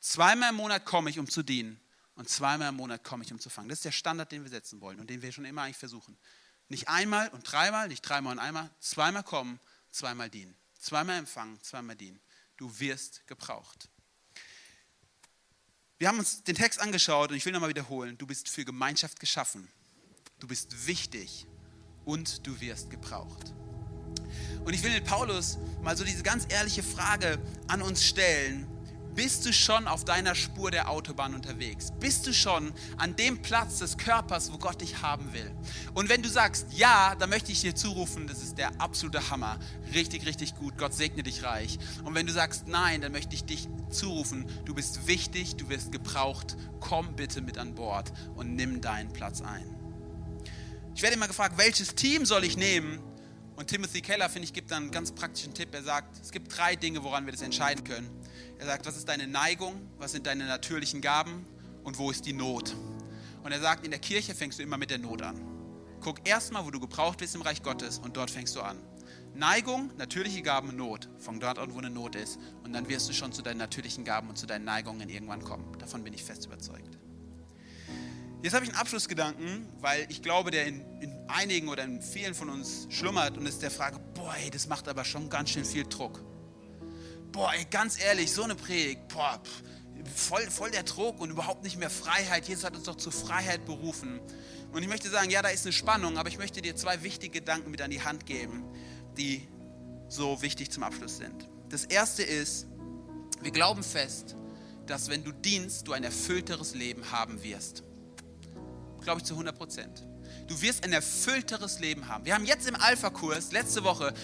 Zweimal 0.00 0.50
im 0.50 0.56
Monat 0.56 0.84
komme 0.84 1.10
ich, 1.10 1.18
um 1.18 1.28
zu 1.28 1.42
dienen 1.42 1.80
und 2.14 2.28
zweimal 2.28 2.68
im 2.70 2.76
Monat 2.76 3.04
komme 3.04 3.24
ich, 3.24 3.32
um 3.32 3.40
zu 3.40 3.50
fangen. 3.50 3.68
Das 3.68 3.78
ist 3.78 3.84
der 3.84 3.92
Standard, 3.92 4.32
den 4.32 4.42
wir 4.42 4.50
setzen 4.50 4.80
wollen 4.80 5.00
und 5.00 5.08
den 5.10 5.22
wir 5.22 5.32
schon 5.32 5.44
immer 5.44 5.62
eigentlich 5.62 5.76
versuchen. 5.76 6.16
Nicht 6.68 6.88
einmal 6.88 7.28
und 7.30 7.50
dreimal, 7.50 7.88
nicht 7.88 8.02
dreimal 8.02 8.32
und 8.32 8.38
einmal, 8.38 8.70
zweimal 8.80 9.22
kommen, 9.22 9.58
zweimal 9.90 10.28
dienen. 10.28 10.56
Zweimal 10.78 11.18
empfangen, 11.18 11.60
zweimal 11.62 11.96
dienen. 11.96 12.20
Du 12.56 12.78
wirst 12.78 13.26
gebraucht. 13.26 13.88
Wir 15.98 16.08
haben 16.08 16.18
uns 16.18 16.44
den 16.44 16.54
Text 16.54 16.80
angeschaut 16.80 17.30
und 17.30 17.36
ich 17.36 17.44
will 17.44 17.52
nochmal 17.52 17.70
wiederholen. 17.70 18.16
Du 18.18 18.26
bist 18.26 18.48
für 18.48 18.64
Gemeinschaft 18.64 19.18
geschaffen. 19.18 19.68
Du 20.38 20.46
bist 20.46 20.86
wichtig 20.86 21.46
und 22.04 22.46
du 22.46 22.60
wirst 22.60 22.90
gebraucht. 22.90 23.52
Und 24.64 24.72
ich 24.72 24.82
will 24.82 24.92
mit 24.92 25.04
Paulus 25.04 25.58
mal 25.82 25.96
so 25.96 26.04
diese 26.04 26.22
ganz 26.22 26.46
ehrliche 26.48 26.82
Frage 26.82 27.40
an 27.66 27.82
uns 27.82 28.04
stellen. 28.04 28.68
Bist 29.18 29.44
du 29.46 29.52
schon 29.52 29.88
auf 29.88 30.04
deiner 30.04 30.36
Spur 30.36 30.70
der 30.70 30.88
Autobahn 30.88 31.34
unterwegs? 31.34 31.92
Bist 31.98 32.24
du 32.28 32.32
schon 32.32 32.72
an 32.98 33.16
dem 33.16 33.42
Platz 33.42 33.80
des 33.80 33.98
Körpers, 33.98 34.52
wo 34.52 34.58
Gott 34.58 34.80
dich 34.80 35.02
haben 35.02 35.32
will? 35.32 35.50
Und 35.92 36.08
wenn 36.08 36.22
du 36.22 36.28
sagst 36.28 36.68
ja, 36.70 37.16
dann 37.16 37.28
möchte 37.28 37.50
ich 37.50 37.60
dir 37.60 37.74
zurufen, 37.74 38.28
das 38.28 38.44
ist 38.44 38.58
der 38.58 38.80
absolute 38.80 39.28
Hammer. 39.28 39.58
Richtig, 39.92 40.24
richtig 40.24 40.54
gut. 40.54 40.78
Gott 40.78 40.94
segne 40.94 41.24
dich 41.24 41.42
reich. 41.42 41.80
Und 42.04 42.14
wenn 42.14 42.28
du 42.28 42.32
sagst 42.32 42.68
nein, 42.68 43.00
dann 43.00 43.10
möchte 43.10 43.34
ich 43.34 43.42
dich 43.42 43.68
zurufen, 43.90 44.48
du 44.64 44.72
bist 44.72 45.08
wichtig, 45.08 45.56
du 45.56 45.68
wirst 45.68 45.90
gebraucht. 45.90 46.56
Komm 46.78 47.16
bitte 47.16 47.40
mit 47.40 47.58
an 47.58 47.74
Bord 47.74 48.12
und 48.36 48.54
nimm 48.54 48.80
deinen 48.80 49.12
Platz 49.12 49.40
ein. 49.40 49.66
Ich 50.94 51.02
werde 51.02 51.16
immer 51.16 51.26
gefragt, 51.26 51.58
welches 51.58 51.96
Team 51.96 52.24
soll 52.24 52.44
ich 52.44 52.56
nehmen? 52.56 53.00
Und 53.56 53.66
Timothy 53.66 54.00
Keller, 54.00 54.28
finde 54.28 54.44
ich, 54.44 54.52
gibt 54.52 54.70
dann 54.70 54.84
einen 54.84 54.92
ganz 54.92 55.10
praktischen 55.10 55.52
Tipp. 55.52 55.74
Er 55.74 55.82
sagt, 55.82 56.16
es 56.22 56.30
gibt 56.30 56.56
drei 56.56 56.76
Dinge, 56.76 57.02
woran 57.02 57.26
wir 57.26 57.32
das 57.32 57.42
entscheiden 57.42 57.82
können. 57.82 58.08
Er 58.58 58.66
sagt, 58.66 58.86
was 58.86 58.96
ist 58.96 59.08
deine 59.08 59.26
Neigung, 59.26 59.74
was 59.98 60.12
sind 60.12 60.26
deine 60.26 60.46
natürlichen 60.46 61.00
Gaben 61.00 61.46
und 61.84 61.98
wo 61.98 62.10
ist 62.10 62.26
die 62.26 62.32
Not? 62.32 62.74
Und 63.42 63.52
er 63.52 63.60
sagt, 63.60 63.84
in 63.84 63.90
der 63.90 64.00
Kirche 64.00 64.34
fängst 64.34 64.58
du 64.58 64.62
immer 64.62 64.76
mit 64.76 64.90
der 64.90 64.98
Not 64.98 65.22
an. 65.22 65.40
Guck 66.00 66.28
erstmal, 66.28 66.64
wo 66.64 66.70
du 66.70 66.80
gebraucht 66.80 67.18
bist 67.18 67.34
im 67.34 67.42
Reich 67.42 67.62
Gottes 67.62 67.98
und 67.98 68.16
dort 68.16 68.30
fängst 68.30 68.54
du 68.56 68.60
an. 68.60 68.78
Neigung, 69.34 69.90
natürliche 69.96 70.42
Gaben, 70.42 70.76
Not. 70.76 71.08
Von 71.18 71.38
dort 71.40 71.58
an, 71.58 71.72
wo 71.72 71.78
eine 71.78 71.90
Not 71.90 72.16
ist. 72.16 72.38
Und 72.64 72.72
dann 72.72 72.88
wirst 72.88 73.08
du 73.08 73.12
schon 73.12 73.32
zu 73.32 73.42
deinen 73.42 73.58
natürlichen 73.58 74.04
Gaben 74.04 74.28
und 74.28 74.36
zu 74.36 74.46
deinen 74.46 74.64
Neigungen 74.64 75.08
irgendwann 75.08 75.44
kommen. 75.44 75.78
Davon 75.78 76.02
bin 76.02 76.12
ich 76.12 76.24
fest 76.24 76.46
überzeugt. 76.46 76.98
Jetzt 78.42 78.54
habe 78.54 78.64
ich 78.64 78.70
einen 78.70 78.80
Abschlussgedanken, 78.80 79.68
weil 79.80 80.06
ich 80.08 80.22
glaube, 80.22 80.50
der 80.52 80.66
in, 80.66 80.80
in, 81.00 81.12
einigen 81.28 81.68
oder 81.68 81.82
in 81.82 82.00
vielen 82.00 82.34
von 82.34 82.48
uns 82.48 82.86
schlummert 82.88 83.36
und 83.36 83.46
ist 83.46 83.62
der 83.62 83.70
Frage, 83.70 83.98
boah, 84.14 84.34
ey, 84.42 84.50
das 84.50 84.68
macht 84.68 84.86
aber 84.88 85.04
schon 85.04 85.28
ganz 85.28 85.50
schön 85.50 85.64
viel 85.64 85.84
Druck. 85.84 86.22
Boah, 87.32 87.52
ey, 87.54 87.66
ganz 87.70 88.00
ehrlich, 88.00 88.32
so 88.32 88.42
eine 88.42 88.54
Predigt, 88.54 89.08
boah, 89.08 89.40
voll, 90.14 90.42
voll 90.50 90.70
der 90.70 90.82
Druck 90.82 91.20
und 91.20 91.30
überhaupt 91.30 91.64
nicht 91.64 91.78
mehr 91.78 91.90
Freiheit. 91.90 92.48
Jesus 92.48 92.64
hat 92.64 92.74
uns 92.74 92.84
doch 92.84 92.96
zur 92.96 93.12
Freiheit 93.12 93.64
berufen. 93.64 94.20
Und 94.72 94.82
ich 94.82 94.88
möchte 94.88 95.08
sagen, 95.08 95.30
ja, 95.30 95.42
da 95.42 95.48
ist 95.48 95.64
eine 95.64 95.72
Spannung, 95.72 96.18
aber 96.18 96.28
ich 96.28 96.38
möchte 96.38 96.62
dir 96.62 96.76
zwei 96.76 97.02
wichtige 97.02 97.40
Gedanken 97.40 97.70
mit 97.70 97.80
an 97.82 97.90
die 97.90 98.02
Hand 98.02 98.26
geben, 98.26 98.64
die 99.16 99.46
so 100.08 100.40
wichtig 100.42 100.70
zum 100.70 100.82
Abschluss 100.82 101.18
sind. 101.18 101.48
Das 101.68 101.84
erste 101.84 102.22
ist, 102.22 102.66
wir 103.40 103.50
glauben 103.50 103.82
fest, 103.82 104.36
dass 104.86 105.08
wenn 105.08 105.22
du 105.22 105.32
dienst, 105.32 105.86
du 105.86 105.92
ein 105.92 106.04
erfüllteres 106.04 106.74
Leben 106.74 107.10
haben 107.10 107.42
wirst 107.42 107.84
glaube 109.08 109.20
ich, 109.20 109.24
zu 109.24 109.34
100 109.34 109.56
Prozent. 109.56 110.06
Du 110.46 110.60
wirst 110.60 110.84
ein 110.84 110.92
erfüllteres 110.92 111.78
Leben 111.78 112.08
haben. 112.08 112.24
Wir 112.24 112.34
haben 112.34 112.44
jetzt 112.44 112.68
im 112.68 112.74
Alpha-Kurs 112.74 113.52
letzte 113.52 113.84
Woche 113.84 114.14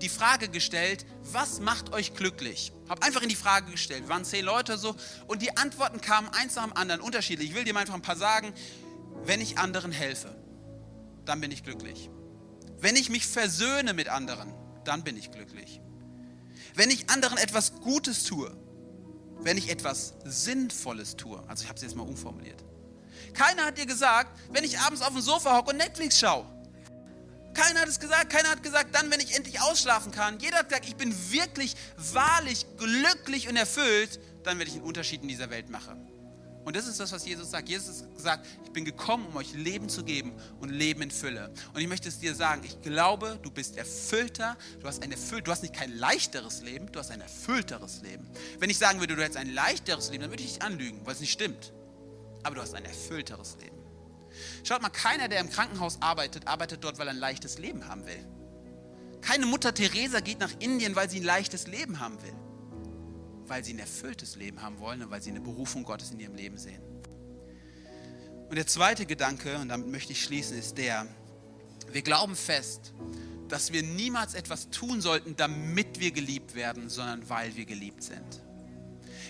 die 0.00 0.08
Frage 0.08 0.48
gestellt, 0.48 1.06
was 1.22 1.60
macht 1.60 1.92
euch 1.92 2.14
glücklich? 2.14 2.72
Hab 2.88 3.04
einfach 3.04 3.22
in 3.22 3.28
die 3.28 3.36
Frage 3.36 3.70
gestellt. 3.70 4.08
Waren 4.08 4.24
zehn 4.24 4.44
Leute 4.44 4.78
so 4.78 4.96
und 5.26 5.42
die 5.42 5.56
Antworten 5.56 6.00
kamen 6.00 6.28
eins 6.28 6.54
nach 6.54 6.64
dem 6.64 6.76
anderen 6.76 7.00
unterschiedlich. 7.00 7.50
Ich 7.50 7.54
will 7.54 7.64
dir 7.64 7.74
mal 7.74 7.80
einfach 7.80 7.94
ein 7.94 8.02
paar 8.02 8.16
sagen. 8.16 8.52
Wenn 9.24 9.40
ich 9.40 9.58
anderen 9.58 9.92
helfe, 9.92 10.34
dann 11.24 11.40
bin 11.40 11.50
ich 11.50 11.64
glücklich. 11.64 12.10
Wenn 12.78 12.96
ich 12.96 13.08
mich 13.08 13.26
versöhne 13.26 13.92
mit 13.94 14.08
anderen, 14.08 14.52
dann 14.84 15.02
bin 15.02 15.16
ich 15.16 15.30
glücklich. 15.30 15.80
Wenn 16.74 16.90
ich 16.90 17.08
anderen 17.10 17.38
etwas 17.38 17.80
Gutes 17.80 18.24
tue, 18.24 18.54
wenn 19.40 19.56
ich 19.56 19.70
etwas 19.70 20.14
Sinnvolles 20.24 21.16
tue, 21.16 21.42
also 21.48 21.62
ich 21.62 21.68
habe 21.68 21.76
es 21.76 21.82
jetzt 21.82 21.96
mal 21.96 22.02
umformuliert, 22.02 22.64
keiner 23.34 23.66
hat 23.66 23.78
dir 23.78 23.86
gesagt, 23.86 24.30
wenn 24.50 24.64
ich 24.64 24.78
abends 24.78 25.02
auf 25.02 25.12
dem 25.12 25.20
Sofa 25.20 25.56
hocke 25.56 25.70
und 25.70 25.76
Netflix 25.76 26.18
schaue. 26.18 26.46
Keiner 27.56 27.80
hat 27.80 27.88
es 27.88 27.98
gesagt. 27.98 28.30
Keiner 28.30 28.50
hat 28.50 28.62
gesagt, 28.62 28.94
dann, 28.94 29.10
wenn 29.10 29.20
ich 29.20 29.34
endlich 29.34 29.60
ausschlafen 29.62 30.12
kann. 30.12 30.38
Jeder 30.38 30.58
hat 30.58 30.68
gesagt, 30.68 30.86
ich 30.86 30.96
bin 30.96 31.14
wirklich, 31.32 31.74
wahrlich 31.96 32.66
glücklich 32.76 33.48
und 33.48 33.56
erfüllt, 33.56 34.20
dann 34.44 34.58
werde 34.58 34.70
ich 34.70 34.76
einen 34.76 34.84
Unterschied 34.84 35.22
in 35.22 35.28
dieser 35.28 35.48
Welt 35.48 35.70
machen. 35.70 36.06
Und 36.66 36.76
das 36.76 36.86
ist 36.86 36.98
das, 37.00 37.12
was 37.12 37.24
Jesus 37.24 37.50
sagt. 37.52 37.68
Jesus 37.68 38.04
sagt, 38.16 38.44
ich 38.64 38.72
bin 38.72 38.84
gekommen, 38.84 39.24
um 39.26 39.36
euch 39.36 39.54
Leben 39.54 39.88
zu 39.88 40.04
geben 40.04 40.32
und 40.60 40.68
Leben 40.68 41.00
in 41.00 41.10
Fülle. 41.10 41.50
Und 41.72 41.80
ich 41.80 41.88
möchte 41.88 42.08
es 42.08 42.18
dir 42.18 42.34
sagen, 42.34 42.62
ich 42.64 42.82
glaube, 42.82 43.38
du 43.42 43.50
bist 43.50 43.78
erfüllter, 43.78 44.56
du 44.80 44.88
hast 44.88 45.02
ein 45.02 45.12
erfüllt, 45.12 45.46
du 45.46 45.52
hast 45.52 45.62
nicht 45.62 45.74
kein 45.74 45.96
leichteres 45.96 46.62
Leben, 46.62 46.90
du 46.90 46.98
hast 46.98 47.10
ein 47.10 47.20
erfüllteres 47.20 48.02
Leben. 48.02 48.26
Wenn 48.58 48.68
ich 48.68 48.78
sagen 48.78 48.98
würde, 49.00 49.14
du 49.14 49.22
hättest 49.22 49.38
ein 49.38 49.54
leichteres 49.54 50.10
Leben, 50.10 50.22
dann 50.22 50.30
würde 50.32 50.42
ich 50.42 50.54
dich 50.54 50.62
anlügen, 50.62 51.00
weil 51.04 51.14
es 51.14 51.20
nicht 51.20 51.32
stimmt 51.32 51.72
aber 52.46 52.54
du 52.54 52.62
hast 52.62 52.74
ein 52.74 52.84
erfüllteres 52.84 53.56
Leben. 53.60 53.76
Schaut 54.62 54.80
mal, 54.80 54.88
keiner, 54.88 55.26
der 55.26 55.40
im 55.40 55.50
Krankenhaus 55.50 56.00
arbeitet, 56.00 56.46
arbeitet 56.46 56.84
dort, 56.84 56.98
weil 56.98 57.08
er 57.08 57.14
ein 57.14 57.18
leichtes 57.18 57.58
Leben 57.58 57.88
haben 57.88 58.06
will. 58.06 58.24
Keine 59.20 59.46
Mutter 59.46 59.74
Teresa 59.74 60.20
geht 60.20 60.38
nach 60.38 60.52
Indien, 60.60 60.94
weil 60.94 61.10
sie 61.10 61.18
ein 61.18 61.24
leichtes 61.24 61.66
Leben 61.66 61.98
haben 61.98 62.22
will. 62.22 62.34
Weil 63.46 63.64
sie 63.64 63.72
ein 63.72 63.80
erfülltes 63.80 64.36
Leben 64.36 64.62
haben 64.62 64.78
wollen 64.78 65.02
und 65.02 65.10
weil 65.10 65.20
sie 65.20 65.30
eine 65.30 65.40
Berufung 65.40 65.82
Gottes 65.82 66.12
in 66.12 66.20
ihrem 66.20 66.36
Leben 66.36 66.56
sehen. 66.56 66.80
Und 68.48 68.54
der 68.54 68.68
zweite 68.68 69.06
Gedanke, 69.06 69.56
und 69.58 69.68
damit 69.68 69.88
möchte 69.88 70.12
ich 70.12 70.22
schließen, 70.22 70.56
ist 70.56 70.78
der, 70.78 71.08
wir 71.90 72.02
glauben 72.02 72.36
fest, 72.36 72.92
dass 73.48 73.72
wir 73.72 73.82
niemals 73.82 74.34
etwas 74.34 74.70
tun 74.70 75.00
sollten, 75.00 75.34
damit 75.34 75.98
wir 75.98 76.12
geliebt 76.12 76.54
werden, 76.54 76.88
sondern 76.88 77.28
weil 77.28 77.56
wir 77.56 77.64
geliebt 77.64 78.04
sind. 78.04 78.42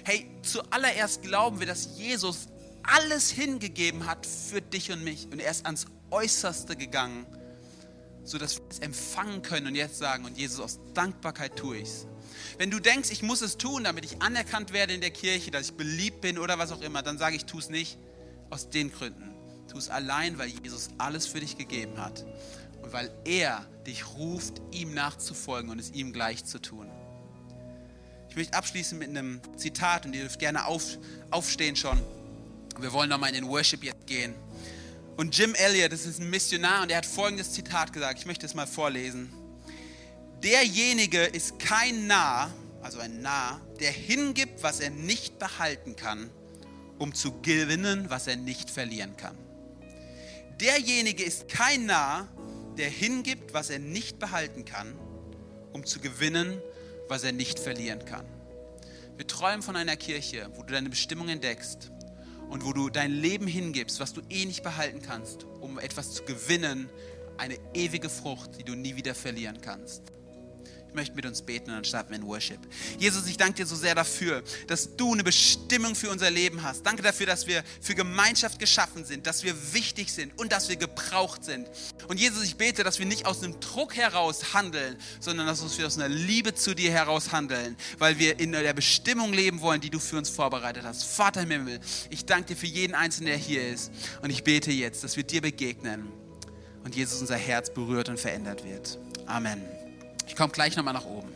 Hey, 0.04 0.30
zuallererst 0.42 1.22
glauben 1.22 1.60
wir, 1.60 1.66
dass 1.66 1.96
Jesus 1.96 2.48
alles 2.86 3.30
hingegeben 3.30 4.06
hat 4.06 4.26
für 4.26 4.60
dich 4.60 4.92
und 4.92 5.02
mich. 5.04 5.26
Und 5.30 5.40
er 5.40 5.50
ist 5.50 5.66
ans 5.66 5.86
Äußerste 6.10 6.76
gegangen, 6.76 7.26
sodass 8.24 8.56
wir 8.56 8.64
es 8.70 8.78
empfangen 8.80 9.42
können 9.42 9.68
und 9.68 9.74
jetzt 9.74 9.98
sagen, 9.98 10.24
und 10.24 10.36
Jesus, 10.36 10.60
aus 10.60 10.80
Dankbarkeit 10.94 11.56
tue 11.56 11.78
ich 11.78 11.88
es. 11.88 12.06
Wenn 12.58 12.70
du 12.70 12.80
denkst, 12.80 13.10
ich 13.10 13.22
muss 13.22 13.42
es 13.42 13.56
tun, 13.56 13.84
damit 13.84 14.04
ich 14.04 14.22
anerkannt 14.22 14.72
werde 14.72 14.94
in 14.94 15.00
der 15.00 15.10
Kirche, 15.10 15.50
dass 15.50 15.70
ich 15.70 15.74
beliebt 15.74 16.20
bin 16.20 16.38
oder 16.38 16.58
was 16.58 16.72
auch 16.72 16.80
immer, 16.80 17.02
dann 17.02 17.18
sage 17.18 17.36
ich, 17.36 17.44
tu 17.44 17.58
es 17.58 17.68
nicht 17.68 17.98
aus 18.50 18.70
den 18.70 18.92
Gründen. 18.92 19.34
Tu 19.68 19.78
es 19.78 19.88
allein, 19.88 20.38
weil 20.38 20.48
Jesus 20.48 20.88
alles 20.98 21.26
für 21.26 21.40
dich 21.40 21.58
gegeben 21.58 21.98
hat 21.98 22.24
und 22.82 22.92
weil 22.92 23.10
er 23.24 23.66
dich 23.86 24.06
ruft, 24.16 24.62
ihm 24.70 24.94
nachzufolgen 24.94 25.70
und 25.70 25.78
es 25.78 25.90
ihm 25.90 26.12
gleich 26.12 26.44
zu 26.44 26.60
tun. 26.60 26.90
Ich 28.28 28.36
möchte 28.36 28.56
abschließen 28.56 28.98
mit 28.98 29.08
einem 29.08 29.40
Zitat 29.56 30.06
und 30.06 30.14
ihr 30.14 30.22
dürft 30.22 30.38
gerne 30.38 30.66
auf, 30.66 30.98
aufstehen 31.30 31.74
schon. 31.74 32.00
Wir 32.78 32.92
wollen 32.92 33.08
nochmal 33.08 33.30
in 33.30 33.36
den 33.36 33.48
Worship 33.48 33.82
jetzt 33.82 34.06
gehen. 34.06 34.34
Und 35.16 35.36
Jim 35.36 35.54
Elliot, 35.54 35.92
das 35.92 36.04
ist 36.04 36.20
ein 36.20 36.28
Missionar, 36.28 36.82
und 36.82 36.90
er 36.90 36.98
hat 36.98 37.06
folgendes 37.06 37.52
Zitat 37.52 37.92
gesagt. 37.92 38.18
Ich 38.18 38.26
möchte 38.26 38.44
es 38.44 38.54
mal 38.54 38.66
vorlesen. 38.66 39.32
Derjenige 40.42 41.22
ist 41.22 41.58
kein 41.58 42.06
Narr, 42.06 42.52
also 42.82 42.98
ein 42.98 43.22
Narr, 43.22 43.60
der 43.80 43.90
hingibt, 43.90 44.62
was 44.62 44.80
er 44.80 44.90
nicht 44.90 45.38
behalten 45.38 45.96
kann, 45.96 46.30
um 46.98 47.14
zu 47.14 47.40
gewinnen, 47.40 48.10
was 48.10 48.26
er 48.26 48.36
nicht 48.36 48.68
verlieren 48.68 49.16
kann. 49.16 49.36
Derjenige 50.60 51.24
ist 51.24 51.48
kein 51.48 51.86
Narr, 51.86 52.28
der 52.76 52.90
hingibt, 52.90 53.54
was 53.54 53.70
er 53.70 53.78
nicht 53.78 54.18
behalten 54.18 54.66
kann, 54.66 54.98
um 55.72 55.86
zu 55.86 55.98
gewinnen, 55.98 56.60
was 57.08 57.24
er 57.24 57.32
nicht 57.32 57.58
verlieren 57.58 58.04
kann. 58.04 58.26
Wir 59.16 59.26
träumen 59.26 59.62
von 59.62 59.76
einer 59.76 59.96
Kirche, 59.96 60.50
wo 60.54 60.62
du 60.62 60.74
deine 60.74 60.90
Bestimmung 60.90 61.30
entdeckst 61.30 61.90
und 62.48 62.64
wo 62.64 62.72
du 62.72 62.90
dein 62.90 63.12
Leben 63.12 63.46
hingibst, 63.46 64.00
was 64.00 64.12
du 64.12 64.22
eh 64.30 64.44
nicht 64.44 64.62
behalten 64.62 65.02
kannst, 65.02 65.44
um 65.60 65.78
etwas 65.78 66.12
zu 66.12 66.24
gewinnen, 66.24 66.88
eine 67.38 67.58
ewige 67.74 68.08
Frucht, 68.08 68.58
die 68.58 68.64
du 68.64 68.74
nie 68.74 68.96
wieder 68.96 69.14
verlieren 69.14 69.60
kannst 69.60 70.12
möchte 70.96 71.14
mit 71.14 71.24
uns 71.24 71.42
beten 71.42 71.70
und 71.70 71.76
dann 71.76 71.84
starten 71.84 72.10
wir 72.10 72.16
in 72.16 72.26
Worship. 72.26 72.58
Jesus, 72.98 73.28
ich 73.28 73.36
danke 73.36 73.54
dir 73.54 73.66
so 73.66 73.76
sehr 73.76 73.94
dafür, 73.94 74.42
dass 74.66 74.96
du 74.96 75.12
eine 75.12 75.22
Bestimmung 75.22 75.94
für 75.94 76.10
unser 76.10 76.30
Leben 76.30 76.64
hast. 76.64 76.84
Danke 76.84 77.02
dafür, 77.02 77.26
dass 77.26 77.46
wir 77.46 77.62
für 77.80 77.94
Gemeinschaft 77.94 78.58
geschaffen 78.58 79.04
sind, 79.04 79.26
dass 79.26 79.44
wir 79.44 79.54
wichtig 79.72 80.12
sind 80.12 80.36
und 80.38 80.50
dass 80.50 80.68
wir 80.68 80.76
gebraucht 80.76 81.44
sind. 81.44 81.68
Und 82.08 82.18
Jesus, 82.18 82.42
ich 82.42 82.56
bete, 82.56 82.82
dass 82.82 82.98
wir 82.98 83.06
nicht 83.06 83.26
aus 83.26 83.42
einem 83.42 83.60
Druck 83.60 83.96
heraus 83.96 84.54
handeln, 84.54 84.96
sondern 85.20 85.46
dass 85.46 85.78
wir 85.78 85.86
aus 85.86 85.98
einer 85.98 86.08
Liebe 86.08 86.54
zu 86.54 86.74
dir 86.74 86.90
heraus 86.90 87.30
handeln, 87.30 87.76
weil 87.98 88.18
wir 88.18 88.40
in 88.40 88.52
der 88.52 88.72
Bestimmung 88.72 89.32
leben 89.32 89.60
wollen, 89.60 89.80
die 89.80 89.90
du 89.90 90.00
für 90.00 90.16
uns 90.16 90.28
vorbereitet 90.28 90.84
hast. 90.84 91.04
Vater 91.04 91.42
im 91.42 91.50
Himmel, 91.50 91.80
ich 92.10 92.24
danke 92.24 92.54
dir 92.54 92.56
für 92.56 92.66
jeden 92.66 92.94
Einzelnen, 92.94 93.26
der 93.26 93.36
hier 93.36 93.68
ist. 93.68 93.92
Und 94.22 94.30
ich 94.30 94.42
bete 94.42 94.72
jetzt, 94.72 95.04
dass 95.04 95.16
wir 95.16 95.24
dir 95.24 95.42
begegnen 95.42 96.10
und 96.84 96.94
Jesus 96.94 97.20
unser 97.20 97.36
Herz 97.36 97.70
berührt 97.70 98.08
und 98.08 98.18
verändert 98.18 98.64
wird. 98.64 98.98
Amen. 99.26 99.75
Ich 100.26 100.36
komme 100.36 100.52
gleich 100.52 100.76
nochmal 100.76 100.94
nach 100.94 101.06
oben. 101.06 101.34